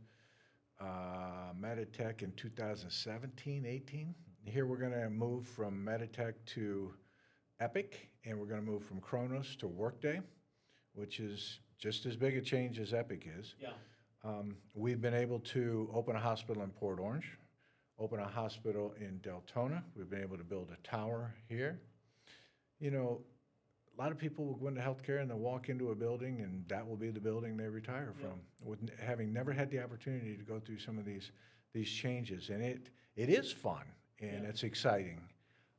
uh, 0.80 1.54
Meditech 1.60 2.22
in 2.22 2.32
2017, 2.34 3.66
18. 3.66 4.16
Here 4.46 4.66
we're 4.66 4.78
going 4.78 4.94
to 4.94 5.10
move 5.10 5.46
from 5.46 5.86
Meditech 5.86 6.34
to 6.48 6.94
Epic, 7.60 8.10
and 8.26 8.40
we're 8.40 8.48
going 8.48 8.64
to 8.64 8.66
move 8.66 8.84
from 8.84 9.00
Kronos 9.00 9.56
to 9.58 9.68
Workday, 9.68 10.22
which 10.94 11.20
is 11.20 11.60
just 11.78 12.06
as 12.06 12.16
big 12.16 12.38
a 12.38 12.42
change 12.42 12.80
as 12.80 12.94
Epic 12.94 13.28
is. 13.38 13.56
Yeah. 13.62 13.70
Um, 14.24 14.56
We've 14.74 15.02
been 15.02 15.14
able 15.14 15.40
to 15.40 15.90
open 15.94 16.16
a 16.16 16.20
hospital 16.20 16.64
in 16.64 16.70
Port 16.70 17.00
Orange, 17.00 17.38
open 18.00 18.20
a 18.20 18.28
hospital 18.28 18.94
in 19.00 19.20
Deltona. 19.20 19.84
We've 19.96 20.10
been 20.10 20.22
able 20.22 20.38
to 20.38 20.44
build 20.44 20.70
a 20.72 20.88
tower 20.88 21.34
here. 21.50 21.80
You 22.80 22.92
know, 22.92 23.22
a 23.98 24.02
lot 24.02 24.12
of 24.12 24.18
people 24.18 24.46
will 24.46 24.56
go 24.56 24.68
into 24.68 24.82
healthcare 24.82 25.22
and 25.22 25.30
they'll 25.30 25.38
walk 25.38 25.70
into 25.70 25.90
a 25.92 25.96
building 25.96 26.42
and 26.42 26.64
that 26.68 26.88
will 26.88 26.96
be 26.96 27.10
the 27.12 27.20
building 27.20 27.58
they 27.58 27.68
retire 27.68 28.14
Yeah. 28.20 28.28
from, 28.30 28.40
with 28.64 28.80
having 29.00 29.32
never 29.34 29.52
had 29.52 29.70
the 29.70 29.80
opportunity 29.84 30.36
to 30.38 30.44
go 30.44 30.60
through 30.60 30.80
some 30.80 30.98
of 30.98 31.06
these, 31.06 31.32
these 31.74 31.90
changes. 31.90 32.50
And 32.50 32.64
it, 32.64 32.90
it 33.16 33.30
is 33.30 33.52
fun 33.52 33.84
and 34.20 34.44
Yeah. 34.44 34.50
it's 34.50 34.64
exciting. 34.64 35.22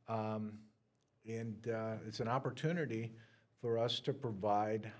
Um, 0.09 0.59
And 1.25 1.68
uh, 1.68 1.94
it's 2.07 2.18
an 2.20 2.27
opportunity 2.29 3.12
for 3.61 3.79
us 3.79 4.01
to 4.01 4.12
provide 4.12 4.90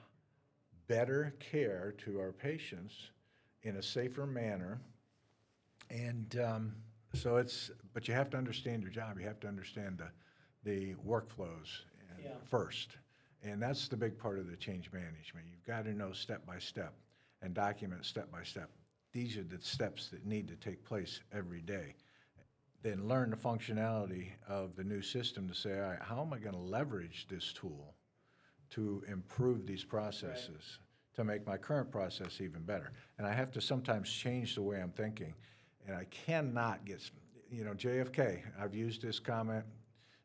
better 0.87 1.35
care 1.41 1.95
to 1.99 2.21
our 2.21 2.33
patients 2.33 3.11
in 3.65 3.77
a 3.77 3.83
safer 3.83 4.25
manner. 4.27 4.81
And 5.91 6.39
um, 6.39 6.75
so 7.13 7.37
it's, 7.39 7.73
but 7.93 8.07
you 8.07 8.15
have 8.15 8.31
to 8.31 8.37
understand 8.37 8.83
your 8.83 8.93
job. 8.93 9.19
You 9.19 9.27
have 9.27 9.41
to 9.41 9.49
understand 9.49 9.99
the, 9.99 10.11
the 10.71 10.95
workflows 11.05 11.83
Yeah. 12.23 12.31
first. 12.45 12.97
And 13.43 13.61
that's 13.61 13.89
the 13.89 13.97
big 13.97 14.19
part 14.19 14.39
of 14.39 14.49
the 14.49 14.57
change 14.57 14.91
management. 14.93 15.47
You've 15.51 15.67
got 15.67 15.85
to 15.85 15.95
know 15.95 16.13
step 16.13 16.47
by 16.47 16.59
step 16.59 16.95
and 17.43 17.55
document 17.55 18.05
step 18.05 18.31
by 18.31 18.45
step. 18.45 18.71
These 19.13 19.37
are 19.37 19.43
the 19.43 19.61
steps 19.61 20.09
that 20.09 20.25
need 20.25 20.49
to 20.49 20.57
take 20.57 20.85
place 20.85 21.21
every 21.33 21.61
day. 21.61 21.97
Then 22.83 23.07
learn 23.09 23.31
the 23.31 23.37
functionality 23.37 24.29
of 24.49 24.75
the 24.75 24.85
new 24.85 25.03
system 25.03 25.49
to 25.49 25.55
say, 25.55 25.79
all 25.79 25.91
right, 25.91 25.99
how 26.01 26.21
am 26.23 26.33
I 26.33 26.39
going 26.39 26.55
to 26.55 26.61
leverage 26.61 27.27
this 27.29 27.53
tool 27.53 27.95
to 28.71 29.03
improve 29.07 29.67
these 29.67 29.85
processes, 29.85 30.79
to 31.15 31.25
make 31.25 31.47
my 31.47 31.57
current 31.57 31.91
process 31.91 32.41
even 32.41 32.63
better? 32.63 32.93
And 33.19 33.27
I 33.27 33.35
have 33.35 33.51
to 33.53 33.61
sometimes 33.61 34.11
change 34.11 34.55
the 34.55 34.63
way 34.63 34.81
I'm 34.81 34.93
thinking. 34.93 35.35
And 35.87 35.97
I 35.97 36.05
cannot 36.05 36.85
get, 36.85 37.03
you 37.51 37.65
know, 37.65 37.73
JFK, 37.73 38.41
I've 38.59 38.75
used 38.75 39.03
this 39.03 39.19
comment 39.19 39.65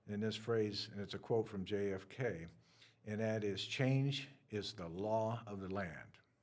in 0.10 0.20
this 0.20 0.36
phrase, 0.36 0.90
and 0.92 1.02
it's 1.02 1.14
a 1.14 1.18
quote 1.18 1.48
from 1.48 1.66
JFK, 1.66 2.46
and 3.06 3.20
that 3.20 3.44
is, 3.44 3.64
change 3.64 4.30
is 4.52 4.74
the 4.74 4.88
law 4.88 5.40
of 5.48 5.62
the 5.62 5.74
land. 5.74 5.92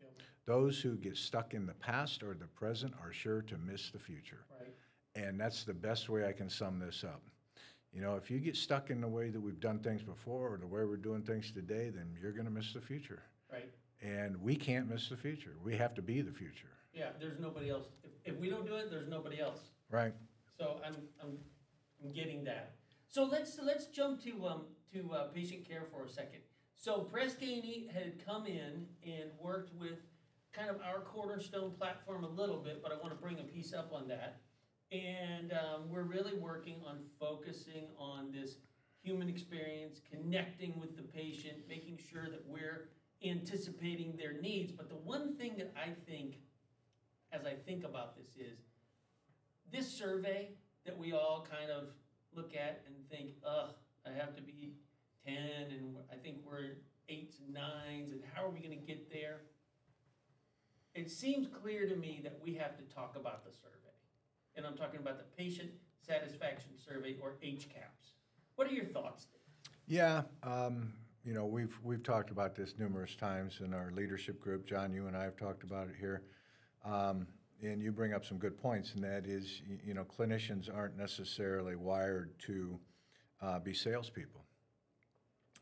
Yep. 0.01 0.11
Those 0.47 0.81
who 0.81 0.97
get 0.97 1.17
stuck 1.17 1.55
in 1.55 1.67
the 1.67 1.75
past 1.75 2.23
or 2.23 2.35
the 2.35 2.47
present 2.47 2.95
are 3.03 3.13
sure 3.13 3.43
to 3.43 3.57
miss 3.59 3.91
the 3.91 3.99
future. 3.99 4.45
Right. 4.59 4.75
And 5.17 5.41
that's 5.41 5.65
the 5.65 5.75
best 5.75 6.09
way 6.09 6.27
I 6.27 6.33
can 6.33 6.51
sum 6.51 6.79
this 6.79 7.05
up. 7.05 7.23
You 7.93 8.01
know, 8.01 8.17
if 8.17 8.31
you 8.31 8.41
get 8.41 8.57
stuck 8.57 8.91
in 8.91 9.01
the 9.01 9.09
way 9.09 9.31
that 9.31 9.41
we've 9.41 9.61
done 9.61 9.79
things 9.79 10.03
before 10.03 10.53
or 10.53 10.59
the 10.59 10.67
way 10.67 10.85
we're 10.85 10.97
doing 10.97 11.23
things 11.23 11.53
today, 11.53 11.91
then 11.95 12.17
you're 12.21 12.33
going 12.33 12.47
to 12.47 12.51
miss 12.51 12.73
the 12.73 12.81
future. 12.81 13.23
Right. 13.53 13.71
And 14.03 14.37
we 14.43 14.57
can't 14.57 14.91
miss 14.91 15.09
the 15.09 15.17
future. 15.17 15.55
We 15.63 15.77
have 15.77 15.95
to 15.95 16.03
be 16.03 16.21
the 16.21 16.33
future. 16.33 16.71
Yeah, 16.93 17.11
there's 17.21 17.39
nobody 17.39 17.71
else. 17.71 17.87
If, 18.03 18.35
if 18.35 18.41
we 18.41 18.51
don't 18.51 18.67
do 18.67 18.75
it, 18.75 18.91
there's 18.91 19.09
nobody 19.09 19.41
else. 19.41 19.61
Right? 19.91 20.13
So 20.59 20.81
I'm, 20.85 20.97
I'm, 21.23 21.39
I'm 22.03 22.13
getting 22.13 22.43
that. 22.45 22.73
So 23.15 23.23
let's, 23.23 23.57
let's 23.63 23.87
jump 23.87 24.21
to, 24.25 24.45
um, 24.45 24.63
to, 24.93 25.13
uh, 25.13 25.29
patient 25.29 25.65
care 25.65 25.87
for 25.93 26.05
a 26.05 26.09
second. 26.09 26.41
So 26.75 27.03
Press 27.03 27.37
Ganey 27.37 27.89
had 27.89 28.15
come 28.27 28.45
in 28.45 28.89
and 29.07 29.31
worked 29.39 29.73
with 29.79 30.01
kind 30.53 30.69
of 30.69 30.81
our 30.81 30.99
cornerstone 30.99 31.71
platform 31.79 32.25
a 32.25 32.29
little 32.29 32.57
bit, 32.57 32.83
but 32.83 32.91
I 32.91 32.97
wanna 33.01 33.15
bring 33.15 33.39
a 33.39 33.45
piece 33.45 33.73
up 33.73 33.93
on 33.93 34.09
that. 34.09 34.41
And, 34.91 35.53
um, 35.53 35.91
we're 35.91 36.03
really 36.03 36.35
working 36.35 36.83
on 36.85 37.05
focusing 37.21 37.87
on 37.97 38.33
this 38.33 38.57
human 39.01 39.29
experience, 39.29 40.01
connecting 40.11 40.81
with 40.81 40.97
the 40.97 41.05
patient, 41.05 41.69
making 41.69 41.99
sure 41.99 42.29
that 42.29 42.45
we're 42.45 42.89
anticipating 43.25 44.17
their 44.17 44.33
needs. 44.41 44.73
But 44.73 44.89
the 44.89 44.97
one 44.97 45.37
thing 45.37 45.57
that 45.59 45.73
I 45.77 45.91
think, 46.05 46.41
as 47.31 47.47
I 47.47 47.55
think 47.55 47.85
about 47.85 48.17
this 48.17 48.35
is, 48.37 48.59
this 49.71 49.89
survey 49.89 50.57
that 50.85 50.99
we 50.99 51.13
all 51.13 51.47
kind 51.49 51.71
of 51.71 51.91
look 52.35 52.55
at 52.55 52.83
and 52.87 52.97
think, 53.11 53.31
ugh, 53.47 53.71
I 54.07 54.11
have 54.19 54.35
to 54.37 54.43
be 54.43 54.75
ten, 55.25 55.71
and 55.71 55.97
I 56.13 56.17
think 56.17 56.39
we're 56.45 56.79
eights 57.09 57.39
and 57.45 57.55
nines, 57.55 58.13
and 58.13 58.21
how 58.33 58.45
are 58.45 58.51
we 58.51 58.61
gonna 58.61 58.77
get 58.77 59.11
there? 59.11 59.43
It 60.95 61.11
seems 61.11 61.47
clear 61.49 61.89
to 61.89 61.97
me 61.97 62.21
that 62.23 62.39
we 62.43 62.55
have 62.55 62.77
to 62.77 62.85
talk 62.95 63.17
about 63.17 63.45
the 63.45 63.51
survey. 63.51 63.75
And 64.57 64.65
I'm 64.65 64.77
talking 64.77 65.01
about 65.01 65.19
the 65.19 65.25
Patient 65.37 65.71
Satisfaction 66.07 66.71
Survey, 66.77 67.17
or 67.21 67.35
HCAHPS. 67.43 68.15
What 68.57 68.69
are 68.69 68.73
your 68.73 68.85
thoughts 68.85 69.27
there? 69.27 69.41
Yeah, 69.87 70.23
um, 70.43 70.93
you 71.25 71.35
know, 71.35 71.47
we've, 71.47 71.77
we've 71.83 72.03
talked 72.03 72.31
about 72.31 72.55
this 72.55 72.75
numerous 72.79 73.17
times 73.17 73.61
in 73.65 73.75
our 73.75 73.91
leadership 73.91 74.41
group. 74.41 74.67
John, 74.67 74.93
you 74.93 75.07
and 75.07 75.17
I 75.17 75.25
have 75.25 75.37
talked 75.37 75.65
about 75.65 75.89
it 75.89 75.95
here. 75.99 76.23
Um, 76.85 77.27
and 77.65 77.83
you 77.83 77.93
bring 77.93 78.15
up 78.15 78.25
some 78.25 78.39
good 78.39 78.57
points, 78.57 78.95
and 78.95 79.03
that 79.05 79.27
is, 79.27 79.63
you 79.85 79.95
know, 79.95 80.05
clinicians 80.05 80.75
aren't 80.75 80.97
necessarily 80.97 81.77
wired 81.77 82.39
to 82.41 82.79
uh, 83.43 83.59
be 83.59 83.75
salespeople. 83.75 84.45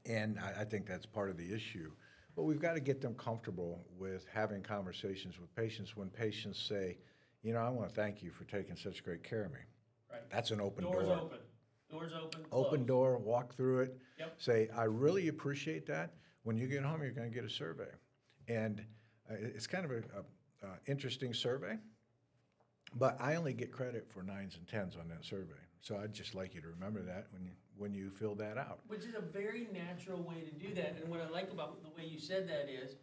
And 0.07 0.39
I, 0.39 0.63
I 0.63 0.65
think 0.65 0.87
that's 0.87 1.07
part 1.07 1.31
of 1.31 1.37
the 1.37 1.53
issue. 1.53 1.93
But 2.35 2.45
we've 2.45 2.61
got 2.61 2.75
to 2.75 2.81
get 2.81 3.01
them 3.01 3.15
comfortable 3.15 3.85
with 3.99 4.27
having 4.33 4.63
conversations 4.63 5.39
with 5.39 5.55
patients 5.55 5.97
when 5.97 6.09
patients 6.09 6.59
say, 6.59 6.99
you 7.43 7.53
know, 7.53 7.61
I 7.61 7.69
want 7.69 7.89
to 7.89 7.95
thank 7.95 8.23
you 8.23 8.31
for 8.31 8.45
taking 8.45 8.77
such 8.77 9.05
great 9.05 9.23
care 9.23 9.45
of 9.45 9.53
me. 9.53 9.59
Right. 10.11 10.21
That's 10.31 10.51
an 10.51 10.61
open 10.61 10.85
door. 10.85 11.03
Doors 11.03 11.09
open, 11.09 11.39
doors 11.91 12.13
open, 12.15 12.41
Open 12.51 12.87
door, 12.87 13.19
walk 13.19 13.55
through 13.55 13.81
it. 13.81 13.99
Yep. 14.19 14.35
Say, 14.39 14.69
I 14.77 14.85
really 14.85 15.29
appreciate 15.29 15.87
that. 15.87 16.15
When 16.45 16.57
you 16.57 16.67
get 16.67 16.83
home, 16.83 17.03
you're 17.03 17.11
going 17.11 17.31
to 17.31 17.35
get 17.35 17.45
a 17.45 17.51
survey. 17.51 17.91
And 18.49 18.85
uh, 19.31 19.35
it's 19.39 19.67
kind 19.67 19.85
of 19.85 19.91
a, 19.91 19.97
a, 19.97 20.67
a 20.67 20.71
interesting 20.87 21.35
survey, 21.35 21.77
but 22.95 23.21
I 23.21 23.37
only 23.37 23.53
get 23.53 23.73
credit 23.73 24.07
for 24.09 24.23
nines 24.23 24.57
and 24.57 24.67
tens 24.67 24.97
on 24.97 25.09
that 25.09 25.25
survey. 25.25 25.61
So 25.81 25.97
I'd 25.97 26.13
just 26.13 26.35
like 26.35 26.55
you 26.55 26.61
to 26.61 26.69
remember 26.69 27.03
that 27.03 27.27
when 27.33 27.45
you, 27.45 27.53
when 27.77 27.93
you 27.93 28.11
fill 28.11 28.35
that 28.37 28.57
out. 28.57 28.81
Which 28.87 29.05
is 29.05 29.15
a 29.15 29.21
very 29.21 29.69
natural 29.73 30.23
way 30.23 30.43
to 30.43 30.67
do 30.67 30.75
that, 30.75 30.97
and 31.01 31.09
what 31.09 31.21
I 31.21 31.29
like 31.29 31.51
about 31.51 31.83
the 31.83 31.91
way 31.91 32.07
you 32.07 32.21
said 32.21 32.49
that 32.49 32.69
is, 32.69 32.97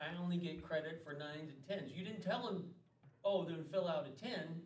I 0.00 0.06
only 0.22 0.36
get 0.36 0.62
credit 0.62 1.02
for 1.04 1.14
nines 1.14 1.50
and 1.50 1.66
tens. 1.66 1.92
You 1.96 2.04
didn't 2.04 2.22
tell 2.22 2.44
them, 2.44 2.64
oh, 3.24 3.44
then 3.44 3.64
fill 3.72 3.88
out 3.88 4.06
a 4.06 4.10
ten. 4.10 4.60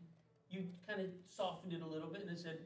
You 0.49 0.65
kind 0.89 1.01
of 1.01 1.07
softened 1.29 1.73
it 1.73 1.83
a 1.83 1.87
little 1.87 2.09
bit 2.09 2.27
and 2.27 2.37
said, 2.37 2.59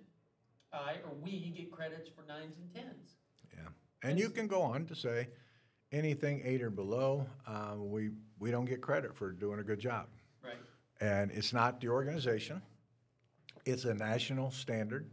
I 0.72 0.94
or 1.04 1.14
we 1.20 1.52
get 1.54 1.70
credits 1.70 2.08
for 2.08 2.24
nines 2.26 2.56
and 2.56 2.74
tens. 2.74 3.16
Yeah. 3.52 3.68
And 4.08 4.18
you 4.18 4.30
can 4.30 4.46
go 4.46 4.62
on 4.62 4.86
to 4.86 4.94
say, 4.96 5.28
anything 5.92 6.40
eight 6.44 6.62
or 6.62 6.70
below, 6.70 7.26
uh, 7.46 7.74
we, 7.76 8.10
we 8.38 8.50
don't 8.50 8.64
get 8.64 8.80
credit 8.80 9.14
for 9.14 9.30
doing 9.30 9.60
a 9.60 9.62
good 9.62 9.78
job. 9.78 10.06
And 11.04 11.30
it's 11.32 11.52
not 11.52 11.82
the 11.82 11.88
organization, 11.88 12.62
it's 13.66 13.84
a 13.84 13.92
national 13.92 14.50
standard. 14.50 15.10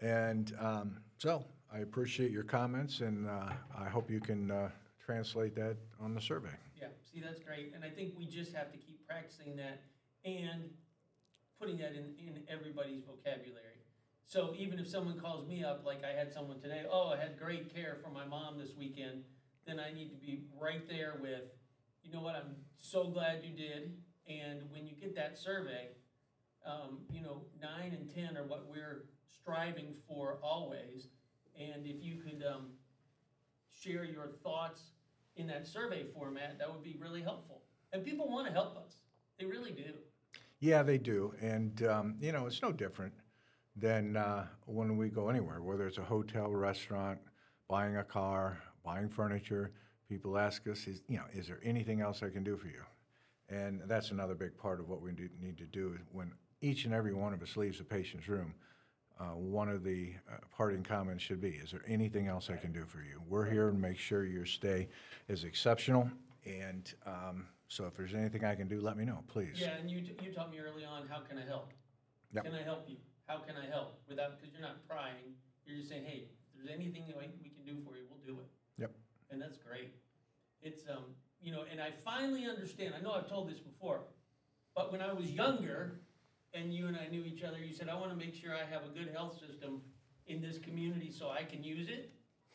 And 0.00 0.54
um, 0.60 0.98
so 1.18 1.44
I 1.72 1.78
appreciate 1.78 2.30
your 2.30 2.44
comments, 2.44 3.00
and 3.00 3.28
uh, 3.28 3.48
I 3.76 3.88
hope 3.88 4.08
you 4.08 4.20
can 4.20 4.52
uh, 4.52 4.68
translate 5.04 5.56
that 5.56 5.76
on 6.00 6.14
the 6.14 6.20
survey. 6.20 6.54
Yeah, 6.80 6.86
see, 7.12 7.20
that's 7.20 7.40
great, 7.40 7.72
and 7.74 7.84
I 7.84 7.90
think 7.90 8.14
we 8.16 8.26
just 8.26 8.54
have 8.54 8.70
to 8.70 8.78
keep 8.78 9.04
practicing 9.08 9.56
that 9.56 9.82
and 10.24 10.70
putting 11.60 11.78
that 11.78 11.94
in, 11.96 12.14
in 12.24 12.42
everybody's 12.48 13.02
vocabulary. 13.02 13.82
So 14.26 14.54
even 14.56 14.78
if 14.78 14.86
someone 14.86 15.18
calls 15.18 15.48
me 15.48 15.64
up, 15.64 15.84
like 15.84 16.02
I 16.04 16.16
had 16.16 16.32
someone 16.32 16.60
today, 16.60 16.84
oh, 16.88 17.08
I 17.08 17.16
had 17.16 17.40
great 17.40 17.74
care 17.74 17.98
for 18.04 18.10
my 18.10 18.24
mom 18.24 18.56
this 18.56 18.76
weekend, 18.78 19.24
then 19.66 19.80
I 19.80 19.92
need 19.92 20.10
to 20.10 20.16
be 20.16 20.44
right 20.60 20.88
there 20.88 21.14
with, 21.20 21.42
you 22.04 22.12
know 22.12 22.20
what, 22.20 22.36
I'm 22.36 22.54
so 22.78 23.08
glad 23.08 23.42
you 23.42 23.50
did, 23.50 23.96
and 24.28 24.62
when 24.70 24.86
you 24.86 24.94
get 24.94 25.14
that 25.16 25.36
survey, 25.36 25.88
um, 26.66 26.98
you 27.10 27.22
know, 27.22 27.42
nine 27.60 27.92
and 27.92 28.12
ten 28.12 28.36
are 28.36 28.46
what 28.46 28.66
we're 28.70 29.04
striving 29.28 29.94
for 30.08 30.38
always, 30.42 31.08
and 31.58 31.86
if 31.86 32.02
you 32.02 32.16
could, 32.16 32.42
um, 32.46 32.66
share 33.84 34.04
your 34.04 34.28
thoughts 34.42 34.92
in 35.36 35.46
that 35.48 35.66
survey 35.66 36.04
format, 36.14 36.58
that 36.58 36.70
would 36.72 36.82
be 36.82 36.96
really 37.00 37.22
helpful. 37.22 37.62
And 37.92 38.04
people 38.04 38.28
want 38.28 38.46
to 38.46 38.52
help 38.52 38.76
us. 38.76 38.96
They 39.38 39.46
really 39.46 39.72
do. 39.72 39.94
Yeah, 40.60 40.82
they 40.82 40.98
do. 40.98 41.34
And, 41.40 41.82
um, 41.86 42.16
you 42.20 42.32
know, 42.32 42.46
it's 42.46 42.62
no 42.62 42.72
different 42.72 43.12
than 43.76 44.16
uh, 44.16 44.46
when 44.66 44.96
we 44.96 45.08
go 45.08 45.28
anywhere, 45.28 45.60
whether 45.60 45.86
it's 45.86 45.98
a 45.98 46.04
hotel, 46.04 46.50
restaurant, 46.50 47.18
buying 47.68 47.96
a 47.96 48.04
car, 48.04 48.58
buying 48.84 49.08
furniture. 49.08 49.72
People 50.08 50.38
ask 50.38 50.66
us, 50.68 50.86
is, 50.86 51.02
you 51.08 51.16
know, 51.16 51.24
is 51.32 51.48
there 51.48 51.60
anything 51.64 52.00
else 52.00 52.22
I 52.22 52.30
can 52.30 52.44
do 52.44 52.56
for 52.56 52.68
you? 52.68 52.82
And 53.48 53.82
that's 53.86 54.10
another 54.10 54.34
big 54.34 54.56
part 54.56 54.80
of 54.80 54.88
what 54.88 55.02
we 55.02 55.12
do, 55.12 55.28
need 55.40 55.58
to 55.58 55.66
do 55.66 55.94
is 55.94 56.00
when 56.12 56.32
each 56.60 56.86
and 56.86 56.94
every 56.94 57.12
one 57.12 57.34
of 57.34 57.42
us 57.42 57.56
leaves 57.56 57.78
a 57.80 57.84
patient's 57.84 58.26
room, 58.28 58.54
uh, 59.20 59.36
one 59.36 59.68
of 59.68 59.84
the 59.84 60.14
uh, 60.30 60.38
parting 60.56 60.82
comments 60.82 61.22
should 61.22 61.40
be, 61.40 61.50
is 61.50 61.70
there 61.70 61.84
anything 61.86 62.26
else 62.26 62.50
I 62.50 62.56
can 62.56 62.72
do 62.72 62.84
for 62.86 62.98
you? 62.98 63.22
We're 63.28 63.48
here 63.48 63.70
to 63.70 63.76
make 63.76 63.98
sure 63.98 64.24
your 64.24 64.46
stay 64.46 64.88
is 65.28 65.44
exceptional. 65.44 66.10
And 66.44 66.92
um, 67.06 67.46
so 67.68 67.84
if 67.86 67.96
there's 67.96 68.14
anything 68.14 68.44
I 68.44 68.54
can 68.54 68.66
do, 68.66 68.80
let 68.80 68.96
me 68.96 69.04
know, 69.04 69.22
please. 69.28 69.56
Yeah, 69.56 69.76
and 69.78 69.90
you, 69.90 70.02
you 70.22 70.32
taught 70.32 70.50
me 70.50 70.58
early 70.58 70.84
on, 70.84 71.06
how 71.06 71.20
can 71.20 71.38
I 71.38 71.44
help? 71.46 71.72
Yep. 72.32 72.44
Can 72.44 72.54
I 72.54 72.62
help 72.62 72.88
you? 72.88 72.96
How 73.26 73.38
can 73.38 73.54
I 73.56 73.70
help? 73.70 74.00
Without, 74.08 74.40
because 74.40 74.52
you're 74.52 74.66
not 74.66 74.86
prying, 74.88 75.36
you're 75.64 75.76
just 75.76 75.90
saying, 75.90 76.04
hey, 76.04 76.28
if 76.50 76.56
there's 76.56 76.74
anything 76.74 77.04
that 77.08 77.16
we 77.16 77.50
can 77.50 77.64
do 77.64 77.80
for 77.84 77.96
you, 77.96 78.04
we'll 78.10 78.20
do 78.26 78.40
it. 78.40 78.48
Yep. 78.80 78.92
And 79.30 79.40
that's 79.40 79.58
great. 79.58 79.94
It's, 80.60 80.82
um, 80.90 81.14
you 81.44 81.52
know, 81.52 81.64
and 81.70 81.80
I 81.80 81.90
finally 82.04 82.46
understand, 82.46 82.94
I 82.98 83.02
know 83.02 83.12
I've 83.12 83.28
told 83.28 83.50
this 83.50 83.58
before, 83.58 84.00
but 84.74 84.90
when 84.90 85.00
I 85.02 85.12
was 85.12 85.30
younger, 85.30 86.00
and 86.54 86.72
you 86.72 86.86
and 86.86 86.96
I 86.96 87.08
knew 87.08 87.24
each 87.24 87.42
other, 87.42 87.58
you 87.58 87.74
said, 87.74 87.88
I 87.88 87.94
wanna 87.94 88.14
make 88.14 88.34
sure 88.34 88.54
I 88.54 88.64
have 88.72 88.84
a 88.84 88.88
good 88.88 89.12
health 89.12 89.38
system 89.38 89.82
in 90.26 90.40
this 90.40 90.58
community 90.58 91.12
so 91.12 91.30
I 91.30 91.42
can 91.42 91.62
use 91.62 91.88
it. 91.88 92.12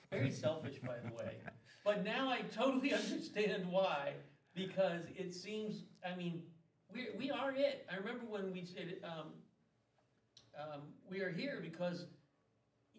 Very 0.10 0.32
selfish, 0.32 0.80
by 0.80 0.96
the 1.04 1.16
way. 1.16 1.36
But 1.86 2.04
now 2.04 2.30
I 2.30 2.42
totally 2.42 2.94
understand 3.04 3.66
why, 3.72 4.14
because 4.54 5.04
it 5.16 5.34
seems, 5.34 5.86
I 6.06 6.16
mean, 6.16 6.44
we, 6.94 7.08
we 7.18 7.32
are 7.32 7.54
it. 7.56 7.88
I 7.92 7.96
remember 7.96 8.26
when 8.28 8.52
we 8.52 8.66
said, 8.66 8.98
um, 9.04 9.28
um, 10.60 10.82
we 11.10 11.22
are 11.22 11.32
here 11.32 11.60
because, 11.62 12.06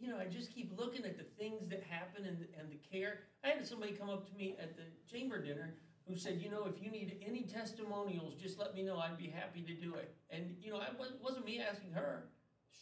you 0.00 0.09
know, 0.09 0.16
I 0.18 0.24
just 0.24 0.53
keep 0.53 0.76
looking 0.79 1.05
at 1.05 1.18
the 1.18 1.24
things 1.38 1.68
that 1.68 1.83
happen 1.88 2.24
and, 2.24 2.46
and 2.59 2.70
the 2.70 2.79
care. 2.90 3.20
I 3.44 3.48
had 3.48 3.66
somebody 3.66 3.92
come 3.92 4.11
up 4.11 4.29
to 4.29 4.37
me 4.37 4.57
at 4.61 4.76
the 4.76 4.83
chamber 5.11 5.42
dinner 5.42 5.74
who 6.07 6.16
said, 6.16 6.40
you 6.42 6.50
know, 6.50 6.66
if 6.66 6.83
you 6.83 6.90
need 6.90 7.22
any 7.26 7.42
testimonials, 7.42 8.35
just 8.35 8.59
let 8.59 8.74
me 8.74 8.83
know. 8.83 8.98
I'd 8.98 9.16
be 9.16 9.29
happy 9.29 9.62
to 9.62 9.74
do 9.74 9.94
it. 9.94 10.14
And, 10.31 10.57
you 10.61 10.70
know, 10.70 10.79
I 10.79 10.88
wa- 10.98 11.07
wasn't 11.22 11.44
me 11.46 11.61
asking 11.61 11.92
her. 11.92 12.24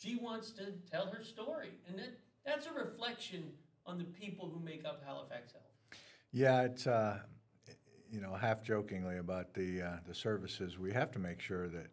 She 0.01 0.17
wants 0.17 0.51
to 0.53 0.73
tell 0.91 1.07
her 1.07 1.23
story. 1.23 1.71
And 1.89 1.99
that, 1.99 2.19
that's 2.45 2.67
a 2.67 2.73
reflection 2.73 3.53
on 3.87 3.99
the 3.99 4.05
people 4.05 4.49
who 4.49 4.65
make 4.65 4.85
up 4.85 5.03
Halifax 5.05 5.53
Health. 5.53 5.65
Yeah, 6.33 6.63
it's, 6.63 6.87
uh, 6.87 7.19
you 8.11 8.21
know, 8.21 8.35
half 8.35 8.63
jokingly 8.63 9.19
about 9.19 9.55
the, 9.55 9.83
uh, 9.83 9.97
the 10.07 10.15
services, 10.15 10.79
we 10.79 10.93
have 10.93 11.11
to 11.13 11.19
make 11.19 11.41
sure 11.41 11.69
that 11.69 11.87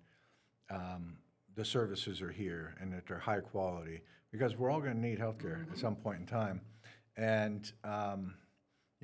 um, 0.69 1.17
the 1.55 1.65
services 1.65 2.21
are 2.21 2.31
here 2.31 2.75
and 2.79 2.91
that 2.93 3.07
they're 3.07 3.19
high 3.19 3.39
quality, 3.39 4.01
because 4.31 4.57
we're 4.57 4.69
all 4.69 4.79
gonna 4.79 4.93
need 4.95 5.19
healthcare 5.19 5.69
at 5.71 5.77
some 5.77 5.95
point 5.95 6.19
in 6.19 6.25
time. 6.25 6.61
And, 7.17 7.71
um, 7.83 8.35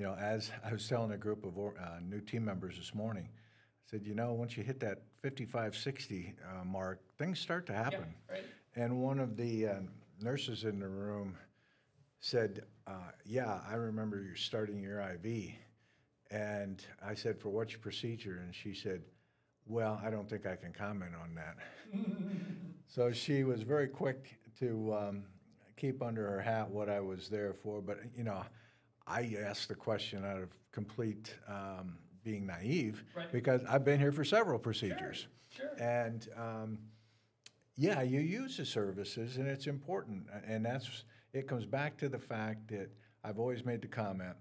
you 0.01 0.07
know, 0.07 0.15
as 0.15 0.49
I 0.65 0.73
was 0.73 0.87
telling 0.89 1.11
a 1.11 1.17
group 1.17 1.45
of 1.45 1.55
uh, 1.59 1.99
new 2.01 2.21
team 2.21 2.43
members 2.43 2.75
this 2.75 2.95
morning, 2.95 3.29
I 3.31 3.91
said, 3.91 4.01
you 4.03 4.15
know, 4.15 4.33
once 4.33 4.57
you 4.57 4.63
hit 4.63 4.79
that 4.79 5.03
55, 5.21 5.77
60 5.77 6.33
uh, 6.43 6.65
mark, 6.65 7.01
things 7.19 7.37
start 7.39 7.67
to 7.67 7.73
Yeah, 7.73 7.83
happen. 7.83 8.15
right? 8.27 8.41
And 8.75 8.99
one 8.99 9.19
of 9.19 9.37
the 9.37 9.67
uh, 9.67 9.73
nurses 10.19 10.63
in 10.63 10.79
the 10.79 10.87
room 10.87 11.37
said, 12.19 12.63
uh, 12.87 13.11
Yeah, 13.27 13.59
I 13.69 13.75
remember 13.75 14.23
you 14.23 14.33
starting 14.33 14.81
your 14.81 15.01
IV. 15.01 15.51
And 16.31 16.83
I 17.07 17.13
said, 17.13 17.39
For 17.39 17.49
which 17.49 17.79
procedure? 17.79 18.41
And 18.43 18.55
she 18.55 18.73
said, 18.73 19.03
Well, 19.67 20.01
I 20.03 20.09
don't 20.09 20.27
think 20.27 20.47
I 20.47 20.55
can 20.55 20.73
comment 20.73 21.11
on 21.21 21.35
that. 21.35 21.57
so 22.87 23.11
she 23.11 23.43
was 23.43 23.61
very 23.61 23.87
quick 23.87 24.39
to 24.61 24.95
um, 24.95 25.23
keep 25.77 26.01
under 26.01 26.27
her 26.27 26.41
hat 26.41 26.71
what 26.71 26.89
I 26.89 27.01
was 27.01 27.29
there 27.29 27.53
for. 27.53 27.83
But, 27.83 27.99
you 28.17 28.23
know, 28.23 28.41
I 29.07 29.35
asked 29.45 29.67
the 29.67 29.75
question 29.75 30.23
out 30.25 30.41
of 30.41 30.49
complete 30.71 31.35
um, 31.47 31.97
being 32.23 32.45
naive 32.45 33.03
Right. 33.15 33.31
because 33.31 33.61
I've 33.67 33.83
been 33.83 33.99
here 33.99 34.11
for 34.11 34.23
several 34.23 34.59
procedures. 34.59 35.27
Sure. 35.49 35.69
And 35.79 36.27
um, 36.37 36.77
yeah, 37.75 38.01
you 38.01 38.19
use 38.19 38.57
the 38.57 38.65
services, 38.65 39.37
and 39.37 39.47
it's 39.47 39.67
important. 39.67 40.27
And 40.47 40.65
that's 40.65 41.03
it 41.33 41.47
comes 41.47 41.65
back 41.65 41.97
to 41.97 42.09
the 42.09 42.19
fact 42.19 42.67
that 42.69 42.89
I've 43.23 43.39
always 43.39 43.65
made 43.65 43.81
the 43.81 43.87
comment: 43.87 44.35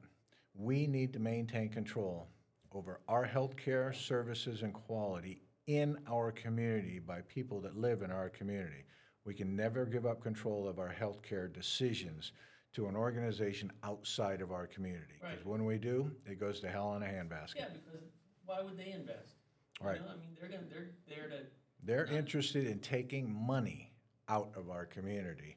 we 0.54 0.86
need 0.86 1.12
to 1.14 1.18
maintain 1.18 1.68
control 1.68 2.28
over 2.72 3.00
our 3.08 3.26
healthcare 3.26 3.94
services 3.94 4.62
and 4.62 4.72
quality 4.72 5.42
in 5.66 5.98
our 6.08 6.30
community 6.32 6.98
by 7.00 7.20
people 7.22 7.60
that 7.62 7.76
live 7.76 8.02
in 8.02 8.10
our 8.10 8.28
community. 8.28 8.84
We 9.24 9.34
can 9.34 9.56
never 9.56 9.84
give 9.86 10.06
up 10.06 10.22
control 10.22 10.68
of 10.68 10.78
our 10.78 10.92
healthcare 10.92 11.52
decisions 11.52 12.32
to 12.72 12.86
an 12.86 12.96
organization 12.96 13.72
outside 13.82 14.40
of 14.40 14.52
our 14.52 14.66
community. 14.66 15.14
Because 15.20 15.38
Right. 15.38 15.46
when 15.46 15.64
we 15.64 15.78
do, 15.78 16.14
it 16.24 16.38
goes 16.38 16.60
to 16.60 16.68
hell 16.70 16.94
in 16.96 17.02
a 17.02 17.06
handbasket. 17.06 17.56
Yeah, 17.56 17.68
because 17.70 18.02
why 18.44 18.60
would 18.62 18.76
they 18.76 18.92
invest? 18.92 19.34
You 19.80 19.86
Right. 19.86 20.00
know, 20.00 20.08
I 20.08 20.16
mean, 20.16 20.36
they're 20.38 20.48
gonna, 20.48 20.66
they're 20.68 20.90
there 21.08 21.28
to, 21.28 21.46
They're 21.82 22.06
interested 22.06 22.66
in 22.66 22.80
taking 22.80 23.32
money 23.32 23.92
out 24.28 24.54
of 24.54 24.70
our 24.70 24.86
community 24.86 25.56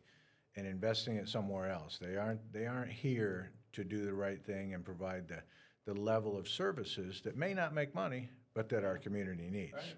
and 0.55 0.65
investing 0.65 1.17
it 1.17 1.27
somewhere 1.27 1.69
else. 1.69 1.97
They 1.97 2.15
aren't, 2.15 2.51
they 2.53 2.65
aren't 2.65 2.91
here 2.91 3.51
to 3.73 3.83
do 3.83 4.05
the 4.05 4.13
right 4.13 4.43
thing 4.43 4.73
and 4.73 4.85
provide 4.85 5.27
the, 5.27 5.43
the 5.85 5.93
level 5.93 6.37
of 6.37 6.47
services 6.47 7.21
that 7.21 7.35
may 7.35 7.53
not 7.53 7.73
make 7.73 7.93
money, 7.93 8.29
but 8.53 8.69
that 8.69 8.83
our 8.83 8.97
community 8.97 9.49
needs. 9.49 9.73
right? 9.73 9.97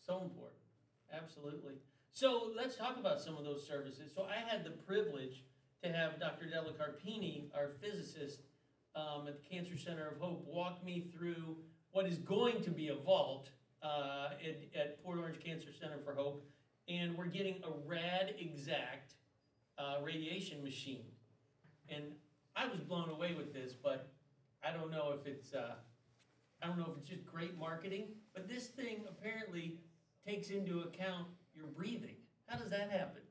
So 0.00 0.22
important, 0.22 0.60
absolutely. 1.12 1.74
So 2.12 2.50
let's 2.56 2.76
talk 2.76 2.96
about 2.96 3.20
some 3.20 3.36
of 3.36 3.44
those 3.44 3.66
services. 3.66 4.12
So 4.14 4.24
I 4.24 4.36
had 4.36 4.64
the 4.64 4.70
privilege 4.70 5.44
to 5.82 5.92
have 5.92 6.20
Dr. 6.20 6.46
Della 6.46 6.72
Carpini, 6.72 7.50
our 7.54 7.70
physicist, 7.80 8.40
um, 8.94 9.26
at 9.26 9.42
the 9.42 9.48
Cancer 9.48 9.76
Center 9.76 10.08
of 10.08 10.18
Hope, 10.18 10.44
walk 10.46 10.84
me 10.84 11.10
through 11.16 11.56
what 11.90 12.06
is 12.06 12.18
going 12.18 12.62
to 12.62 12.70
be 12.70 12.88
a 12.88 12.94
vault, 12.94 13.50
uh, 13.82 14.30
at, 14.46 14.80
at 14.80 15.02
Port 15.02 15.18
Orange 15.18 15.42
Cancer 15.44 15.68
Center 15.78 15.98
for 16.04 16.14
Hope. 16.14 16.44
And 16.88 17.16
we're 17.16 17.26
getting 17.26 17.56
a 17.64 17.70
Radixact, 17.88 19.14
uh, 19.78 19.96
radiation 20.02 20.62
machine. 20.62 21.06
And 21.88 22.04
I 22.54 22.66
was 22.66 22.80
blown 22.80 23.10
away 23.10 23.34
with 23.34 23.52
this, 23.52 23.72
but 23.72 24.12
I 24.64 24.72
don't 24.72 24.90
know 24.90 25.14
if 25.18 25.26
it's, 25.26 25.52
uh, 25.54 25.74
I 26.62 26.66
don't 26.66 26.78
know 26.78 26.86
if 26.92 26.98
it's 26.98 27.08
just 27.08 27.24
great 27.24 27.58
marketing, 27.58 28.08
but 28.34 28.48
this 28.48 28.68
thing 28.68 29.04
apparently 29.08 29.80
takes 30.26 30.50
into 30.50 30.80
account 30.82 31.26
your 31.54 31.66
breathing. 31.66 32.16
How 32.46 32.58
does 32.58 32.70
that 32.70 32.90
happen? 32.90 33.21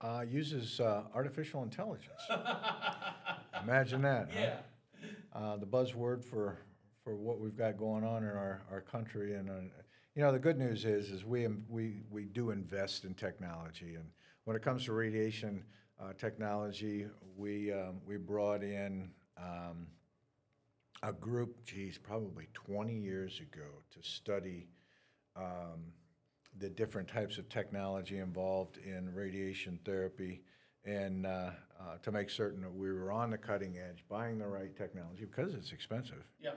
Uh, 0.00 0.24
uses 0.26 0.80
uh, 0.80 1.02
artificial 1.14 1.62
intelligence. 1.62 2.22
Imagine 3.62 4.00
that. 4.00 4.30
huh? 4.32 4.40
Yeah, 4.40 4.56
uh, 5.34 5.56
the 5.58 5.66
buzzword 5.66 6.24
for, 6.24 6.56
for 7.04 7.16
what 7.16 7.38
we've 7.38 7.56
got 7.56 7.76
going 7.76 8.02
on 8.02 8.22
in 8.22 8.30
our, 8.30 8.62
our 8.70 8.80
country. 8.80 9.34
And, 9.34 9.50
uh, 9.50 9.54
you 10.14 10.22
know, 10.22 10.32
the 10.32 10.38
good 10.38 10.58
news 10.58 10.86
is, 10.86 11.10
is 11.10 11.26
we, 11.26 11.46
we, 11.68 12.00
we 12.10 12.24
do 12.24 12.50
invest 12.50 13.04
in 13.04 13.12
technology. 13.12 13.94
And 13.96 14.06
when 14.44 14.56
it 14.56 14.62
comes 14.62 14.86
to 14.86 14.94
radiation 14.94 15.64
uh, 16.00 16.14
technology, 16.16 17.06
we, 17.36 17.70
um, 17.70 18.00
we 18.06 18.16
brought 18.16 18.62
in 18.62 19.10
um, 19.36 19.86
a 21.02 21.12
group, 21.12 21.62
geez, 21.64 21.98
probably 21.98 22.48
20 22.54 22.94
years 22.94 23.40
ago 23.40 23.66
to 23.90 24.02
study 24.02 24.66
um, 25.36 25.92
the 26.58 26.68
different 26.68 27.08
types 27.08 27.38
of 27.38 27.48
technology 27.48 28.18
involved 28.18 28.78
in 28.78 29.12
radiation 29.14 29.78
therapy 29.84 30.42
and 30.84 31.26
uh, 31.26 31.50
uh, 31.78 31.96
to 32.02 32.10
make 32.10 32.30
certain 32.30 32.62
that 32.62 32.74
we 32.74 32.90
were 32.90 33.12
on 33.12 33.30
the 33.30 33.38
cutting 33.38 33.76
edge, 33.78 34.04
buying 34.08 34.38
the 34.38 34.46
right 34.46 34.76
technology 34.76 35.24
because 35.24 35.54
it's 35.54 35.72
expensive. 35.72 36.24
yeah, 36.42 36.52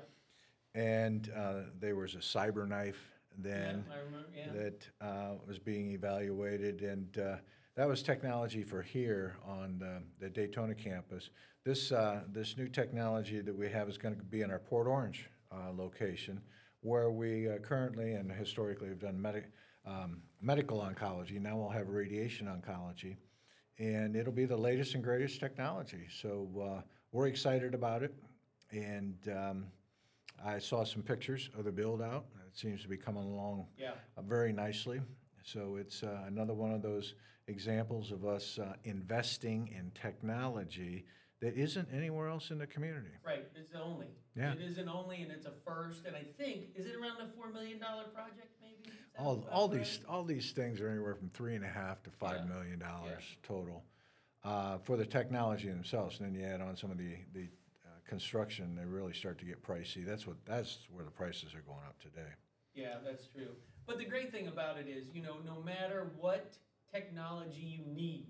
And 0.73 1.29
uh, 1.35 1.53
there 1.79 1.95
was 1.95 2.15
a 2.15 2.19
CyberKnife 2.19 2.95
yeah, 3.43 3.49
then 3.49 3.85
I 3.91 3.97
remember, 3.97 4.27
yeah, 4.35 4.51
that 4.51 4.87
uh, 5.01 5.35
was 5.47 5.59
being 5.59 5.91
evaluated, 5.91 6.81
and 6.81 7.17
uh, 7.17 7.35
that 7.75 7.87
was 7.87 8.03
technology 8.03 8.63
for 8.63 8.81
here 8.81 9.37
on 9.45 9.79
the, 9.79 10.03
the 10.19 10.29
Daytona 10.29 10.75
campus. 10.75 11.29
This 11.65 11.91
uh, 11.91 12.21
this 12.31 12.57
new 12.57 12.67
technology 12.67 13.41
that 13.41 13.55
we 13.55 13.69
have 13.69 13.89
is 13.89 13.97
going 13.97 14.15
to 14.15 14.23
be 14.23 14.41
in 14.41 14.51
our 14.51 14.59
Port 14.59 14.87
Orange 14.87 15.29
uh, 15.51 15.71
location, 15.75 16.41
where 16.81 17.09
we 17.09 17.49
uh, 17.49 17.57
currently 17.57 18.13
and 18.13 18.31
historically 18.31 18.89
have 18.89 18.99
done 18.99 19.21
medic, 19.21 19.49
um, 19.85 20.21
medical 20.41 20.79
oncology. 20.79 21.39
Now 21.41 21.57
we'll 21.57 21.69
have 21.69 21.89
radiation 21.89 22.47
oncology, 22.47 23.17
and 23.79 24.15
it'll 24.15 24.33
be 24.33 24.45
the 24.45 24.57
latest 24.57 24.95
and 24.95 25.03
greatest 25.03 25.39
technology. 25.39 26.07
So 26.09 26.47
uh, 26.61 26.81
we're 27.11 27.27
excited 27.27 27.73
about 27.73 28.03
it, 28.03 28.13
and. 28.71 29.17
Um, 29.27 29.65
I 30.45 30.59
saw 30.59 30.83
some 30.83 31.03
pictures 31.03 31.49
of 31.57 31.63
the 31.63 31.71
build 31.71 32.01
out. 32.01 32.25
It 32.47 32.57
seems 32.57 32.81
to 32.81 32.89
be 32.89 32.97
coming 32.97 33.23
along 33.23 33.65
yeah, 33.77 33.91
uh, 34.17 34.21
very 34.21 34.51
nicely. 34.51 35.01
So 35.43 35.77
it's 35.77 36.03
uh, 36.03 36.23
another 36.27 36.53
one 36.53 36.71
of 36.71 36.81
those 36.81 37.15
examples 37.47 38.11
of 38.11 38.25
us 38.25 38.59
uh, 38.59 38.73
investing 38.83 39.73
in 39.77 39.91
technology 39.91 41.05
that 41.43 41.57
isn't 41.57 41.89
anywhere 41.93 42.29
else 42.29 42.51
in 42.51 42.57
the 42.57 42.65
community. 42.65 43.09
right, 43.25 43.45
it's 43.53 43.71
the 43.71 43.81
only. 43.81 44.07
Yeah. 44.33 44.53
It 44.53 44.61
is 44.61 44.77
an 44.77 44.87
only 44.87 45.21
and 45.21 45.29
it's 45.31 45.45
a 45.45 45.51
first, 45.67 46.05
and 46.05 46.15
I 46.15 46.23
think, 46.37 46.67
is 46.75 46.85
it 46.85 46.95
around 46.95 47.19
a 47.21 47.27
four 47.35 47.51
million 47.51 47.79
dollar 47.79 48.05
project 48.05 48.47
maybe? 48.61 48.95
All, 49.19 49.33
about 49.33 49.49
all 49.51 49.67
right. 49.69 49.79
these 49.79 49.99
all 50.07 50.23
these 50.23 50.51
things 50.53 50.79
are 50.79 50.87
anywhere 50.89 51.15
from 51.15 51.29
three 51.29 51.55
and 51.55 51.65
a 51.65 51.67
half 51.67 52.01
to 52.03 52.09
five 52.11 52.39
Yeah. 52.47 52.53
million 52.55 52.79
dollars 52.79 53.23
total 53.43 53.83
uh, 54.45 54.77
for 54.79 54.95
the 54.95 55.05
technology 55.05 55.69
themselves. 55.69 56.19
And 56.19 56.27
then 56.33 56.41
you 56.41 56.47
add 56.47 56.61
on 56.61 56.77
some 56.77 56.91
of 56.91 56.97
the 56.97 57.17
the 57.33 57.49
uh, 57.85 57.89
construction, 58.07 58.75
they 58.75 58.85
really 58.85 59.13
start 59.13 59.37
to 59.39 59.45
get 59.45 59.61
pricey. 59.61 60.05
That's 60.05 60.25
what 60.25 60.37
that's 60.45 60.87
where 60.91 61.03
the 61.03 61.11
prices 61.11 61.53
are 61.53 61.61
going 61.61 61.83
up 61.85 61.99
today. 62.01 62.31
Yeah, 62.73 62.95
that's 63.05 63.27
true. 63.27 63.51
But 63.85 63.97
the 63.97 64.05
great 64.05 64.31
thing 64.31 64.47
about 64.47 64.77
it 64.77 64.87
is, 64.87 65.09
you 65.13 65.21
know, 65.21 65.35
no 65.45 65.61
matter 65.61 66.07
what 66.17 66.57
technology 66.91 67.59
you 67.61 67.85
need, 67.93 68.27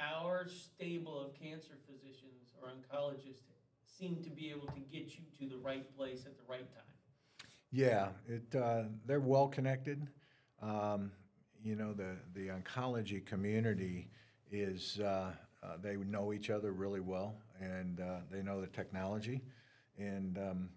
our 0.00 0.46
stable 0.48 1.20
of 1.20 1.34
cancer 1.34 1.74
physicians 1.86 2.52
or 2.60 2.68
oncologists 2.68 3.48
seem 3.84 4.22
to 4.22 4.30
be 4.30 4.50
able 4.50 4.66
to 4.68 4.80
get 4.92 5.16
you 5.16 5.24
to 5.38 5.48
the 5.52 5.60
right 5.60 5.84
place 5.96 6.24
at 6.26 6.36
the 6.36 6.44
right 6.48 6.68
time. 6.74 6.84
Yeah, 7.70 8.08
it, 8.26 8.54
uh, 8.54 8.84
they're 9.06 9.20
well 9.20 9.48
connected. 9.48 10.06
Um, 10.62 11.10
you 11.62 11.76
know, 11.76 11.92
the, 11.92 12.16
the 12.34 12.48
oncology 12.48 13.24
community 13.24 14.08
is, 14.50 15.00
uh, 15.00 15.32
uh, 15.62 15.66
they 15.82 15.96
know 15.96 16.32
each 16.32 16.50
other 16.50 16.72
really 16.72 17.00
well 17.00 17.34
and 17.60 18.00
uh, 18.00 18.18
they 18.30 18.42
know 18.42 18.60
the 18.60 18.68
technology. 18.68 19.42
And 19.98 20.38
um, 20.38 20.68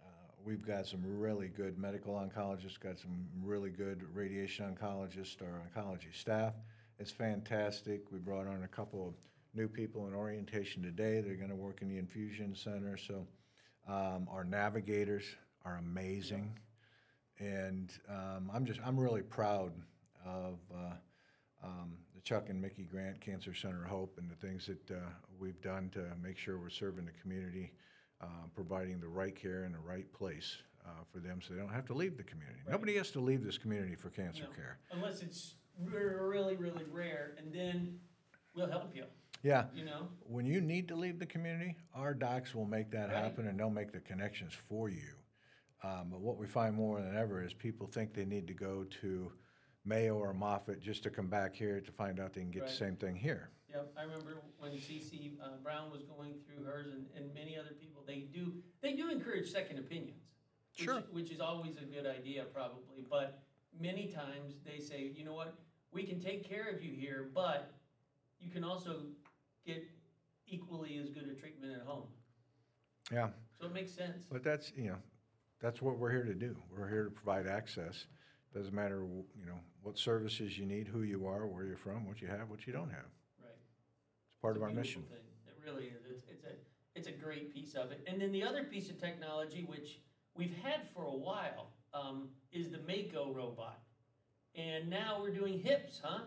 uh, 0.00 0.06
we've 0.44 0.64
got 0.64 0.86
some 0.86 1.00
really 1.04 1.48
good 1.48 1.76
medical 1.78 2.14
oncologists, 2.14 2.78
got 2.78 2.98
some 2.98 3.26
really 3.42 3.70
good 3.70 4.02
radiation 4.14 4.74
oncologists, 4.74 5.36
our 5.42 5.62
oncology 5.68 6.14
staff. 6.14 6.54
It's 6.98 7.12
fantastic. 7.12 8.10
We 8.10 8.18
brought 8.18 8.48
on 8.48 8.64
a 8.64 8.68
couple 8.68 9.06
of 9.06 9.14
new 9.54 9.68
people 9.68 10.08
in 10.08 10.14
orientation 10.14 10.82
today. 10.82 11.20
They're 11.20 11.36
going 11.36 11.50
to 11.50 11.56
work 11.56 11.80
in 11.80 11.88
the 11.88 11.96
infusion 11.96 12.56
center. 12.56 12.96
So 12.96 13.26
um, 13.88 14.26
our 14.30 14.44
navigators 14.44 15.24
are 15.64 15.76
amazing, 15.76 16.58
and 17.38 17.92
um, 18.08 18.50
I'm 18.52 18.64
just 18.64 18.80
I'm 18.84 18.98
really 18.98 19.22
proud 19.22 19.72
of 20.26 20.58
uh, 20.74 20.94
um, 21.64 21.98
the 22.14 22.20
Chuck 22.20 22.48
and 22.48 22.60
Mickey 22.60 22.82
Grant 22.82 23.20
Cancer 23.20 23.54
Center 23.54 23.84
of 23.84 23.90
Hope 23.90 24.18
and 24.18 24.28
the 24.28 24.46
things 24.46 24.66
that 24.66 24.90
uh, 24.90 25.00
we've 25.38 25.60
done 25.62 25.90
to 25.94 26.04
make 26.20 26.36
sure 26.36 26.58
we're 26.58 26.68
serving 26.68 27.06
the 27.06 27.12
community, 27.22 27.72
uh, 28.20 28.26
providing 28.54 29.00
the 29.00 29.08
right 29.08 29.34
care 29.34 29.64
in 29.64 29.72
the 29.72 29.78
right 29.78 30.12
place 30.12 30.56
uh, 30.84 31.04
for 31.12 31.20
them, 31.20 31.40
so 31.40 31.54
they 31.54 31.60
don't 31.60 31.72
have 31.72 31.86
to 31.86 31.94
leave 31.94 32.16
the 32.16 32.24
community. 32.24 32.58
Nobody 32.68 32.96
has 32.96 33.10
to 33.12 33.20
leave 33.20 33.44
this 33.44 33.56
community 33.56 33.94
for 33.94 34.10
cancer 34.10 34.48
care. 34.54 34.78
Unless 34.90 35.22
it's 35.22 35.54
really, 35.84 36.56
really 36.56 36.84
rare, 36.90 37.34
and 37.38 37.52
then 37.52 37.98
we'll 38.54 38.70
help 38.70 38.94
you, 38.94 39.04
Yeah. 39.42 39.66
you 39.74 39.84
know? 39.84 40.08
When 40.26 40.46
you 40.46 40.60
need 40.60 40.88
to 40.88 40.96
leave 40.96 41.18
the 41.18 41.26
community, 41.26 41.76
our 41.94 42.14
docs 42.14 42.54
will 42.54 42.64
make 42.64 42.90
that 42.90 43.08
Right. 43.10 43.22
happen 43.24 43.46
and 43.46 43.58
they'll 43.58 43.70
make 43.70 43.92
the 43.92 44.00
connections 44.00 44.54
for 44.54 44.88
you. 44.88 45.14
Um, 45.82 46.10
but 46.10 46.20
what 46.20 46.38
we 46.38 46.46
find 46.46 46.74
more 46.74 47.00
than 47.00 47.16
ever 47.16 47.42
is 47.42 47.54
people 47.54 47.86
think 47.86 48.12
they 48.14 48.24
need 48.24 48.48
to 48.48 48.54
go 48.54 48.84
to 49.00 49.32
Mayo 49.84 50.18
or 50.18 50.34
Moffitt 50.34 50.80
just 50.80 51.04
to 51.04 51.10
come 51.10 51.28
back 51.28 51.54
here 51.54 51.80
to 51.80 51.92
find 51.92 52.18
out 52.18 52.32
they 52.32 52.40
can 52.40 52.50
get 52.50 52.62
Right. 52.62 52.68
the 52.70 52.76
same 52.76 52.96
thing 52.96 53.14
here. 53.14 53.50
Yep, 53.70 53.92
I 53.96 54.02
remember 54.02 54.42
when 54.58 54.72
CC 54.72 55.38
uh, 55.40 55.58
Brown 55.58 55.90
was 55.92 56.02
going 56.02 56.40
through 56.40 56.64
hers 56.64 56.88
and, 56.92 57.06
and 57.14 57.32
many 57.34 57.56
other 57.56 57.74
people, 57.74 58.02
they 58.06 58.22
do, 58.22 58.60
they 58.80 58.94
do 58.96 59.10
encourage 59.10 59.50
second 59.50 59.78
opinions. 59.78 60.22
which- 60.76 60.84
Sure. 60.84 61.00
Which 61.12 61.30
is 61.30 61.40
always 61.40 61.76
a 61.76 61.84
good 61.84 62.06
idea 62.06 62.44
probably, 62.46 63.02
but 63.08 63.42
many 63.78 64.08
times 64.12 64.60
they 64.64 64.78
say, 64.78 65.02
you 65.06 65.24
know 65.24 65.34
what, 65.34 65.56
we 65.92 66.02
can 66.04 66.20
take 66.20 66.48
care 66.48 66.68
of 66.68 66.82
you 66.82 66.92
here, 66.94 67.30
but 67.34 67.72
you 68.40 68.50
can 68.50 68.64
also 68.64 69.00
get 69.66 69.84
equally 70.46 70.98
as 71.02 71.10
good 71.10 71.28
a 71.28 71.34
treatment 71.40 71.72
at 71.74 71.86
home. 71.86 72.04
Yeah, 73.12 73.28
So 73.60 73.66
it 73.66 73.72
makes 73.72 73.92
sense. 73.92 74.24
but 74.30 74.42
that's, 74.42 74.72
you 74.76 74.90
know, 74.90 74.96
that's 75.60 75.80
what 75.82 75.98
we're 75.98 76.10
here 76.10 76.24
to 76.24 76.34
do. 76.34 76.56
We're 76.76 76.88
here 76.88 77.04
to 77.04 77.10
provide 77.10 77.46
access. 77.46 78.06
Doesn't 78.54 78.74
matter, 78.74 79.00
you 79.38 79.46
know, 79.46 79.58
what 79.82 79.98
services 79.98 80.58
you 80.58 80.66
need, 80.66 80.88
who 80.88 81.02
you 81.02 81.26
are, 81.26 81.46
where 81.46 81.64
you're 81.64 81.76
from, 81.76 82.06
what 82.06 82.20
you 82.20 82.28
have, 82.28 82.48
what 82.50 82.66
you 82.66 82.72
don't 82.72 82.90
have. 82.90 83.08
Right. 83.42 83.50
It's 84.30 84.36
part 84.40 84.56
It's 84.56 84.62
of 84.62 84.68
our 84.68 84.74
mission. 84.74 85.02
thing. 85.02 85.18
It 85.46 85.54
really 85.64 85.86
is. 85.86 86.04
It's, 86.10 86.24
it's 86.30 86.44
a, 86.44 86.52
it's 86.94 87.08
a 87.08 87.12
great 87.12 87.52
piece 87.52 87.74
of 87.74 87.90
it. 87.90 88.04
And 88.06 88.20
then 88.20 88.32
the 88.32 88.42
other 88.42 88.64
piece 88.64 88.88
of 88.90 88.98
technology, 89.00 89.64
which 89.68 90.00
we've 90.34 90.54
had 90.62 90.88
for 90.94 91.04
a 91.04 91.14
while, 91.14 91.70
um, 91.94 92.28
is 92.52 92.70
the 92.70 92.78
Mako 92.86 93.32
robot. 93.32 93.80
And 94.54 94.88
now 94.90 95.18
we're 95.20 95.34
doing 95.34 95.60
hips, 95.60 96.00
huh? 96.02 96.20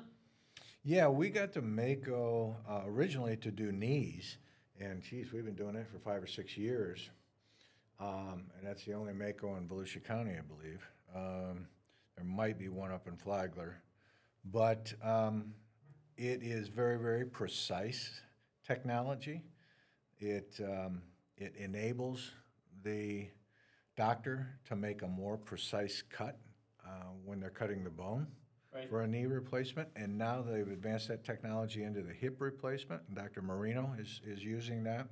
Yeah, 0.83 1.09
we 1.09 1.29
got 1.29 1.53
to 1.53 1.61
Mako 1.61 2.55
uh, 2.67 2.81
originally 2.85 3.37
to 3.37 3.51
do 3.51 3.71
knees, 3.71 4.37
and 4.79 5.03
geez, 5.03 5.31
we've 5.31 5.45
been 5.45 5.55
doing 5.55 5.75
it 5.75 5.85
for 5.91 5.99
five 5.99 6.23
or 6.23 6.27
six 6.27 6.57
years. 6.57 7.09
Um, 7.99 8.45
and 8.57 8.65
that's 8.65 8.83
the 8.85 8.93
only 8.93 9.13
Mako 9.13 9.57
in 9.57 9.67
Volusia 9.67 10.03
County, 10.03 10.31
I 10.31 10.41
believe. 10.41 10.87
Um, 11.15 11.67
there 12.15 12.25
might 12.25 12.57
be 12.57 12.67
one 12.67 12.91
up 12.91 13.07
in 13.07 13.15
Flagler, 13.15 13.75
but 14.43 14.91
um, 15.03 15.53
it 16.17 16.41
is 16.41 16.67
very, 16.67 16.97
very 16.97 17.25
precise 17.25 18.21
technology. 18.65 19.43
It 20.19 20.59
um, 20.63 21.03
it 21.37 21.55
enables 21.57 22.31
the 22.83 23.27
doctor 23.95 24.47
to 24.65 24.75
make 24.75 25.01
a 25.01 25.07
more 25.07 25.37
precise 25.37 26.01
cut 26.09 26.37
uh, 26.91 27.03
when 27.25 27.39
they're 27.39 27.49
cutting 27.49 27.83
the 27.83 27.89
bone 27.89 28.27
Right. 28.73 28.87
for 28.89 29.01
a 29.01 29.07
knee 29.07 29.25
replacement, 29.25 29.89
and 29.97 30.17
now 30.17 30.41
they've 30.41 30.65
advanced 30.65 31.09
that 31.09 31.25
technology 31.25 31.83
into 31.83 32.01
the 32.01 32.13
hip 32.13 32.39
replacement, 32.39 33.01
and 33.07 33.17
Dr. 33.17 33.41
Marino 33.41 33.93
is, 33.99 34.21
is 34.25 34.41
using 34.41 34.81
that. 34.85 35.07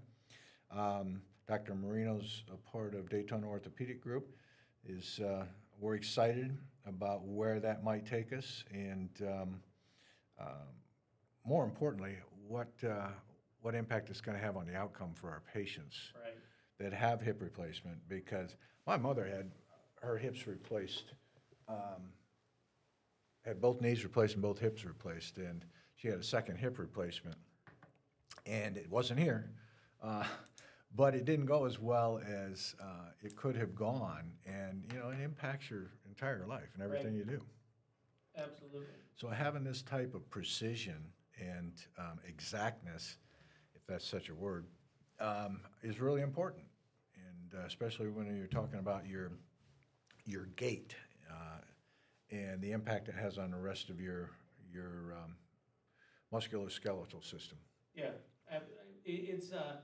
Um, 0.71 1.21
Dr. 1.45 1.75
Marino's 1.75 2.45
a 2.53 2.55
part 2.71 2.95
of 2.95 3.09
Daytona 3.09 3.45
Orthopedic 3.47 3.99
Group, 3.99 4.29
is, 4.87 5.19
uh, 5.19 5.43
we're 5.77 5.95
excited 5.95 6.57
about 6.85 7.25
where 7.25 7.59
that 7.59 7.83
might 7.83 8.05
take 8.05 8.31
us, 8.31 8.63
and 8.71 9.09
um, 9.23 9.59
um, 10.39 10.47
more 11.45 11.65
importantly, 11.65 12.15
what, 12.47 12.71
uh, 12.89 13.09
what 13.61 13.75
impact 13.75 14.09
it's 14.09 14.21
gonna 14.21 14.37
have 14.39 14.55
on 14.55 14.65
the 14.67 14.75
outcome 14.75 15.13
for 15.13 15.29
our 15.29 15.41
patients 15.53 16.13
Right, 16.15 16.33
that 16.77 16.93
have 16.93 17.19
hip 17.21 17.41
replacement, 17.41 18.07
because 18.07 18.55
my 18.87 18.95
mother 18.95 19.25
had 19.25 19.51
her 20.01 20.17
hips 20.17 20.47
replaced, 20.47 21.13
um, 21.69 22.11
had 23.45 23.61
both 23.61 23.81
knees 23.81 24.03
replaced 24.03 24.33
and 24.33 24.41
both 24.41 24.59
hips 24.59 24.85
replaced, 24.85 25.37
and 25.37 25.65
she 25.95 26.07
had 26.07 26.19
a 26.19 26.23
second 26.23 26.57
hip 26.57 26.79
replacement. 26.79 27.37
And 28.45 28.77
it 28.77 28.89
wasn't 28.89 29.19
here, 29.19 29.51
uh, 30.01 30.23
but 30.95 31.15
it 31.15 31.25
didn't 31.25 31.45
go 31.45 31.65
as 31.65 31.79
well 31.79 32.19
as 32.25 32.75
uh, 32.81 33.11
it 33.21 33.35
could 33.35 33.55
have 33.55 33.75
gone, 33.75 34.31
and, 34.45 34.83
you 34.91 34.99
know, 34.99 35.09
it 35.09 35.19
impacts 35.21 35.69
your 35.69 35.91
entire 36.07 36.45
life 36.47 36.69
and 36.73 36.83
everything 36.83 37.13
you 37.15 37.23
do. 37.23 37.41
absolutely. 38.37 38.87
So 39.15 39.27
having 39.27 39.63
this 39.63 39.81
type 39.81 40.15
of 40.15 40.29
precision 40.29 41.11
and 41.39 41.73
um, 41.97 42.19
exactness, 42.27 43.17
if 43.75 43.85
that's 43.87 44.05
such 44.05 44.29
a 44.29 44.35
word, 44.35 44.65
um, 45.19 45.61
is 45.83 45.99
really 45.99 46.21
important. 46.21 46.63
And 47.15 47.61
uh, 47.61 47.65
especially 47.65 48.07
when 48.07 48.35
you're 48.35 48.47
talking 48.47 48.79
about 48.79 49.05
your, 49.07 49.31
your 50.25 50.45
gait 50.55 50.95
uh, 51.29 51.61
and 52.31 52.61
the 52.61 52.71
impact 52.71 53.07
it 53.07 53.15
has 53.15 53.37
on 53.37 53.51
the 53.51 53.57
rest 53.57 53.89
of 53.89 53.99
your, 53.99 54.31
your 54.71 55.13
um, 55.13 55.35
musculoskeletal 56.33 57.23
system. 57.23 57.57
Yeah, 57.95 58.11
it's, 59.05 59.51
uh, 59.51 59.77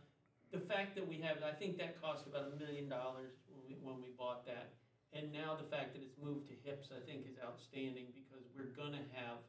the 0.52 0.60
fact 0.60 0.96
that 0.96 1.08
we 1.08 1.20
have, 1.20 1.38
I 1.44 1.52
think 1.52 1.78
that 1.80 2.02
cost 2.02 2.28
about 2.28 2.52
a 2.54 2.56
million 2.64 2.88
dollars 2.88 3.34
when 3.50 3.66
we, 3.68 3.76
when 3.82 4.02
we 4.02 4.14
bought 4.18 4.46
that. 4.46 4.74
And 5.12 5.32
now 5.32 5.56
the 5.56 5.68
fact 5.68 5.94
that 5.94 6.02
it's 6.04 6.16
moved 6.22 6.48
to 6.48 6.56
hips, 6.64 6.90
I 6.96 7.04
think 7.06 7.26
is 7.28 7.38
outstanding 7.44 8.08
because 8.14 8.46
we're 8.56 8.76
gonna 8.76 9.04
have, 9.14 9.40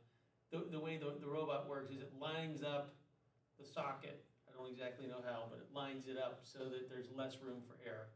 the, 0.51 0.65
the 0.71 0.79
way 0.79 0.97
the, 0.97 1.15
the 1.21 1.27
robot 1.27 1.69
works 1.69 1.91
is 1.91 2.01
it 2.01 2.13
lines 2.19 2.63
up 2.63 2.95
the 3.59 3.67
socket. 3.67 4.25
I 4.49 4.57
don't 4.57 4.71
exactly 4.71 5.07
know 5.07 5.21
how, 5.27 5.45
but 5.51 5.59
it 5.59 5.69
lines 5.75 6.07
it 6.09 6.17
up 6.17 6.41
so 6.43 6.71
that 6.71 6.89
there's 6.89 7.07
less 7.15 7.37
room 7.43 7.61
for 7.67 7.77
error. 7.85 8.09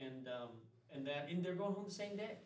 And, 0.00 0.26
um, 0.28 0.50
and 0.94 1.06
that, 1.06 1.28
and 1.30 1.44
they're 1.44 1.54
going 1.54 1.74
home 1.74 1.84
the 1.86 1.94
same 1.94 2.16
day. 2.16 2.38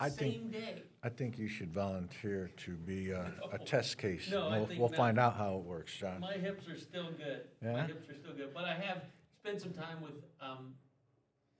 I 0.00 0.08
think- 0.10 0.52
day. 0.52 0.82
I 1.02 1.08
think 1.10 1.38
you 1.38 1.48
should 1.48 1.72
volunteer 1.72 2.50
to 2.58 2.72
be 2.72 3.12
uh, 3.12 3.26
a 3.52 3.58
test 3.58 3.98
case. 3.98 4.30
No, 4.30 4.48
I 4.48 4.58
We'll- 4.58 4.66
think 4.66 4.80
We'll 4.80 4.88
not. 4.88 4.96
find 4.96 5.18
out 5.18 5.36
how 5.36 5.56
it 5.58 5.64
works, 5.64 5.94
John. 5.96 6.20
My 6.20 6.34
hips 6.34 6.66
are 6.68 6.76
still 6.78 7.10
good. 7.12 7.48
My 7.62 7.68
Yeah? 7.70 7.86
hips 7.86 8.08
are 8.08 8.14
still 8.14 8.34
good, 8.34 8.52
but 8.54 8.64
I 8.64 8.74
have 8.74 9.04
spent 9.40 9.60
some 9.60 9.72
time 9.72 10.00
with, 10.02 10.24
um, 10.40 10.74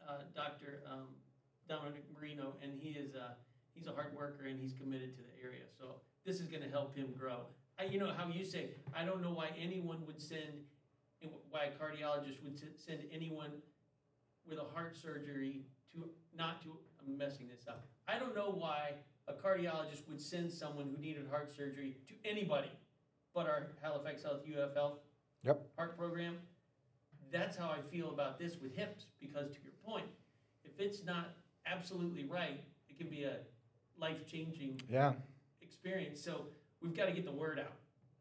uh, 0.07 0.23
Dr. 0.35 0.83
um, 0.91 1.09
Dominic 1.69 2.05
Marino, 2.15 2.57
and 2.63 2.79
he 2.81 2.91
is, 2.91 3.15
uh, 3.15 3.35
he's 3.75 3.87
a 3.87 3.93
hard 3.93 4.15
worker 4.17 4.47
and 4.47 4.59
he's 4.59 4.73
committed 4.73 5.15
to 5.17 5.23
the 5.23 5.43
area, 5.43 5.65
so 5.79 6.01
this 6.25 6.41
is 6.41 6.49
gonna 6.49 6.69
help 6.69 6.95
him 6.95 7.13
grow. 7.13 7.47
I, 7.79 7.85
you 7.85 7.99
know, 7.99 8.13
how 8.13 8.29
you 8.29 8.45
say, 8.45 8.71
I 8.95 9.05
don't 9.05 9.21
know 9.23 9.33
why 9.33 9.49
anyone 9.59 10.05
would 10.07 10.21
send, 10.21 10.65
why 11.51 11.65
a 11.67 11.73
cardiologist 11.73 12.43
would 12.45 12.55
s- 12.55 12.65
send 12.79 13.05
anyone 13.11 13.63
with 14.47 14.59
a 14.59 14.65
heart 14.65 14.97
surgery 14.97 15.67
to, 15.93 16.11
not 16.35 16.63
to, 16.63 16.79
I'm 17.01 17.17
messing 17.19 17.49
this 17.49 17.67
up. 17.67 17.89
I 18.07 18.19
don't 18.19 18.35
know 18.35 18.51
why 18.57 18.91
a 19.29 19.33
cardiologist 19.33 20.07
would 20.09 20.21
send 20.21 20.53
someone 20.53 20.91
who 20.95 21.01
needed 21.01 21.27
heart 21.31 21.51
surgery 21.55 21.97
to 22.09 22.29
anybody 22.29 22.71
but 23.35 23.47
our 23.47 23.67
Halifax 23.83 24.23
Health 24.23 24.43
UF 24.47 24.75
Health 24.75 24.99
Yep. 25.43 25.61
heart 25.77 25.99
program. 25.99 26.39
That's 27.33 27.57
how 27.57 27.69
I 27.69 27.81
feel 27.91 28.11
about 28.11 28.39
this 28.39 28.57
with 28.63 28.75
hips, 28.77 29.07
because 29.21 29.51
to 29.51 29.59
your 29.63 29.73
point, 29.85 30.07
if 30.63 30.79
it's 30.79 31.05
not 31.05 31.35
absolutely 31.67 32.25
right, 32.25 32.61
it 32.89 32.97
can 32.97 33.09
be 33.09 33.25
a 33.25 33.39
life-changing 33.99 34.81
Yeah, 34.89 35.13
experience. 35.61 36.23
So 36.23 36.47
we've 36.81 36.95
got 36.97 37.07
to 37.07 37.13
get 37.13 37.25
the 37.25 37.33
word 37.33 37.59
out. 37.59 37.73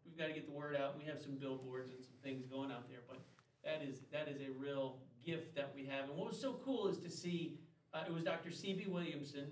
We've 0.03 0.17
got 0.17 0.27
to 0.27 0.33
get 0.33 0.47
the 0.47 0.51
word 0.51 0.75
out. 0.75 0.97
We 0.97 1.05
have 1.05 1.21
some 1.21 1.35
billboards 1.37 1.91
and 1.91 2.03
some 2.03 2.15
things 2.23 2.45
going 2.47 2.71
out 2.71 2.89
there, 2.89 2.99
but 3.07 3.19
that 3.63 3.83
is, 3.87 3.99
that 4.11 4.27
is 4.27 4.41
a 4.41 4.51
real 4.59 4.97
gift 5.23 5.55
that 5.55 5.71
we 5.75 5.85
have. 5.85 6.09
And 6.09 6.17
what 6.17 6.27
was 6.27 6.41
so 6.41 6.59
cool 6.65 6.87
is 6.87 6.97
to 6.97 7.09
see, 7.09 7.59
uh, 7.93 8.03
it 8.07 8.11
was 8.13 8.23
Dr. 8.23 8.51
C.B. 8.51 8.87
Williamson 8.89 9.47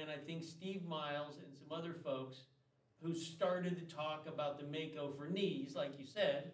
and 0.00 0.10
I 0.10 0.16
think 0.16 0.42
Steve 0.42 0.84
Miles 0.84 1.36
and 1.38 1.46
some 1.54 1.76
other 1.76 1.94
folks 2.04 2.42
who 3.02 3.14
started 3.14 3.76
to 3.78 3.94
talk 3.94 4.26
about 4.26 4.58
the 4.58 4.64
Mako 4.66 5.12
for 5.16 5.26
knees, 5.28 5.74
like 5.74 5.98
you 5.98 6.06
said, 6.06 6.52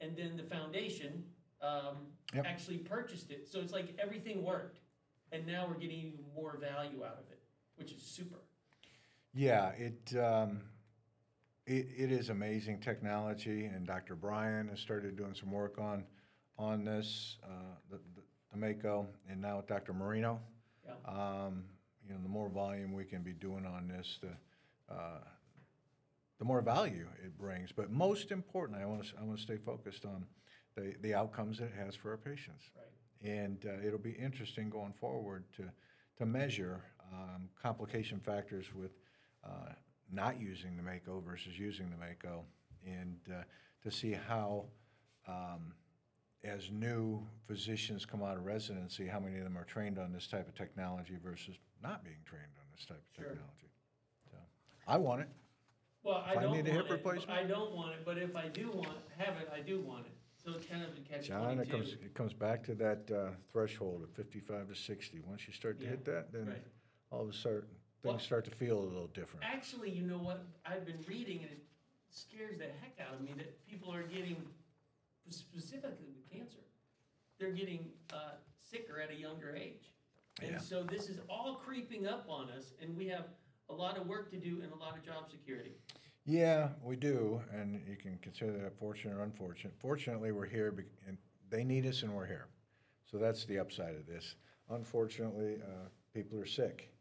and 0.00 0.16
then 0.16 0.36
the 0.36 0.44
foundation 0.44 1.24
um, 1.60 1.96
Yep. 2.34 2.44
actually 2.46 2.78
purchased 2.78 3.30
it. 3.30 3.48
So 3.50 3.58
it's 3.60 3.72
like 3.72 3.96
everything 3.98 4.44
worked, 4.44 4.80
and 5.32 5.46
now 5.46 5.66
we're 5.66 5.78
getting 5.78 5.98
even 5.98 6.20
more 6.36 6.56
value 6.58 7.02
out 7.04 7.14
of 7.18 7.30
it, 7.32 7.40
which 7.76 7.90
is 7.90 8.02
super. 8.02 8.36
Yeah, 9.34 9.70
it, 9.70 10.14
um, 10.16 10.60
it, 11.66 11.88
it 11.96 12.12
is 12.12 12.28
amazing 12.28 12.80
technology, 12.80 13.64
and 13.64 13.86
Dr. 13.86 14.14
Bryan 14.14 14.68
has 14.68 14.78
started 14.78 15.16
doing 15.16 15.34
some 15.34 15.50
work 15.50 15.78
on, 15.78 16.04
on 16.58 16.84
this, 16.84 17.38
uh, 17.44 17.48
the, 17.90 17.96
the- 18.14 18.22
the 18.52 18.56
Mako, 18.56 19.06
and 19.28 19.40
now 19.42 19.56
with 19.58 19.66
Dr. 19.66 19.92
Marino. 19.92 20.40
Yeah. 20.86 20.92
Um, 21.10 21.64
you 22.08 22.14
know, 22.14 22.20
the 22.22 22.28
more 22.28 22.48
volume 22.48 22.92
we 22.92 23.04
can 23.04 23.22
be 23.22 23.32
doing 23.32 23.66
on 23.66 23.86
this, 23.88 24.18
the, 24.22 24.94
uh, 24.94 25.20
the 26.38 26.44
more 26.44 26.62
value 26.62 27.06
it 27.22 27.38
brings. 27.38 27.70
But 27.70 27.90
most 27.90 28.30
importantly, 28.30 28.82
I 28.82 28.86
want 28.86 29.04
to, 29.04 29.12
I 29.20 29.24
want 29.24 29.36
to 29.36 29.42
stay 29.42 29.58
focused 29.58 30.06
on 30.06 30.24
the, 30.74 30.94
the 31.02 31.14
outcomes 31.14 31.58
that 31.58 31.66
it 31.66 31.84
has 31.84 31.94
for 31.94 32.10
our 32.12 32.16
patients. 32.16 32.64
Right. 32.74 33.30
And 33.30 33.66
uh, 33.66 33.86
it'll 33.86 33.98
be 33.98 34.12
interesting 34.12 34.70
going 34.70 34.94
forward 34.94 35.44
to, 35.56 35.64
to 36.18 36.26
measure 36.26 36.82
um, 37.12 37.48
complication 37.60 38.20
factors 38.20 38.66
with 38.74 38.92
uh, 39.44 39.72
not 40.10 40.40
using 40.40 40.76
the 40.76 40.82
Mako 40.82 41.20
versus 41.20 41.58
using 41.58 41.90
the 41.90 41.96
Mako, 41.96 42.44
and 42.86 43.18
uh, 43.30 43.42
to 43.82 43.90
see 43.90 44.12
how, 44.12 44.64
um, 45.26 45.74
as 46.44 46.70
new 46.70 47.26
physicians 47.46 48.06
come 48.06 48.22
out 48.22 48.36
of 48.36 48.46
residency, 48.46 49.06
how 49.06 49.20
many 49.20 49.38
of 49.38 49.44
them 49.44 49.58
are 49.58 49.64
trained 49.64 49.98
on 49.98 50.12
this 50.12 50.26
type 50.26 50.48
of 50.48 50.54
technology 50.54 51.16
versus 51.22 51.58
not 51.82 52.04
being 52.04 52.16
trained 52.24 52.52
on 52.58 52.64
this 52.74 52.84
type 52.86 52.98
of 52.98 53.14
Sure. 53.16 53.30
technology. 53.30 53.70
So, 54.30 54.36
I 54.86 54.96
want 54.96 55.22
it. 55.22 55.28
Well, 56.02 56.18
I 56.18 56.32
If 56.32 56.38
I 56.38 56.42
don't 56.42 56.52
need 56.52 56.66
a 56.66 56.70
hip 56.70 56.74
want 56.82 56.86
it, 56.90 56.92
replacement? 56.92 57.30
I 57.38 57.44
don't 57.44 57.74
want 57.74 57.94
it, 57.94 58.04
but 58.04 58.18
if 58.18 58.34
I 58.36 58.48
do 58.48 58.70
want, 58.70 58.98
have 59.18 59.36
it, 59.36 59.48
I 59.52 59.60
do 59.60 59.80
want 59.80 60.06
it. 60.06 60.12
So 60.36 60.52
it's 60.52 60.66
kind 60.66 60.82
of 60.84 60.96
a 60.96 61.00
catch 61.00 61.26
John, 61.26 61.58
it 61.58 61.68
comes, 61.68 61.90
twenty-two. 61.90 62.06
it 62.06 62.14
comes 62.14 62.32
back 62.32 62.62
to 62.64 62.74
that 62.76 63.10
uh, 63.10 63.30
threshold 63.52 64.02
of 64.04 64.10
55 64.10 64.68
to 64.68 64.74
60. 64.74 65.20
Once 65.20 65.46
you 65.46 65.52
start 65.52 65.78
to 65.80 65.84
Yeah, 65.84 65.90
hit 65.90 66.04
that, 66.06 66.32
then 66.32 66.46
right. 66.46 66.64
all 67.10 67.22
of 67.22 67.28
a 67.28 67.32
sudden, 67.32 67.64
Well- 68.02 68.14
things 68.14 68.22
start 68.22 68.44
to 68.44 68.50
feel 68.50 68.78
a 68.78 68.80
little 68.86 69.08
different. 69.08 69.44
Actually, 69.44 69.90
you 69.90 70.02
know 70.02 70.18
what, 70.18 70.46
I've 70.64 70.86
been 70.86 71.02
reading 71.06 71.42
and 71.42 71.50
it 71.50 71.64
scares 72.10 72.56
the 72.58 72.68
heck 72.80 72.98
out 73.00 73.14
of 73.14 73.20
me 73.20 73.32
that 73.34 73.66
people 73.66 73.92
are 73.92 74.04
getting, 74.04 74.48
specifically 75.28 76.06
with 76.14 76.30
cancer, 76.30 76.60
they're 77.38 77.52
getting, 77.52 77.92
uh, 78.12 78.32
sicker 78.56 79.00
at 79.00 79.10
a 79.10 79.14
younger 79.14 79.54
age. 79.54 79.90
Yeah. 80.40 80.48
And 80.48 80.62
so 80.62 80.82
this 80.82 81.08
is 81.08 81.20
all 81.28 81.56
creeping 81.56 82.06
up 82.06 82.26
on 82.28 82.50
us 82.50 82.72
and 82.80 82.96
we 82.96 83.06
have 83.08 83.26
a 83.70 83.74
lot 83.74 83.98
of 83.98 84.06
work 84.06 84.30
to 84.30 84.38
do 84.38 84.60
and 84.62 84.72
a 84.72 84.76
lot 84.76 84.96
of 84.96 85.04
job 85.04 85.30
security. 85.30 85.72
Yeah, 86.24 86.68
we 86.82 86.96
do, 86.96 87.40
and 87.52 87.80
you 87.88 87.96
can 87.96 88.18
consider 88.20 88.52
that 88.58 88.78
fortunate 88.78 89.16
or 89.16 89.22
unfortunate. 89.22 89.72
Fortunately, 89.78 90.30
we're 90.30 90.44
here, 90.44 90.74
and 91.06 91.16
they 91.48 91.64
need 91.64 91.86
us, 91.86 92.02
and 92.02 92.12
we're 92.12 92.26
here. 92.26 92.48
So 93.10 93.16
that's 93.16 93.46
the 93.46 93.58
upside 93.58 93.94
of 93.94 94.06
this. 94.06 94.34
Unfortunately, 94.68 95.56
uh, 95.62 95.88
people 96.12 96.38
are 96.38 96.44
sick. 96.44 96.92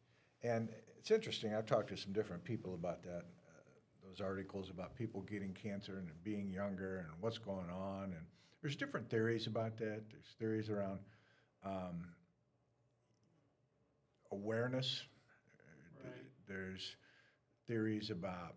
And 0.43 0.69
it's 0.97 1.11
interesting, 1.11 1.53
I've 1.53 1.65
talked 1.65 1.89
to 1.89 1.97
some 1.97 2.13
different 2.13 2.43
people 2.45 2.73
about 2.73 3.03
that, 3.03 3.25
uh, 3.49 4.07
those 4.07 4.21
articles 4.21 4.69
about 4.69 4.95
people 4.95 5.21
getting 5.23 5.51
cancer 5.53 5.97
and 5.97 6.09
being 6.23 6.49
younger 6.49 6.99
and 6.99 7.07
what's 7.19 7.37
going 7.37 7.69
on. 7.69 8.13
And 8.15 8.25
there's 8.61 8.77
different 8.77 9.09
theories 9.09 9.47
about 9.47 9.77
that. 9.79 10.03
There's 10.09 10.35
theories 10.39 10.69
around 10.69 10.99
um, 11.65 12.07
awareness. 14.31 15.05
Right. 16.03 16.13
There's 16.47 16.95
theories 17.65 18.09
about, 18.09 18.55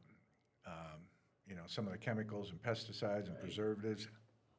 um, 0.67 1.01
you 1.47 1.55
know, 1.55 1.65
some 1.67 1.87
of 1.87 1.93
the 1.93 1.99
chemicals 1.99 2.51
and 2.51 2.63
pesticides 2.63 3.27
and 3.27 3.31
Right. 3.35 3.41
preservatives. 3.41 4.09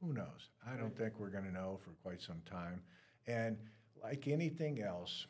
Who 0.01 0.13
knows? 0.13 0.49
I 0.65 0.71
don't 0.75 0.89
Right. 0.89 0.97
think 0.97 1.19
we're 1.19 1.29
going 1.29 1.45
to 1.45 1.51
know 1.51 1.77
for 1.77 1.91
quite 2.01 2.21
some 2.21 2.41
time. 2.41 2.83
And 3.27 3.57
like 4.01 4.27
anything 4.27 4.81
else, 4.81 5.27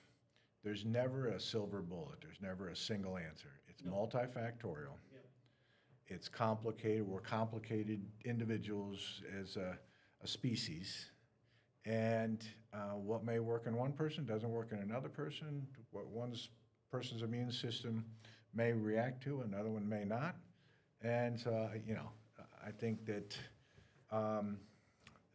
there's 0.63 0.85
never 0.85 1.27
a 1.27 1.39
silver 1.39 1.81
bullet. 1.81 2.21
There's 2.21 2.41
never 2.41 2.69
a 2.69 2.75
single 2.75 3.17
answer. 3.17 3.59
It's 3.67 3.83
No. 3.83 3.91
multifactorial. 3.91 4.97
Yep. 5.11 5.25
It's 6.07 6.29
complicated. 6.29 7.05
We're 7.05 7.21
complicated 7.21 8.09
individuals 8.25 9.21
as 9.33 9.57
a, 9.57 9.79
a 10.21 10.27
species. 10.27 11.11
And 11.85 12.43
uh, 12.73 12.95
what 12.95 13.23
may 13.23 13.39
work 13.39 13.65
in 13.65 13.75
one 13.75 13.91
person 13.91 14.25
doesn't 14.25 14.49
work 14.49 14.71
in 14.71 14.79
another 14.79 15.09
person. 15.09 15.65
What 15.91 16.07
one 16.07 16.33
person's 16.91 17.21
immune 17.21 17.51
system 17.51 18.05
may 18.53 18.73
react 18.73 19.23
to, 19.23 19.41
another 19.41 19.69
one 19.69 19.87
may 19.87 20.03
not. 20.03 20.35
And, 21.01 21.43
uh, 21.47 21.69
you 21.85 21.95
know, 21.95 22.09
I 22.65 22.71
think 22.71 23.05
that 23.05 23.37
um, 24.11 24.57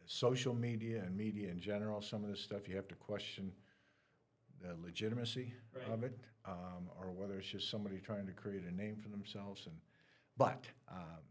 social 0.05 0.53
media 0.53 1.03
and 1.05 1.17
media 1.17 1.49
in 1.49 1.59
general, 1.59 2.01
some 2.01 2.23
of 2.23 2.29
this 2.29 2.39
stuff, 2.39 2.69
you 2.69 2.75
have 2.75 2.87
to 2.87 2.95
question 2.95 3.51
the 4.61 4.75
legitimacy 4.83 5.53
Right. 5.75 5.93
of 5.93 6.03
it, 6.03 6.17
um, 6.45 6.89
or 6.99 7.11
whether 7.11 7.37
it's 7.37 7.47
just 7.47 7.69
somebody 7.69 7.99
trying 7.99 8.25
to 8.25 8.31
create 8.31 8.63
a 8.63 8.73
name 8.73 8.95
for 8.95 9.09
themselves. 9.09 9.67
And, 9.67 9.75
but 10.37 10.65
um, 10.89 11.21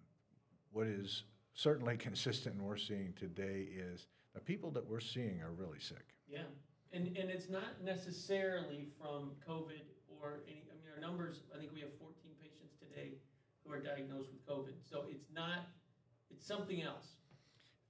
what 0.73 0.87
is 0.87 1.25
certainly 1.55 1.97
consistent 1.97 2.57
and 2.57 2.65
we're 2.65 2.77
seeing 2.77 3.15
today 3.19 3.67
is 3.75 4.07
the 4.37 4.41
people 4.43 4.71
that 4.73 4.87
we're 4.89 5.01
seeing 5.01 5.41
are 5.43 5.51
really 5.53 5.81
sick. 5.81 6.05
Yeah, 6.29 6.41
and, 6.93 7.07
and 7.17 7.31
it's 7.31 7.49
not 7.49 7.83
necessarily 7.83 8.87
from 9.01 9.31
COVID 9.49 9.83
or 10.21 10.41
any, 10.47 10.63
I 10.71 10.75
mean, 10.77 10.93
our 10.95 11.01
numbers, 11.01 11.41
I 11.55 11.59
think 11.59 11.73
we 11.73 11.81
have 11.81 11.89
fourteen 11.99 12.33
patients 12.41 12.75
today 12.79 13.15
who 13.65 13.73
are 13.73 13.81
diagnosed 13.81 14.29
with 14.31 14.47
COVID. 14.47 14.75
So 14.89 15.07
it's 15.11 15.25
not, 15.35 15.69
it's 16.31 16.47
something 16.47 16.83
else. 16.83 17.07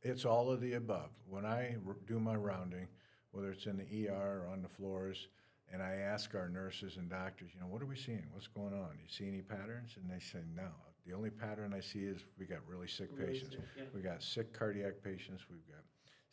It's 0.03 0.25
all 0.25 0.53
of 0.53 0.61
the 0.61 0.75
above. 0.75 1.11
When 1.29 1.45
I 1.45 1.75
r- 1.87 1.97
do 2.07 2.21
my 2.21 2.37
rounding, 2.37 2.87
whether 3.33 3.51
it's 3.51 3.67
in 3.67 3.77
the 3.77 4.09
ER 4.09 4.45
or 4.47 4.49
on 4.53 4.63
the 4.63 4.69
floors, 4.69 5.27
and 5.73 5.83
I 5.83 5.95
ask 5.97 6.35
our 6.37 6.49
nurses 6.49 6.97
and 6.97 7.11
doctors, 7.11 7.51
you 7.55 7.61
know, 7.61 7.67
what 7.67 7.83
are 7.83 7.87
we 7.87 7.97
seeing? 7.97 8.23
What's 8.31 8.47
going 8.47 8.73
on? 8.73 8.91
Do 8.97 9.03
You 9.03 9.09
see 9.09 9.27
any 9.27 9.43
patterns? 9.43 9.97
And 10.01 10.09
they 10.09 10.21
say, 10.21 10.39
no. 10.55 10.69
The 11.05 11.13
only 11.13 11.31
pattern 11.31 11.75
I 11.77 11.81
see 11.81 12.05
is 12.05 12.25
we 12.39 12.47
got 12.47 12.59
really 12.69 12.87
sick 12.87 13.09
Really 13.13 13.33
patients. 13.33 13.51
sick, 13.57 13.61
yeah. 13.77 13.83
We 13.93 14.01
got 14.01 14.23
sick 14.23 14.53
cardiac 14.57 15.03
patients. 15.03 15.43
We've 15.51 15.67
got 15.67 15.83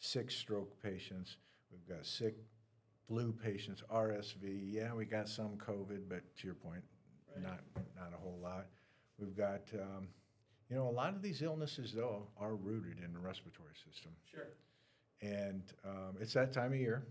sick 0.03 0.29
stroke 0.29 0.81
patients. 0.83 1.37
We've 1.71 1.87
got 1.87 2.05
sick 2.05 2.35
flu 3.07 3.31
patients, 3.31 3.81
RSV. 3.89 4.71
Yeah, 4.71 4.93
we 4.93 5.05
got 5.05 5.29
some 5.29 5.57
COVID, 5.57 6.09
but 6.09 6.21
to 6.37 6.45
your 6.47 6.55
point, 6.55 6.83
Right. 7.33 7.41
not 7.43 7.59
not 7.95 8.13
a 8.13 8.17
whole 8.17 8.37
lot. 8.41 8.67
We've 9.17 9.35
got, 9.35 9.61
um, 9.73 10.09
you 10.69 10.75
know, 10.75 10.87
a 10.89 10.91
lot 10.91 11.15
of 11.15 11.21
these 11.21 11.41
illnesses 11.41 11.93
though 11.93 12.27
are 12.37 12.55
rooted 12.55 12.99
in 12.99 13.13
the 13.13 13.19
respiratory 13.19 13.75
system, 13.75 14.11
Sure. 14.29 14.47
and 15.21 15.63
um, 15.85 16.17
it's 16.19 16.33
that 16.33 16.51
time 16.51 16.73
of 16.73 16.79
year, 16.79 17.07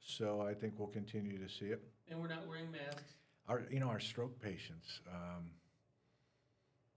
so 0.00 0.40
I 0.40 0.54
think 0.54 0.78
we'll 0.78 0.88
continue 0.88 1.38
to 1.38 1.48
see 1.48 1.66
it. 1.66 1.82
And 2.08 2.20
we're 2.20 2.28
not 2.28 2.46
wearing 2.46 2.70
masks. 2.70 3.14
Our, 3.48 3.66
you 3.70 3.80
know, 3.80 3.88
our 3.88 4.00
stroke 4.00 4.40
patients, 4.40 5.00
um, 5.08 5.50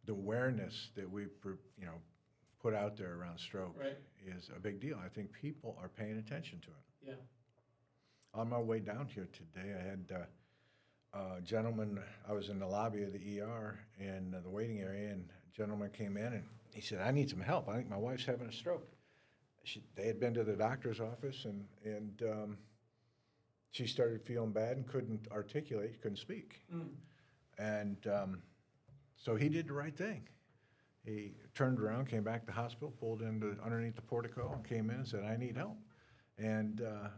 the 0.06 0.14
awareness 0.14 0.90
that 0.96 1.10
we, 1.10 1.24
you 1.78 1.86
know, 1.86 2.02
put 2.64 2.74
out 2.74 2.96
there 2.96 3.16
around 3.16 3.38
stroke 3.38 3.76
Right. 3.78 3.98
is 4.26 4.50
a 4.56 4.60
big 4.60 4.80
deal. 4.80 4.98
I 5.04 5.10
think 5.10 5.34
people 5.34 5.78
are 5.82 5.90
paying 5.90 6.18
attention 6.18 6.62
to 6.62 6.68
it. 6.70 7.10
Yeah. 7.10 8.40
On 8.40 8.50
my 8.50 8.60
way 8.60 8.80
down 8.80 9.08
here 9.08 9.28
today, 9.34 9.76
I 9.78 9.84
had 9.84 10.26
uh, 11.14 11.36
a 11.38 11.42
gentleman, 11.42 12.00
I 12.28 12.32
was 12.32 12.48
in 12.50 12.58
the 12.58 12.66
lobby 12.66 13.04
of 13.04 13.12
the 13.12 13.42
ER 13.42 13.78
in 14.00 14.32
the 14.44 14.50
waiting 14.50 14.80
area, 14.80 15.12
and 15.12 15.30
a 15.30 15.56
gentleman 15.56 15.92
came 15.92 16.16
in 16.16 16.34
and 16.34 16.44
he 16.74 16.82
said, 16.82 17.02
I 17.02 17.12
need 17.12 17.30
some 17.30 17.42
help. 17.42 17.68
I 17.68 17.76
think 17.76 17.90
my 17.90 17.98
wife's 17.98 18.26
having 18.26 18.48
a 18.48 18.52
stroke. 18.54 18.88
She, 19.66 19.84
they 19.96 20.08
had 20.08 20.20
been 20.20 20.34
to 20.34 20.44
the 20.44 20.56
doctor's 20.56 21.00
office 21.00 21.46
and, 21.46 21.66
and 21.84 22.24
um, 22.24 22.58
she 23.72 23.88
started 23.88 24.24
feeling 24.24 24.52
bad 24.52 24.78
and 24.78 24.88
couldn't 24.88 25.28
articulate, 25.32 26.02
couldn't 26.02 26.18
speak. 26.18 26.62
Mm. 26.74 26.88
And 27.60 27.98
um, 28.08 28.42
so 29.16 29.36
he 29.36 29.50
did 29.50 29.68
the 29.68 29.74
right 29.74 29.96
thing. 29.96 30.28
He 31.06 31.34
turned 31.54 31.80
around, 31.80 32.08
came 32.08 32.24
back 32.24 32.42
to 32.42 32.46
the 32.48 32.52
hospital, 32.54 32.94
pulled 33.00 33.22
into 33.22 33.58
underneath 33.64 33.96
the 33.96 34.02
portico, 34.02 34.52
and 34.54 34.64
came 34.68 34.90
in 34.90 34.98
and 34.98 35.08
said, 35.08 35.24
"I 35.24 35.36
need 35.38 35.58
help." 35.58 35.78
And 36.38 36.82
uh, 36.82 37.10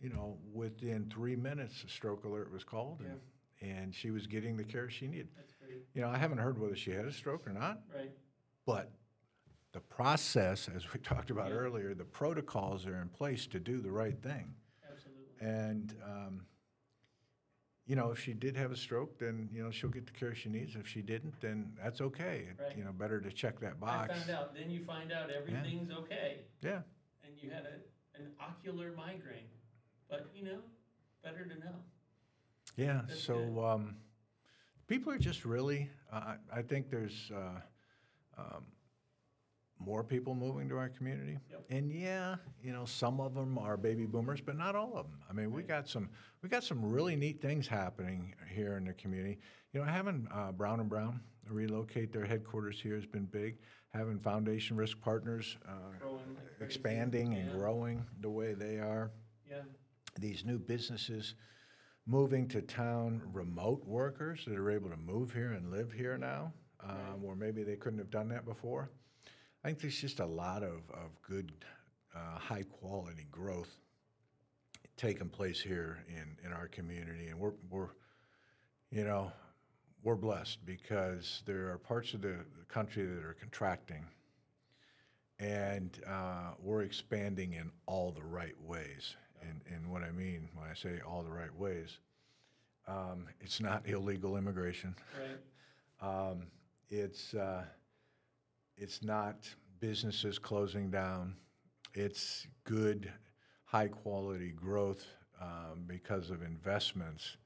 you 0.00 0.08
know, 0.08 0.38
within 0.52 1.10
three 1.12 1.36
minutes, 1.36 1.84
a 1.84 1.88
stroke 1.88 2.24
alert 2.24 2.50
was 2.52 2.64
called, 2.64 3.00
and, 3.00 3.20
and 3.60 3.94
she 3.94 4.10
was 4.10 4.26
getting 4.26 4.56
the 4.56 4.64
care 4.64 4.88
she 4.90 5.06
needed. 5.06 5.28
That's 5.36 5.54
great. 5.54 5.82
You 5.94 6.02
know, 6.02 6.08
I 6.08 6.18
haven't 6.18 6.38
heard 6.38 6.58
whether 6.58 6.76
she 6.76 6.90
had 6.90 7.04
a 7.06 7.12
stroke 7.12 7.46
or 7.46 7.52
not, 7.52 7.82
Right. 7.94 8.10
but 8.66 8.90
the 9.72 9.80
process, 9.80 10.68
as 10.74 10.92
we 10.92 11.00
talked 11.02 11.30
about 11.30 11.48
Yeah. 11.50 11.56
earlier, 11.56 11.94
the 11.94 12.04
protocols 12.04 12.86
are 12.86 13.00
in 13.00 13.08
place 13.08 13.46
to 13.48 13.58
do 13.60 13.80
the 13.80 13.90
right 13.90 14.20
thing. 14.22 14.54
Absolutely. 14.90 15.24
And, 15.40 15.94
um, 16.04 16.46
you 17.86 17.96
know, 17.96 18.10
if 18.10 18.18
she 18.18 18.32
did 18.32 18.56
have 18.56 18.72
a 18.72 18.76
stroke, 18.76 19.18
then, 19.18 19.48
you 19.52 19.62
know, 19.62 19.70
she'll 19.70 19.90
get 19.90 20.06
the 20.06 20.12
care 20.12 20.34
she 20.34 20.48
needs. 20.48 20.74
If 20.74 20.88
she 20.88 21.02
didn't, 21.02 21.40
then 21.40 21.72
that's 21.82 22.00
okay. 22.00 22.46
It- 22.50 22.62
Right. 22.62 22.76
You 22.78 22.84
know, 22.84 22.92
better 22.92 23.20
to 23.20 23.30
check 23.30 23.60
that 23.60 23.78
box. 23.78 24.10
I 24.10 24.14
found 24.16 24.30
out, 24.30 24.54
then 24.54 24.70
you 24.70 24.82
find 24.84 25.12
out 25.12 25.30
everything's 25.30 25.90
okay 25.90 26.38
Yeah, 26.62 26.80
and 27.22 27.32
you 27.42 27.50
had 27.50 27.66
a, 27.66 28.18
an 28.18 28.30
ocular 28.40 28.92
migraine. 28.96 29.48
But, 30.08 30.30
you 30.34 30.44
know, 30.44 30.58
better 31.22 31.44
to 31.44 31.58
know. 31.58 31.74
yeah. 32.76 33.02
That's 33.06 33.20
So, 33.22 33.64
um, 33.64 33.96
people 34.86 35.12
are 35.12 35.18
just 35.18 35.44
really, 35.44 35.90
uh, 36.12 36.34
I, 36.52 36.58
I 36.60 36.62
think 36.62 36.90
there's, 36.90 37.30
uh, 37.34 37.60
um, 38.38 38.64
more 39.84 40.02
people 40.04 40.34
moving 40.34 40.68
to 40.68 40.76
our 40.76 40.88
community. 40.88 41.38
Yep. 41.50 41.64
And 41.70 41.92
yeah, 41.92 42.36
you 42.62 42.72
know, 42.72 42.84
some 42.84 43.20
of 43.20 43.34
them 43.34 43.58
are 43.58 43.76
baby 43.76 44.06
boomers, 44.06 44.40
but 44.40 44.56
not 44.56 44.74
all 44.74 44.96
of 44.96 45.06
them. 45.10 45.18
I 45.28 45.32
mean, 45.32 45.52
we 45.52 45.62
got 45.62 45.88
some, 45.88 46.08
we 46.42 46.48
got 46.48 46.64
some 46.64 46.84
really 46.84 47.16
neat 47.16 47.40
things 47.40 47.66
happening 47.68 48.34
here 48.52 48.76
in 48.76 48.84
the 48.84 48.92
community. 48.94 49.38
You 49.72 49.80
know, 49.80 49.86
having 49.86 50.26
uh, 50.32 50.52
Brown 50.52 50.80
and 50.80 50.88
Brown 50.88 51.20
relocate 51.48 52.12
their 52.12 52.24
headquarters 52.24 52.80
here 52.80 52.94
has 52.94 53.06
been 53.06 53.26
big. 53.26 53.58
Having 53.92 54.18
Foundation 54.20 54.76
Risk 54.76 55.00
Partners 55.00 55.56
uh, 55.68 55.72
Growing 56.00 56.36
expanding 56.60 57.34
and 57.34 57.50
Yeah. 57.50 57.56
growing 57.56 58.04
the 58.20 58.30
way 58.30 58.54
they 58.54 58.78
are. 58.78 59.12
Yeah, 59.48 59.62
These 60.18 60.44
new 60.44 60.58
businesses 60.58 61.34
moving 62.06 62.48
to 62.48 62.60
town, 62.62 63.22
remote 63.32 63.84
workers 63.86 64.44
that 64.46 64.56
are 64.56 64.70
able 64.70 64.90
to 64.90 64.96
move 64.96 65.32
here 65.32 65.52
and 65.52 65.70
live 65.70 65.92
here 65.92 66.18
now, 66.18 66.52
um, 66.80 66.90
Right. 66.90 67.18
where 67.20 67.36
maybe 67.36 67.62
they 67.62 67.76
couldn't 67.76 67.98
have 67.98 68.10
done 68.10 68.28
that 68.28 68.44
before. 68.44 68.90
I 69.64 69.68
think 69.68 69.80
there's 69.80 69.98
just 69.98 70.20
a 70.20 70.26
lot 70.26 70.62
of, 70.62 70.82
of 70.92 71.22
good, 71.26 71.50
uh, 72.14 72.38
high 72.38 72.64
quality 72.64 73.26
growth 73.30 73.74
taking 74.98 75.30
place 75.30 75.58
here 75.58 76.04
in, 76.06 76.36
in 76.44 76.52
our 76.52 76.68
community. 76.68 77.28
And 77.28 77.38
we're, 77.38 77.54
we're, 77.70 77.88
you 78.90 79.04
know, 79.04 79.32
we're 80.02 80.16
blessed 80.16 80.58
because 80.66 81.42
there 81.46 81.70
are 81.70 81.78
parts 81.78 82.12
of 82.12 82.20
the, 82.20 82.36
country 82.68 83.06
that 83.06 83.24
are 83.24 83.36
contracting. 83.38 84.04
And 85.38 85.96
uh, 86.08 86.54
we're 86.60 86.82
expanding 86.82 87.52
in 87.52 87.70
all 87.86 88.10
the 88.10 88.24
right 88.24 88.60
ways. 88.60 89.14
And, 89.42 89.60
and 89.72 89.90
what 89.92 90.02
I 90.02 90.10
mean 90.10 90.48
when 90.54 90.68
I 90.68 90.74
say 90.74 91.00
all 91.06 91.22
the 91.22 91.30
right 91.30 91.54
ways, 91.56 91.98
um, 92.88 93.28
it's 93.40 93.60
not 93.60 93.88
illegal 93.88 94.36
immigration. 94.36 94.94
right. 95.18 95.38
Um, 96.02 96.48
it's, 96.90 97.32
uh, 97.32 97.62
it's 98.76 99.02
not 99.02 99.48
businesses 99.80 100.38
closing 100.38 100.90
down. 100.90 101.36
It's 101.94 102.46
good, 102.64 103.12
high-quality 103.64 104.52
growth 104.52 105.06
um, 105.40 105.84
because 105.86 106.30
of 106.30 106.42
investments 106.42 107.36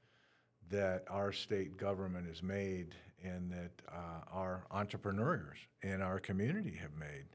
that 0.69 1.03
our 1.09 1.31
state 1.31 1.77
government 1.77 2.27
has 2.27 2.41
made 2.41 2.95
and 3.23 3.51
that 3.51 3.71
uh, 3.91 4.21
our 4.31 4.65
entrepreneurs 4.71 5.57
in 5.81 6.01
our 6.01 6.19
community 6.19 6.77
have 6.81 6.93
made 6.93 7.25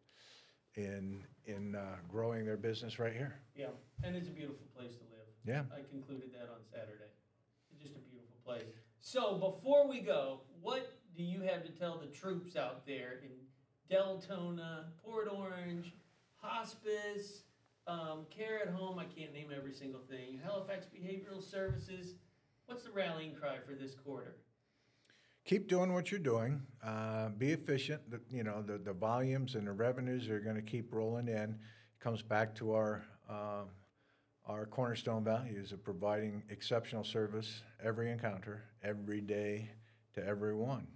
in, 0.76 1.22
in 1.46 1.74
uh, 1.74 1.96
growing 2.08 2.44
their 2.44 2.56
business 2.56 2.98
right 2.98 3.12
here. 3.12 3.34
Yeah, 3.54 3.66
and 4.02 4.16
it's 4.16 4.28
a 4.28 4.32
beautiful 4.32 4.66
place 4.76 4.92
to 4.92 5.04
live. 5.10 5.26
Yeah. 5.44 5.62
I 5.76 5.82
concluded 5.90 6.32
that 6.32 6.48
on 6.50 6.60
Saturday. 6.72 7.10
It's 7.70 7.82
just 7.82 7.96
a 7.96 8.00
beautiful 8.10 8.36
place. 8.44 8.64
So 9.00 9.34
before 9.34 9.86
we 9.88 10.00
go, 10.00 10.40
what 10.62 10.98
do 11.16 11.22
you 11.22 11.42
have 11.42 11.64
to 11.64 11.70
tell 11.70 11.98
the 11.98 12.06
troops 12.06 12.56
out 12.56 12.86
there 12.86 13.20
in 13.22 13.30
Deltona, 13.90 14.84
Port 15.04 15.28
Orange, 15.30 15.92
hospice, 16.36 17.42
um, 17.86 18.26
care 18.30 18.60
at 18.60 18.68
home? 18.68 18.98
I 18.98 19.04
can't 19.04 19.32
name 19.32 19.50
every 19.54 19.72
single 19.72 20.00
thing. 20.08 20.40
Halifax 20.42 20.86
Behavioral 20.86 21.42
Services. 21.42 22.14
What's 22.66 22.82
the 22.82 22.90
rallying 22.90 23.34
cry 23.34 23.56
for 23.66 23.74
this 23.74 23.94
quarter? 23.94 24.36
keep 25.44 25.68
doing 25.68 25.92
what 25.92 26.10
you're 26.10 26.20
doing. 26.20 26.62
Uh, 26.82 27.28
be 27.28 27.52
efficient. 27.52 28.10
The, 28.10 28.20
you 28.30 28.42
know, 28.42 28.62
the, 28.62 28.78
the 28.78 28.92
volumes 28.92 29.54
and 29.54 29.66
the 29.66 29.72
revenues 29.72 30.28
are 30.28 30.40
going 30.40 30.56
to 30.56 30.62
keep 30.62 30.92
rolling 30.92 31.28
in. 31.28 31.34
It 31.36 32.00
Comes 32.00 32.22
back 32.22 32.54
to 32.56 32.72
our 32.72 33.04
um 33.28 33.70
our 34.46 34.66
cornerstone 34.66 35.24
values 35.24 35.72
of 35.72 35.82
providing 35.82 36.42
exceptional 36.50 37.02
service 37.02 37.62
every 37.82 38.10
encounter, 38.10 38.64
every 38.82 39.22
day, 39.22 39.70
to 40.12 40.22
everyone. 40.22 40.86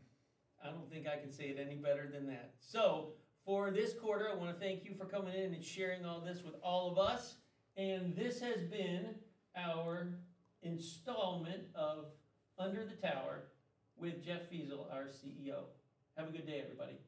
I 0.64 0.70
don't 0.70 0.90
think 0.90 1.06
I 1.06 1.18
can 1.20 1.32
say 1.32 1.44
it 1.44 1.59
any 1.64 1.76
better 1.76 2.09
than 2.12 2.26
that. 2.26 2.54
So, 2.61 3.12
for 3.44 3.70
this 3.70 3.94
quarter, 3.94 4.28
I 4.30 4.34
want 4.34 4.52
to 4.52 4.61
thank 4.62 4.84
you 4.84 4.94
for 4.94 5.06
coming 5.06 5.34
in 5.34 5.54
and 5.54 5.64
sharing 5.64 6.04
all 6.04 6.20
this 6.20 6.42
with 6.42 6.54
all 6.62 6.90
of 6.90 6.98
us. 6.98 7.36
And 7.76 8.14
this 8.14 8.40
has 8.40 8.62
been 8.64 9.14
our 9.56 10.18
installment 10.62 11.62
of 11.74 12.06
Under 12.59 12.84
the 12.84 12.94
Tower 12.94 13.44
with 13.96 14.24
Jeff 14.24 14.48
Feasel, 14.50 14.88
our 14.92 15.04
CEO. 15.04 15.64
Have 16.16 16.28
a 16.28 16.32
good 16.32 16.46
day, 16.46 16.61
everybody. 16.62 16.98